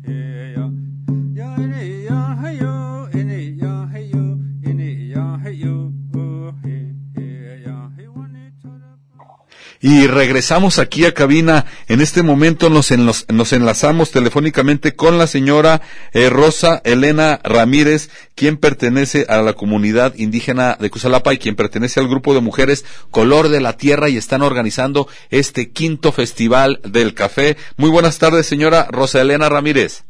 Y 9.84 10.06
regresamos 10.06 10.78
aquí 10.78 11.06
a 11.06 11.14
cabina. 11.14 11.66
En 11.92 12.00
este 12.00 12.24
momento 12.24 12.70
nos, 12.70 12.90
nos 13.28 13.52
enlazamos 13.52 14.12
telefónicamente 14.12 14.96
con 14.96 15.18
la 15.18 15.28
señora 15.28 15.82
eh, 16.14 16.30
Rosa 16.30 16.82
Elena 16.86 17.42
Ramírez, 17.44 18.10
quien 18.34 18.56
pertenece 18.56 19.26
a 19.28 19.42
la 19.42 19.52
comunidad 19.52 20.16
indígena 20.16 20.78
de 20.80 20.90
Cusalapa 20.90 21.34
y 21.34 21.38
quien 21.38 21.58
pertenece 21.58 22.00
al 22.00 22.08
grupo 22.08 22.34
de 22.34 22.40
mujeres 22.40 22.86
Color 23.10 23.50
de 23.50 23.60
la 23.60 23.76
Tierra 23.76 24.08
y 24.08 24.16
están 24.16 24.42
organizando 24.42 25.10
este 25.32 25.72
quinto 25.72 26.14
festival 26.14 26.80
del 26.86 27.14
café. 27.14 27.58
Muy 27.76 27.90
buenas 27.90 28.20
tardes, 28.20 28.46
señora 28.46 28.88
Rosa 28.90 29.20
Elena 29.20 29.50
Ramírez. 29.50 30.06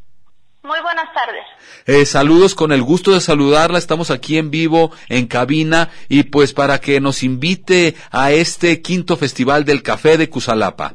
Muy 0.62 0.80
buenas 0.84 1.08
tardes. 1.16 1.42
Eh, 1.88 2.06
saludos, 2.06 2.54
con 2.54 2.74
el 2.74 2.84
gusto 2.84 3.10
de 3.10 3.22
saludarla. 3.22 3.80
Estamos 3.80 4.12
aquí 4.12 4.38
en 4.38 4.52
vivo, 4.52 4.92
en 5.10 5.26
cabina, 5.26 5.90
y 6.10 6.22
pues 6.22 6.54
para 6.54 6.80
que 6.80 7.02
nos 7.02 7.24
invite 7.24 7.96
a 8.12 8.32
este 8.32 8.84
quinto 8.84 9.18
festival 9.18 9.66
del 9.66 9.82
café 9.82 10.20
de 10.20 10.30
Cusalapa. 10.30 10.94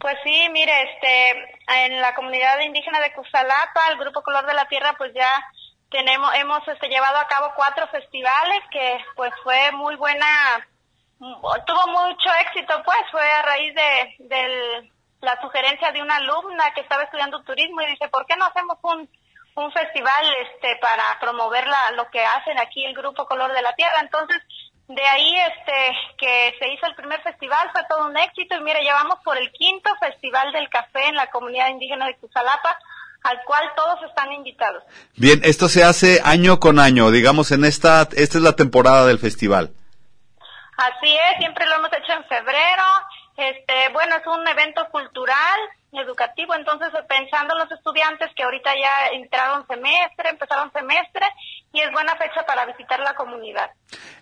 Pues 0.00 0.16
sí, 0.24 0.48
mire, 0.50 0.72
este, 0.82 1.58
en 1.84 2.00
la 2.00 2.14
comunidad 2.14 2.60
indígena 2.60 3.00
de 3.00 3.12
Cusalapa, 3.12 3.88
el 3.90 3.98
Grupo 3.98 4.22
Color 4.22 4.46
de 4.46 4.54
la 4.54 4.66
Tierra, 4.66 4.94
pues 4.98 5.12
ya 5.14 5.30
tenemos, 5.90 6.34
hemos 6.34 6.66
este, 6.68 6.88
llevado 6.88 7.18
a 7.18 7.28
cabo 7.28 7.52
cuatro 7.56 7.86
festivales 7.88 8.62
que 8.70 8.98
pues 9.14 9.32
fue 9.42 9.72
muy 9.72 9.96
buena, 9.96 10.26
tuvo 11.18 11.86
mucho 11.88 12.28
éxito 12.40 12.82
pues, 12.84 12.98
fue 13.10 13.22
a 13.22 13.42
raíz 13.42 13.74
de, 13.74 14.14
de 14.26 14.90
la 15.20 15.40
sugerencia 15.40 15.92
de 15.92 16.02
una 16.02 16.16
alumna 16.16 16.72
que 16.74 16.80
estaba 16.82 17.04
estudiando 17.04 17.42
turismo 17.42 17.80
y 17.82 17.86
dice, 17.86 18.08
¿por 18.08 18.26
qué 18.26 18.36
no 18.36 18.46
hacemos 18.46 18.78
un, 18.82 19.08
un 19.54 19.72
festival 19.72 20.26
este 20.50 20.76
para 20.76 21.18
promover 21.20 21.66
la, 21.66 21.92
lo 21.92 22.10
que 22.10 22.24
hacen 22.24 22.58
aquí 22.58 22.84
el 22.84 22.94
Grupo 22.94 23.26
Color 23.26 23.52
de 23.52 23.62
la 23.62 23.74
Tierra? 23.74 24.00
Entonces, 24.00 24.42
de 24.88 25.06
ahí 25.06 25.36
este 25.36 25.96
que 26.16 26.54
se 26.58 26.68
hizo 26.72 26.86
el 26.86 26.94
primer 26.94 27.20
festival 27.22 27.68
fue 27.72 27.82
todo 27.88 28.06
un 28.06 28.16
éxito 28.16 28.56
y 28.56 28.60
mire 28.60 28.82
llevamos 28.82 29.18
por 29.24 29.36
el 29.36 29.50
quinto 29.52 29.90
festival 29.98 30.52
del 30.52 30.68
café 30.68 31.08
en 31.08 31.16
la 31.16 31.28
comunidad 31.28 31.68
indígena 31.70 32.06
de 32.06 32.16
Cusalapa 32.16 32.78
al 33.22 33.42
cual 33.44 33.64
todos 33.74 33.98
están 34.08 34.32
invitados. 34.32 34.84
Bien, 35.16 35.40
esto 35.42 35.68
se 35.68 35.82
hace 35.82 36.20
año 36.24 36.60
con 36.60 36.78
año, 36.78 37.10
digamos 37.10 37.50
en 37.50 37.64
esta 37.64 38.02
esta 38.02 38.38
es 38.38 38.42
la 38.42 38.54
temporada 38.54 39.06
del 39.06 39.18
festival. 39.18 39.70
Así 40.76 41.12
es, 41.12 41.38
siempre 41.38 41.66
lo 41.66 41.76
hemos 41.76 41.92
hecho 41.92 42.12
en 42.12 42.24
febrero. 42.24 42.84
Este, 43.36 43.88
bueno, 43.92 44.16
es 44.16 44.26
un 44.26 44.46
evento 44.46 44.86
cultural 44.90 45.60
educativo, 45.98 46.54
entonces 46.54 46.88
pensando 47.08 47.54
en 47.54 47.60
los 47.60 47.72
estudiantes 47.72 48.28
que 48.34 48.42
ahorita 48.42 48.70
ya 48.74 49.16
entraron 49.16 49.66
semestre, 49.66 50.30
empezaron 50.30 50.72
semestre 50.72 51.26
y 51.72 51.80
es 51.80 51.90
buena 51.92 52.16
fecha 52.16 52.44
para 52.46 52.66
visitar 52.66 53.00
la 53.00 53.14
comunidad. 53.14 53.70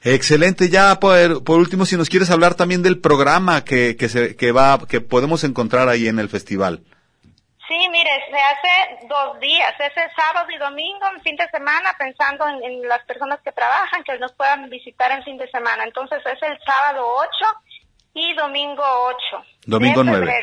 Excelente, 0.03 0.69
ya 0.71 0.99
por, 1.01 1.45
por 1.45 1.59
último 1.59 1.87
si 1.87 1.97
nos 1.97 2.09
quieres 2.09 2.31
hablar 2.31 2.55
también 2.55 2.83
del 2.83 3.01
programa 3.01 3.65
que, 3.65 3.97
que 3.97 4.09
se 4.09 4.37
que 4.37 4.53
va 4.53 4.79
que 4.89 5.01
podemos 5.01 5.45
encontrar 5.45 5.89
ahí 5.89 6.09
en 6.09 6.19
el 6.19 6.29
festival. 6.29 6.85
Sí, 7.67 7.89
mire, 7.91 8.11
se 8.31 8.39
hace 8.39 9.07
dos 9.09 9.41
días, 9.41 9.73
ese 9.81 10.03
sábado 10.15 10.51
y 10.51 10.59
domingo, 10.59 11.07
en 11.15 11.23
fin 11.23 11.35
de 11.37 11.49
semana, 11.49 11.95
pensando 11.99 12.47
en, 12.47 12.63
en, 12.63 12.89
las 12.89 13.03
personas 13.05 13.41
que 13.43 13.53
trabajan, 13.53 14.05
que 14.05 14.19
nos 14.19 14.33
puedan 14.35 14.69
visitar 14.69 15.11
en 15.13 15.25
fin 15.25 15.39
de 15.39 15.51
semana. 15.51 15.85
Entonces 15.85 16.19
es 16.27 16.43
el 16.43 16.59
sábado 16.63 17.07
8 17.07 17.29
y 18.15 18.35
domingo 18.35 18.83
8. 19.33 19.45
Domingo 19.67 20.05
de 20.05 20.11
9. 20.11 20.43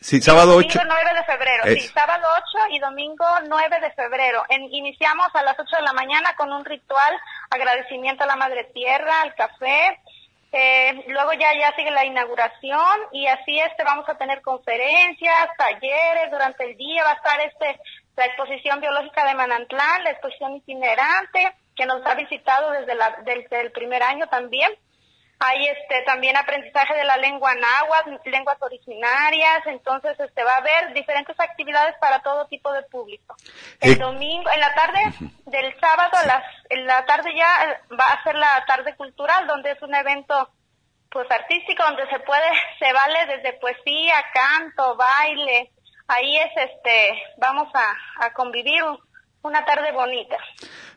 Sí, 0.00 0.20
sábado 0.20 0.56
8. 0.56 0.78
Domingo 0.78 0.94
9 0.94 1.18
de 1.18 1.24
febrero, 1.24 1.64
Es- 1.64 1.82
sí, 1.82 1.88
sábado 1.88 2.26
8 2.36 2.58
y 2.70 2.78
domingo 2.78 3.24
9 3.48 3.80
de 3.80 3.90
febrero. 3.92 4.44
En- 4.48 4.72
iniciamos 4.72 5.28
a 5.34 5.42
las 5.42 5.58
8 5.58 5.76
de 5.76 5.82
la 5.82 5.92
mañana 5.94 6.34
con 6.36 6.52
un 6.52 6.64
ritual, 6.64 7.18
agradecimiento 7.50 8.24
a 8.24 8.26
la 8.26 8.36
Madre 8.36 8.64
Tierra, 8.74 9.22
al 9.22 9.34
café. 9.34 10.00
Eh, 10.52 11.04
luego 11.08 11.32
ya, 11.32 11.52
ya 11.58 11.74
sigue 11.76 11.90
la 11.90 12.04
inauguración 12.04 13.00
y 13.12 13.26
así 13.26 13.58
este 13.58 13.82
vamos 13.84 14.08
a 14.08 14.16
tener 14.16 14.40
conferencias, 14.42 15.48
talleres 15.58 16.30
durante 16.30 16.64
el 16.64 16.76
día, 16.76 17.02
va 17.04 17.10
a 17.10 17.14
estar 17.14 17.40
este 17.40 17.80
la 18.16 18.24
exposición 18.26 18.80
biológica 18.80 19.26
de 19.26 19.34
Manantlán, 19.34 20.04
la 20.04 20.10
exposición 20.10 20.56
itinerante 20.56 21.52
que 21.74 21.84
nos 21.84 22.04
ha 22.06 22.14
visitado 22.14 22.70
desde, 22.70 22.94
la, 22.94 23.10
desde 23.24 23.60
el 23.60 23.72
primer 23.72 24.02
año 24.02 24.26
también. 24.28 24.70
Hay 25.38 25.66
este 25.66 26.02
también 26.02 26.36
aprendizaje 26.36 26.94
de 26.94 27.04
la 27.04 27.18
lengua 27.18 27.54
náhuatl, 27.54 28.30
lenguas 28.30 28.56
originarias, 28.62 29.66
entonces 29.66 30.18
este 30.18 30.42
va 30.42 30.54
a 30.54 30.58
haber 30.58 30.94
diferentes 30.94 31.38
actividades 31.38 31.94
para 32.00 32.20
todo 32.20 32.46
tipo 32.46 32.72
de 32.72 32.82
público. 32.84 33.36
El 33.80 33.92
Eh, 33.92 33.96
domingo, 33.96 34.50
en 34.50 34.60
la 34.60 34.74
tarde 34.74 35.00
del 35.44 35.78
sábado, 35.78 36.16
las, 36.26 36.42
en 36.70 36.86
la 36.86 37.04
tarde 37.04 37.34
ya 37.36 37.46
eh, 37.64 37.94
va 38.00 38.12
a 38.12 38.22
ser 38.22 38.34
la 38.34 38.64
tarde 38.66 38.96
cultural, 38.96 39.46
donde 39.46 39.72
es 39.72 39.82
un 39.82 39.94
evento 39.94 40.48
pues 41.10 41.30
artístico, 41.30 41.82
donde 41.82 42.08
se 42.08 42.18
puede, 42.20 42.48
se 42.78 42.92
vale 42.92 43.26
desde 43.26 43.58
poesía, 43.58 44.14
canto, 44.32 44.96
baile. 44.96 45.70
Ahí 46.08 46.36
es 46.38 46.50
este, 46.56 47.22
vamos 47.36 47.68
a, 47.74 48.26
a 48.26 48.32
convivir 48.32 48.82
una 49.42 49.64
tarde 49.64 49.92
bonita. 49.92 50.36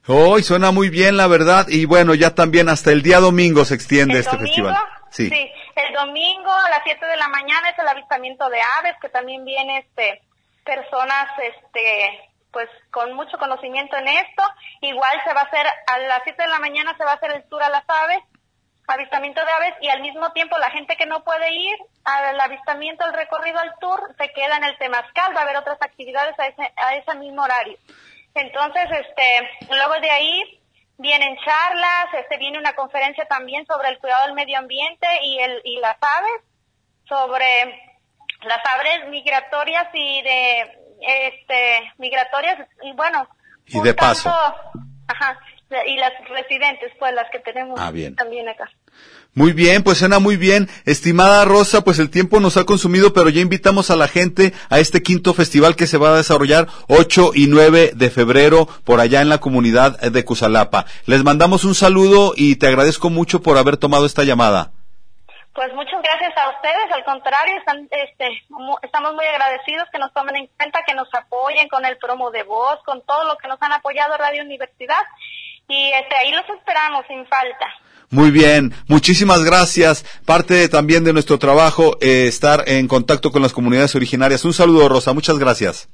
Hoy 0.08 0.44
suena 0.44 0.72
muy 0.72 0.90
bien, 0.90 1.18
la 1.18 1.28
verdad. 1.28 1.68
Y 1.68 1.86
bueno, 1.86 2.16
ya 2.16 2.34
también 2.34 2.70
hasta 2.70 2.92
el 2.92 3.02
día 3.02 3.20
domingo 3.20 3.66
se 3.66 3.76
extiende 3.76 4.16
El 4.16 4.20
este 4.22 4.38
domingo, 4.38 4.48
festival. 4.48 4.76
Sí. 5.12 5.30
Sí, 5.30 5.52
el 5.76 5.94
domingo 5.94 6.52
a 6.52 6.70
las 6.70 6.82
7 6.84 7.06
de 7.06 7.18
la 7.18 7.28
mañana 7.28 7.70
es 7.70 7.80
el 7.80 7.88
avistamiento 7.88 8.50
de 8.50 8.60
aves, 8.80 8.96
que 9.02 9.10
también 9.10 9.46
viene 9.46 9.80
este 9.80 10.22
personas 10.64 11.28
este 11.42 12.30
pues 12.52 12.68
con 12.92 13.14
mucho 13.14 13.38
conocimiento 13.38 13.98
en 13.98 14.08
esto. 14.08 14.44
Igual 14.82 15.22
se 15.24 15.34
va 15.34 15.42
a 15.42 15.46
hacer 15.46 15.66
a 15.88 15.98
las 16.00 16.22
7 16.24 16.42
de 16.42 16.50
la 16.50 16.60
mañana 16.60 16.96
se 16.98 17.04
va 17.04 17.12
a 17.12 17.16
hacer 17.16 17.32
el 17.32 17.44
tour 17.48 17.62
a 17.62 17.70
las 17.70 17.84
aves, 17.88 18.20
avistamiento 18.88 19.44
de 19.46 19.52
aves 19.52 19.74
y 19.82 19.90
al 19.90 20.02
mismo 20.02 20.32
tiempo 20.32 20.58
la 20.58 20.72
gente 20.72 20.96
que 20.96 21.06
no 21.06 21.24
puede 21.24 21.54
ir 21.54 21.78
al 22.04 22.40
avistamiento, 22.40 23.04
al 23.04 23.14
recorrido 23.14 23.60
al 23.60 23.74
tour, 23.80 24.02
se 24.18 24.32
queda 24.34 24.58
en 24.58 24.64
el 24.64 24.78
Temazcal, 24.78 25.36
va 25.36 25.42
a 25.42 25.44
haber 25.44 25.58
otras 25.58 25.80
actividades 25.82 26.38
a 26.40 26.48
ese 26.48 26.74
a 26.76 26.96
ese 26.96 27.16
mismo 27.16 27.44
horario. 27.44 27.78
Entonces, 28.36 28.84
este, 28.92 29.50
luego 29.76 30.00
de 30.02 30.10
ahí 30.10 30.62
vienen 30.98 31.36
charlas, 31.38 32.08
este, 32.20 32.38
viene 32.38 32.58
una 32.60 32.74
conferencia 32.74 33.26
también 33.26 33.66
sobre 33.66 33.90
el 33.90 34.00
cuidado 34.00 34.26
del 34.26 34.36
medio 34.36 34.58
ambiente 34.58 35.08
y 35.24 35.40
el 35.40 35.62
y 35.64 35.78
las 35.80 35.98
aves, 36.02 36.44
sobre 37.08 37.82
las 38.44 38.60
aves 38.76 39.10
migratorias 39.10 39.88
y 39.94 40.22
de 40.22 40.62
este 41.02 41.92
migratorias 41.98 42.58
y 42.84 42.92
bueno, 42.94 43.28
Y 43.66 43.80
de 43.82 43.94
paso. 43.94 44.30
tanto- 44.30 44.72
ajá, 45.08 45.40
y 45.86 45.96
las 45.98 46.12
residentes 46.30 46.92
pues 47.00 47.14
las 47.14 47.30
que 47.32 47.40
tenemos 47.40 47.80
Ah, 47.80 47.92
bien. 47.92 48.16
también 48.16 48.48
acá. 48.50 48.70
Muy 49.36 49.54
bien, 49.54 49.84
pues 49.84 50.00
suena 50.00 50.20
muy 50.20 50.38
bien. 50.38 50.68
Estimada 50.86 51.46
Rosa, 51.46 51.84
pues 51.84 52.00
el 52.00 52.10
tiempo 52.10 52.40
nos 52.40 52.58
ha 52.58 52.66
consumido, 52.66 53.14
pero 53.14 53.30
ya 53.30 53.42
invitamos 53.42 53.92
a 53.92 53.96
la 53.96 54.08
gente 54.08 54.54
a 54.70 54.80
este 54.80 55.04
quinto 55.04 55.34
festival 55.34 55.76
que 55.76 55.88
se 55.88 55.98
va 55.98 56.10
a 56.10 56.18
desarrollar 56.18 56.68
8 56.88 57.32
y 57.36 57.48
9 57.48 57.92
de 57.96 58.10
febrero 58.10 58.68
por 58.84 59.00
allá 59.00 59.22
en 59.22 59.30
la 59.30 59.38
comunidad 59.38 60.00
de 60.00 60.26
Cusalapa. 60.26 60.86
Les 61.06 61.24
mandamos 61.24 61.64
un 61.64 61.76
saludo 61.76 62.34
y 62.36 62.56
te 62.56 62.68
agradezco 62.68 63.10
mucho 63.10 63.42
por 63.42 63.58
haber 63.58 63.78
tomado 63.78 64.06
esta 64.06 64.24
llamada. 64.24 64.72
Pues 65.54 65.74
muchas 65.74 66.02
gracias 66.02 66.38
a 66.38 66.50
ustedes, 66.56 66.92
al 66.92 67.04
contrario, 67.04 67.58
están, 67.58 67.88
este, 67.92 68.28
estamos 68.82 69.14
muy 69.14 69.26
agradecidos 69.26 69.88
que 69.92 70.00
nos 70.00 70.14
tomen 70.14 70.36
en 70.38 70.48
cuenta, 70.58 70.84
que 70.88 70.94
nos 70.96 71.08
apoyen 71.14 71.68
con 71.70 71.86
el 71.86 71.98
promo 71.98 72.32
de 72.32 72.44
voz, 72.44 72.80
con 72.86 73.02
todo 73.04 73.26
lo 73.26 73.36
que 73.38 73.48
nos 73.48 73.62
han 73.62 73.74
apoyado 73.74 74.18
Radio 74.18 74.44
Universidad 74.44 75.04
y 75.68 75.92
este, 75.92 76.16
ahí 76.16 76.32
los 76.32 76.50
esperamos 76.50 77.06
sin 77.08 77.26
falta. 77.28 77.68
Muy 78.12 78.32
bien, 78.32 78.74
muchísimas 78.88 79.44
gracias. 79.44 80.04
Parte 80.26 80.68
también 80.68 81.04
de 81.04 81.14
nuestro 81.14 81.38
trabajo 81.38 81.98
eh, 82.02 82.26
estar 82.28 82.64
en 82.68 82.88
contacto 82.88 83.32
con 83.32 83.42
las 83.42 83.54
comunidades 83.54 83.94
originarias. 83.96 84.46
Un 84.46 84.54
saludo, 84.54 84.90
Rosa, 84.90 85.14
muchas 85.14 85.38
gracias. 85.38 85.90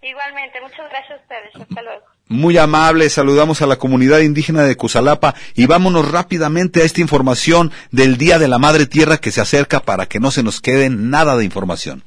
Igualmente, 0.00 0.60
muchas 0.60 0.88
gracias 0.88 1.18
a 1.18 1.22
ustedes, 1.22 1.68
hasta 1.68 1.82
luego. 1.82 2.04
Muy 2.28 2.58
amable, 2.58 3.08
saludamos 3.10 3.62
a 3.62 3.66
la 3.66 3.76
comunidad 3.76 4.20
indígena 4.20 4.62
de 4.62 4.76
Cusalapa 4.76 5.34
y 5.54 5.66
vámonos 5.66 6.10
rápidamente 6.10 6.82
a 6.82 6.84
esta 6.84 7.00
información 7.00 7.72
del 7.90 8.18
Día 8.18 8.38
de 8.38 8.48
la 8.48 8.58
Madre 8.58 8.86
Tierra 8.86 9.16
que 9.16 9.32
se 9.32 9.40
acerca 9.40 9.80
para 9.80 10.06
que 10.06 10.20
no 10.20 10.30
se 10.30 10.42
nos 10.42 10.60
quede 10.60 10.90
nada 10.90 11.36
de 11.36 11.44
información. 11.44 12.04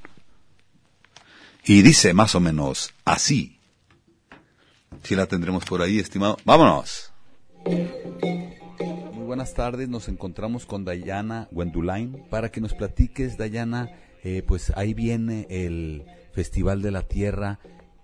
Y 1.66 1.82
dice 1.82 2.14
más 2.14 2.36
o 2.36 2.40
menos 2.40 2.94
así. 3.04 3.58
Si 5.04 5.16
la 5.16 5.26
tendremos 5.26 5.66
por 5.66 5.82
ahí, 5.82 6.00
estimado. 6.00 6.38
Vámonos. 6.46 7.12
Buenas 9.32 9.54
tardes, 9.54 9.88
nos 9.88 10.10
encontramos 10.10 10.66
con 10.66 10.84
Dayana 10.84 11.48
Wendulain 11.54 12.22
para 12.30 12.52
que 12.52 12.60
nos 12.60 12.74
platiques, 12.74 13.38
Dayana, 13.38 13.90
eh, 14.26 14.44
pues 14.46 14.74
ahí 14.76 14.94
viene 14.94 15.48
el 15.50 16.04
Festival 16.34 16.82
de 16.82 16.92
la 16.92 17.04
Tierra. 17.04 17.60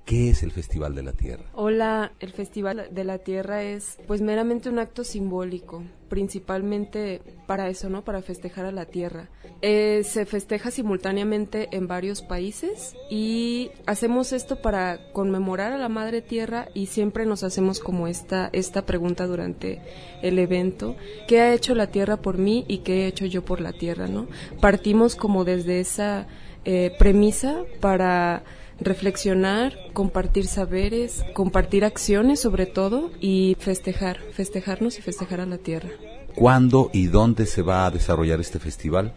¿Qué 0.08 0.30
es 0.30 0.42
el 0.42 0.52
Festival 0.52 0.96
de 0.96 1.04
la 1.04 1.12
Tierra? 1.12 1.44
Hola, 1.54 2.14
el 2.22 2.32
Festival 2.32 2.88
de 2.92 3.04
la 3.04 3.18
Tierra 3.18 3.64
es 3.64 3.98
pues 4.08 4.22
meramente 4.22 4.70
un 4.70 4.80
acto 4.80 5.04
simbólico, 5.04 5.84
principalmente 6.08 7.22
para 7.46 7.68
eso, 7.68 7.90
¿no? 7.90 8.06
Para 8.06 8.22
festejar 8.22 8.66
a 8.66 8.72
la 8.72 8.86
Tierra. 8.86 9.28
Eh, 9.62 10.04
se 10.06 10.26
festeja 10.26 10.72
simultáneamente 10.72 11.68
en 11.74 11.90
varios 11.90 12.22
países 12.22 12.96
y 13.10 13.70
hacemos 13.86 14.32
esto 14.32 14.62
para 14.62 15.12
conmemorar 15.12 15.74
a 15.74 15.78
la 15.78 15.90
Madre 15.90 16.22
Tierra 16.22 16.70
y 16.74 16.86
siempre 16.86 17.26
nos 17.26 17.44
hacemos 17.44 17.82
como 17.82 18.08
esta, 18.08 18.50
esta 18.54 18.86
pregunta 18.86 19.28
durante 19.28 19.82
el 20.22 20.40
evento, 20.40 20.96
¿qué 21.28 21.42
ha 21.42 21.54
hecho 21.54 21.76
la 21.76 21.88
Tierra 21.88 22.16
por 22.16 22.38
mí 22.38 22.64
y 22.70 22.78
qué 22.78 23.04
he 23.04 23.08
hecho 23.08 23.26
yo 23.26 23.44
por 23.44 23.60
la 23.60 23.74
Tierra, 23.74 24.08
¿no? 24.08 24.28
Partimos 24.62 25.18
como 25.18 25.44
desde 25.44 25.82
esa 25.82 26.28
eh, 26.64 26.96
premisa 26.98 27.66
para 27.82 28.46
reflexionar, 28.80 29.78
compartir 29.94 30.48
saberes, 30.48 31.24
compartir 31.34 31.86
acciones 31.86 32.40
sobre 32.40 32.66
todo 32.66 33.12
y 33.20 33.56
festejar, 33.60 34.20
festejarnos 34.34 35.00
y 35.00 35.02
festejar 35.02 35.42
a 35.42 35.46
la 35.46 35.58
tierra. 35.58 35.90
¿Cuándo 36.36 36.90
y 36.94 37.08
dónde 37.08 37.46
se 37.46 37.62
va 37.62 37.86
a 37.86 37.92
desarrollar 37.92 38.40
este 38.40 38.60
festival? 38.60 39.14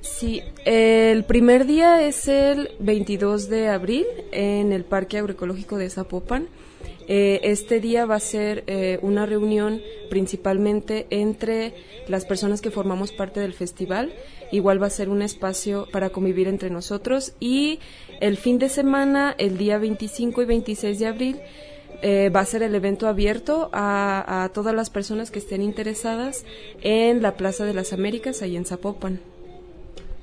Sí, 0.00 0.42
el 0.64 1.24
primer 1.24 1.66
día 1.66 2.02
es 2.02 2.28
el 2.28 2.70
22 2.80 3.48
de 3.48 3.68
abril 3.68 4.06
en 4.32 4.72
el 4.72 4.84
Parque 4.84 5.18
Agroecológico 5.18 5.76
de 5.76 5.90
Zapopan. 5.90 6.48
Eh, 7.08 7.40
este 7.44 7.80
día 7.80 8.06
va 8.06 8.16
a 8.16 8.20
ser 8.20 8.64
eh, 8.66 8.98
una 9.02 9.26
reunión 9.26 9.80
principalmente 10.08 11.06
entre 11.10 11.74
las 12.08 12.24
personas 12.24 12.60
que 12.60 12.70
formamos 12.70 13.12
parte 13.12 13.40
del 13.40 13.54
festival. 13.54 14.12
Igual 14.50 14.82
va 14.82 14.86
a 14.86 14.90
ser 14.90 15.08
un 15.08 15.22
espacio 15.22 15.88
para 15.92 16.10
convivir 16.10 16.46
entre 16.46 16.70
nosotros 16.70 17.32
y 17.40 17.80
el 18.20 18.36
fin 18.36 18.58
de 18.58 18.68
semana, 18.68 19.34
el 19.38 19.58
día 19.58 19.78
25 19.78 20.42
y 20.42 20.44
26 20.44 20.98
de 20.98 21.06
abril, 21.06 21.40
eh, 22.02 22.30
va 22.30 22.40
a 22.40 22.44
ser 22.44 22.62
el 22.62 22.74
evento 22.74 23.06
abierto 23.06 23.70
a, 23.72 24.44
a, 24.44 24.48
todas 24.48 24.74
las 24.74 24.90
personas 24.90 25.30
que 25.30 25.38
estén 25.38 25.62
interesadas 25.62 26.44
en 26.82 27.22
la 27.22 27.36
Plaza 27.36 27.64
de 27.64 27.74
las 27.74 27.92
Américas, 27.92 28.42
ahí 28.42 28.56
en 28.56 28.64
Zapopan. 28.64 29.20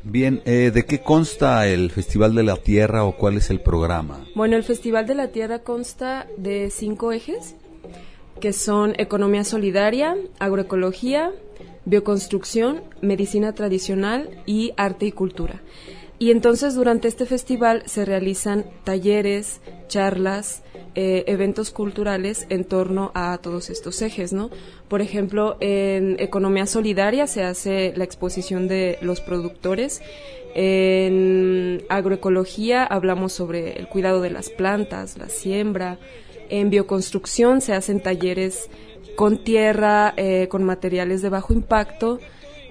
Bien, 0.03 0.41
eh, 0.45 0.71
¿de 0.73 0.85
qué 0.85 1.01
consta 1.01 1.67
el 1.67 1.91
Festival 1.91 2.33
de 2.33 2.43
la 2.43 2.55
Tierra 2.55 3.03
o 3.03 3.17
cuál 3.17 3.37
es 3.37 3.49
el 3.49 3.59
programa? 3.59 4.25
Bueno, 4.33 4.55
el 4.55 4.63
Festival 4.63 5.05
de 5.05 5.15
la 5.15 5.27
Tierra 5.29 5.59
consta 5.59 6.27
de 6.37 6.69
cinco 6.69 7.11
ejes, 7.11 7.55
que 8.39 8.53
son 8.53 8.93
economía 8.97 9.43
solidaria, 9.43 10.15
agroecología, 10.39 11.31
bioconstrucción, 11.83 12.81
medicina 13.01 13.53
tradicional 13.53 14.29
y 14.45 14.73
arte 14.77 15.05
y 15.05 15.11
cultura. 15.11 15.61
Y 16.21 16.31
entonces 16.31 16.75
durante 16.75 17.07
este 17.07 17.25
festival 17.25 17.83
se 17.85 18.03
realizan 18.03 18.65
talleres, 18.83 19.61
charlas, 19.87 20.63
eh, 20.93 21.23
eventos 21.27 21.71
culturales 21.71 22.45
en 22.49 22.65
torno 22.65 23.11
a 23.15 23.37
todos 23.41 23.69
estos 23.69 24.01
ejes, 24.01 24.33
¿no? 24.33 24.49
Por 24.89 25.01
ejemplo, 25.01 25.55
en 25.61 26.17
economía 26.19 26.65
solidaria 26.65 27.25
se 27.25 27.43
hace 27.43 27.93
la 27.95 28.03
exposición 28.03 28.67
de 28.67 28.97
los 29.01 29.21
productores. 29.21 30.01
En 30.55 31.85
agroecología 31.87 32.83
hablamos 32.83 33.31
sobre 33.31 33.79
el 33.79 33.87
cuidado 33.87 34.19
de 34.19 34.31
las 34.31 34.49
plantas, 34.49 35.17
la 35.17 35.29
siembra. 35.29 35.99
En 36.49 36.69
bioconstrucción 36.69 37.61
se 37.61 37.73
hacen 37.73 38.01
talleres 38.01 38.69
con 39.15 39.41
tierra, 39.45 40.13
eh, 40.17 40.49
con 40.49 40.65
materiales 40.65 41.21
de 41.21 41.29
bajo 41.29 41.53
impacto 41.53 42.19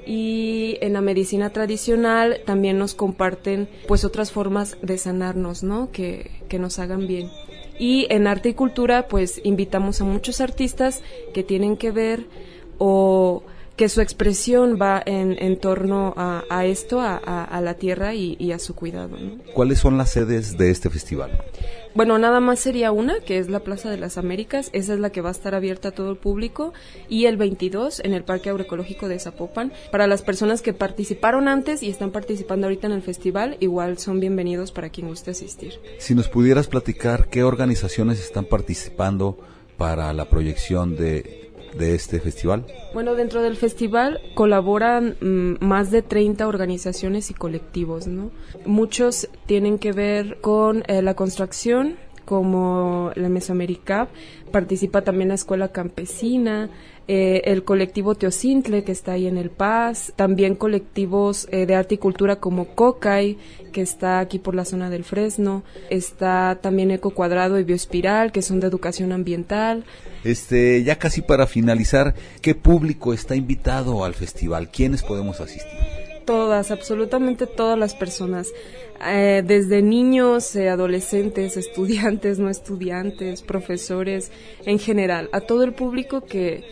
y 0.09 0.79
en 0.81 0.95
la 0.95 1.03
medicina 1.03 1.51
tradicional 1.51 2.41
también 2.47 2.79
nos 2.79 2.95
comparten 2.95 3.69
pues 3.87 4.07
otras 4.07 4.33
formas 4.33 4.79
de 4.81 4.97
sanarnos, 4.97 5.63
¿no? 5.63 5.93
Que, 5.93 6.31
que 6.49 6.59
nos 6.59 6.79
hagan 6.79 7.07
bien. 7.07 7.31
Y 7.79 8.07
en 8.09 8.27
arte 8.27 8.49
y 8.49 8.55
cultura 8.55 9.07
pues 9.07 9.39
invitamos 9.45 10.01
a 10.01 10.05
muchos 10.05 10.41
artistas 10.41 11.03
que 11.35 11.43
tienen 11.43 11.77
que 11.77 11.91
ver 11.91 12.25
o 12.79 13.43
que 13.77 13.91
su 13.91 14.01
expresión 14.01 14.79
va 14.81 15.01
en, 15.05 15.37
en 15.41 15.61
torno 15.61 16.15
a, 16.17 16.65
esto, 16.65 17.01
a, 17.01 17.17
a, 17.17 17.61
la 17.61 17.75
tierra 17.75 18.15
y, 18.15 18.35
y 18.41 18.51
a 18.51 18.59
su 18.59 18.75
cuidado. 18.75 19.17
¿no? 19.17 19.39
¿Cuáles 19.55 19.79
son 19.79 19.99
las 19.99 20.11
sedes 20.11 20.59
de 20.59 20.71
este 20.71 20.91
festival? 20.91 21.31
Bueno, 21.99 22.17
nada 22.17 22.39
más 22.39 22.61
sería 22.61 22.93
una, 22.93 23.19
que 23.19 23.39
es 23.39 23.51
la 23.51 23.59
Plaza 23.59 23.91
de 23.91 23.97
las 23.97 24.19
Américas, 24.19 24.71
esa 24.73 24.95
es 24.95 25.01
la 25.01 25.11
que 25.11 25.21
va 25.21 25.31
a 25.31 25.33
estar 25.33 25.57
abierta 25.57 25.89
a 25.89 25.91
todo 25.91 26.13
el 26.13 26.17
público, 26.17 26.73
y 27.09 27.25
el 27.25 27.37
22 27.37 28.03
en 28.05 28.15
el 28.15 28.23
Parque 28.23 28.51
Agroecológico 28.51 29.09
de 29.09 29.19
Zapopan. 29.19 29.73
Para 29.91 30.07
las 30.07 30.23
personas 30.23 30.63
que 30.63 30.73
participaron 30.73 31.49
antes 31.49 31.83
y 31.83 31.91
están 31.91 32.13
participando 32.13 32.69
ahorita 32.69 32.87
en 32.87 32.93
el 32.93 33.03
festival, 33.03 33.57
igual 33.59 33.99
son 33.99 34.21
bienvenidos 34.21 34.71
para 34.71 34.91
quien 34.91 35.09
guste 35.09 35.33
asistir. 35.33 35.73
Si 35.99 36.15
nos 36.15 36.29
pudieras 36.29 36.69
platicar 36.69 37.27
qué 37.31 37.43
organizaciones 37.43 38.21
están 38.21 38.45
participando 38.45 39.37
para 39.77 40.13
la 40.13 40.27
proyección 40.27 40.95
de 40.95 41.38
de 41.79 41.95
este 41.95 42.21
festival? 42.21 42.67
Bueno, 42.93 43.15
dentro 43.15 43.43
del 43.43 43.57
festival 43.57 44.21
colaboran 44.35 45.17
mmm, 45.21 45.55
más 45.65 45.91
de 45.91 46.03
30 46.03 46.47
organizaciones 46.47 47.31
y 47.31 47.35
colectivos, 47.35 48.07
¿no? 48.07 48.31
Muchos 48.67 49.29
tienen 49.47 49.79
que 49.79 49.93
ver 49.93 50.41
con 50.41 50.85
eh, 50.89 51.03
la 51.03 51.15
construcción, 51.15 51.97
como 52.25 53.11
la 53.15 53.31
Mesoamérica, 53.31 54.09
participa 54.53 55.03
también 55.03 55.29
la 55.29 55.37
Escuela 55.37 55.69
Campesina, 55.69 56.69
eh, 57.11 57.51
el 57.51 57.65
colectivo 57.65 58.15
Teocintle, 58.15 58.85
que 58.85 58.93
está 58.93 59.13
ahí 59.13 59.27
en 59.27 59.39
El 59.39 59.49
Paz, 59.49 60.13
también 60.15 60.55
colectivos 60.55 61.49
eh, 61.51 61.65
de 61.65 61.75
arte 61.75 61.95
y 61.95 61.99
cultura 61.99 62.37
como 62.37 62.75
Cocay, 62.75 63.39
que 63.73 63.81
está 63.81 64.21
aquí 64.21 64.39
por 64.39 64.55
la 64.55 64.67
zona 64.67 64.91
del 64.91 65.05
Fresno, 65.05 65.65
está 65.89 66.59
también 66.61 66.91
Eco 66.91 67.13
Cuadrado 67.13 67.59
y 67.59 67.65
Bioespiral, 67.65 68.31
que 68.31 68.43
son 68.43 68.61
de 68.61 68.67
educación 68.67 69.13
ambiental. 69.13 69.85
Este, 70.23 70.85
ya 70.85 70.99
casi 70.99 71.23
para 71.23 71.47
finalizar, 71.47 72.15
¿qué 72.43 72.55
público 72.55 73.15
está 73.15 73.35
invitado 73.35 74.05
al 74.05 74.13
festival? 74.13 74.71
¿Quiénes 74.71 75.03
podemos 75.03 75.41
asistir? 75.41 75.81
Todas, 76.27 76.71
absolutamente 76.71 77.47
todas 77.47 77.79
las 77.79 77.95
personas. 77.95 78.49
Eh, 79.07 79.43
desde 79.47 79.81
niños, 79.81 80.55
eh, 80.57 80.69
adolescentes, 80.69 81.57
estudiantes, 81.57 82.39
no 82.39 82.51
estudiantes, 82.51 83.43
profesores, 83.43 84.31
en 84.67 84.79
general, 84.79 85.31
a 85.33 85.41
todo 85.41 85.63
el 85.63 85.73
público 85.73 86.23
que, 86.23 86.65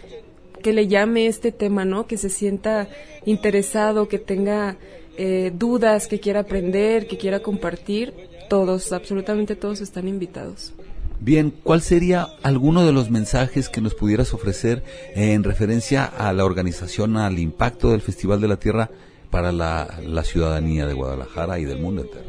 que 0.67 0.73
le 0.73 0.89
llame 0.89 1.29
este 1.29 1.53
tema, 1.53 1.85
¿no? 1.85 2.09
Que 2.09 2.17
se 2.17 2.29
sienta 2.29 2.89
interesado, 3.25 4.09
que 4.09 4.19
tenga 4.19 4.77
eh, 5.17 5.53
dudas, 5.55 6.09
que 6.09 6.19
quiera 6.19 6.41
aprender, 6.41 7.07
que 7.07 7.17
quiera 7.17 7.39
compartir, 7.39 8.13
todos, 8.49 8.93
absolutamente 8.93 9.55
todos 9.55 9.81
están 9.81 10.09
invitados. 10.09 10.75
Bien, 11.21 11.55
¿cuál 11.63 11.83
sería 11.83 12.27
alguno 12.43 12.85
de 12.85 12.93
los 12.93 13.13
mensajes 13.13 13.69
que 13.69 13.81
nos 13.81 13.95
pudieras 13.95 14.35
ofrecer 14.35 14.83
en 15.15 15.45
referencia 15.45 16.05
a 16.05 16.33
la 16.33 16.45
organización, 16.45 17.17
al 17.17 17.39
impacto 17.39 17.93
del 17.93 18.01
Festival 18.01 18.41
de 18.41 18.49
la 18.49 18.57
Tierra 18.57 18.91
para 19.31 19.53
la, 19.53 20.01
la 20.05 20.25
ciudadanía 20.25 20.85
de 20.89 20.95
Guadalajara 20.95 21.61
y 21.61 21.65
del 21.65 21.79
mundo 21.79 22.03
entero? 22.03 22.25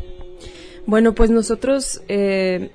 Bueno, 0.85 1.15
pues 1.15 1.31
nosotros 1.31 2.03
eh, 2.07 2.69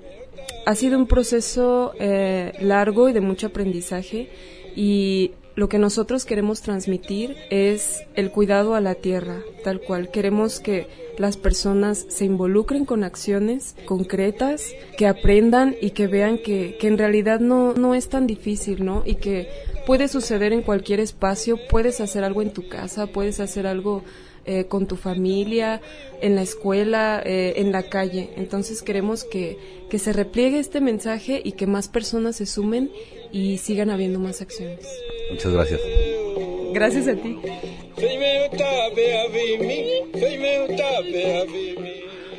ha 0.66 0.74
sido 0.74 0.98
un 0.98 1.06
proceso 1.06 1.92
eh, 2.00 2.52
largo 2.58 3.08
y 3.08 3.12
de 3.12 3.20
mucho 3.20 3.46
aprendizaje 3.46 4.28
y 4.74 5.32
lo 5.54 5.68
que 5.68 5.78
nosotros 5.78 6.24
queremos 6.24 6.62
transmitir 6.62 7.36
es 7.50 8.02
el 8.14 8.30
cuidado 8.30 8.74
a 8.74 8.80
la 8.80 8.94
tierra, 8.94 9.40
tal 9.64 9.80
cual. 9.80 10.10
Queremos 10.10 10.60
que 10.60 10.88
las 11.18 11.36
personas 11.36 12.06
se 12.08 12.24
involucren 12.24 12.84
con 12.84 13.04
acciones 13.04 13.76
concretas, 13.84 14.72
que 14.96 15.06
aprendan 15.06 15.76
y 15.80 15.90
que 15.90 16.06
vean 16.06 16.38
que, 16.38 16.76
que 16.80 16.88
en 16.88 16.98
realidad 16.98 17.40
no, 17.40 17.74
no 17.74 17.94
es 17.94 18.08
tan 18.08 18.26
difícil, 18.26 18.84
¿no? 18.84 19.02
Y 19.04 19.16
que 19.16 19.48
puede 19.86 20.08
suceder 20.08 20.52
en 20.52 20.62
cualquier 20.62 21.00
espacio, 21.00 21.58
puedes 21.68 22.00
hacer 22.00 22.24
algo 22.24 22.42
en 22.42 22.52
tu 22.52 22.68
casa, 22.68 23.06
puedes 23.08 23.40
hacer 23.40 23.66
algo 23.66 24.04
eh, 24.44 24.64
con 24.66 24.86
tu 24.86 24.96
familia, 24.96 25.80
en 26.20 26.34
la 26.34 26.42
escuela, 26.42 27.22
eh, 27.24 27.54
en 27.56 27.72
la 27.72 27.84
calle. 27.84 28.30
Entonces 28.36 28.82
queremos 28.82 29.24
que, 29.24 29.58
que 29.88 29.98
se 29.98 30.12
repliegue 30.12 30.58
este 30.58 30.80
mensaje 30.80 31.40
y 31.44 31.52
que 31.52 31.66
más 31.66 31.88
personas 31.88 32.36
se 32.36 32.46
sumen 32.46 32.90
y 33.30 33.58
sigan 33.58 33.90
habiendo 33.90 34.18
más 34.18 34.40
acciones. 34.40 34.86
Muchas 35.30 35.52
gracias. 35.52 35.80
Gracias 36.72 37.08
a 37.08 37.14
ti. 37.14 37.38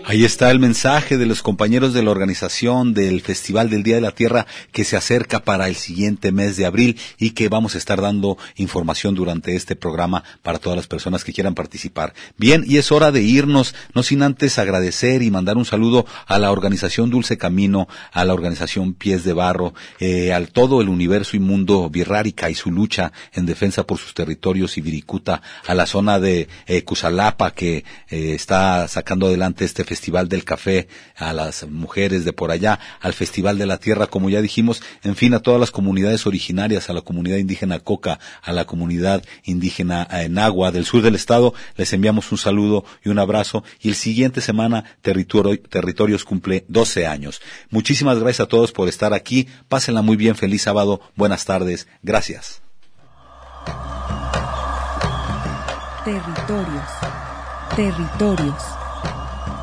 Ahí 0.06 0.26
está 0.26 0.52
el 0.52 0.60
mensaje 0.60 1.18
de 1.18 1.26
los 1.26 1.42
compañeros 1.42 1.94
de 1.94 2.04
la 2.04 2.12
organización 2.12 2.94
del 2.94 3.22
Festival 3.22 3.70
del 3.70 3.84
Día 3.84 3.96
de 3.96 4.02
la 4.02 4.12
Tierra 4.12 4.46
que 4.74 4.84
se 4.84 4.98
acerca 4.98 5.40
para 5.40 5.70
el 5.70 5.76
siguiente 5.76 6.34
mes 6.34 6.58
de 6.58 6.66
abril 6.66 7.00
y 7.18 7.32
que 7.32 7.48
vamos 7.48 7.76
a 7.76 7.78
estar 7.78 8.02
dando 8.02 8.38
información 8.58 9.16
durante 9.16 9.56
este 9.56 9.78
programa 9.78 10.26
para 10.42 10.60
todas 10.60 10.76
las 10.76 10.88
personas 10.88 11.24
que 11.24 11.32
quieran 11.32 11.56
participar. 11.56 12.14
Bien, 12.38 12.66
y 12.68 12.78
es 12.78 12.92
hora 12.92 13.14
de 13.14 13.22
irnos, 13.22 13.76
no 13.96 14.04
sin 14.04 14.24
antes 14.24 14.60
agradecer 14.60 15.22
y 15.22 15.32
mandar 15.32 15.56
un 15.56 15.64
saludo 15.64 16.06
a 16.28 16.38
la 16.38 16.52
organización 16.52 17.10
Dulce 17.10 17.38
Camino, 17.38 17.88
a 18.12 18.26
la 18.26 18.34
organización 18.34 18.96
Pies 18.96 19.24
de 19.24 19.32
Barro, 19.32 19.74
eh, 20.02 20.34
al 20.34 20.50
todo 20.50 20.82
el 20.82 20.90
universo 20.90 21.38
y 21.38 21.40
mundo 21.40 21.90
Birrárica 21.90 22.50
y 22.50 22.56
su 22.56 22.72
lucha 22.72 23.14
en 23.32 23.46
defensa 23.46 23.86
por 23.86 24.00
sus 24.00 24.14
territorios 24.14 24.78
y 24.78 24.82
Viricuta, 24.82 25.42
a 25.66 25.74
la 25.74 25.86
zona 25.86 26.20
de 26.20 26.50
eh, 26.68 26.84
Cusalapa 26.84 27.52
que 27.52 27.86
eh, 28.10 28.34
está 28.34 28.90
sacando 28.90 29.28
adelante 29.28 29.64
este 29.64 29.86
festival 29.86 29.93
Festival 29.94 30.28
del 30.28 30.44
Café, 30.44 30.88
a 31.16 31.34
las 31.34 31.68
mujeres 31.70 32.26
de 32.26 32.34
por 32.34 32.50
allá, 32.50 32.80
al 33.00 33.14
Festival 33.14 33.60
de 33.60 33.68
la 33.68 33.78
Tierra, 33.78 34.08
como 34.08 34.32
ya 34.32 34.42
dijimos, 34.42 34.82
en 35.04 35.16
fin, 35.16 35.36
a 35.36 35.40
todas 35.40 35.60
las 35.60 35.70
comunidades 35.70 36.26
originarias, 36.26 36.90
a 36.90 36.94
la 36.94 37.02
comunidad 37.02 37.38
indígena 37.38 37.80
Coca, 37.80 38.20
a 38.42 38.52
la 38.54 38.66
comunidad 38.66 39.24
indígena 39.44 40.08
Enagua 40.10 40.72
del 40.72 40.86
sur 40.86 41.04
del 41.04 41.14
estado, 41.14 41.54
les 41.78 41.94
enviamos 41.94 42.32
un 42.32 42.40
saludo 42.40 42.86
y 43.06 43.10
un 43.10 43.20
abrazo 43.20 43.64
y 43.82 43.90
el 43.90 43.96
siguiente 43.96 44.42
semana 44.42 44.84
Territorio, 45.04 45.62
Territorios 45.62 46.24
cumple 46.24 46.66
12 46.70 47.06
años. 47.06 47.40
Muchísimas 47.70 48.18
gracias 48.18 48.48
a 48.48 48.50
todos 48.50 48.72
por 48.72 48.90
estar 48.90 49.14
aquí, 49.14 49.48
pásenla 49.70 50.02
muy 50.02 50.16
bien, 50.16 50.36
feliz 50.36 50.64
sábado, 50.64 51.02
buenas 51.16 51.46
tardes, 51.46 51.88
gracias. 52.02 52.64
Territorios, 56.04 56.90
territorios. 57.76 58.83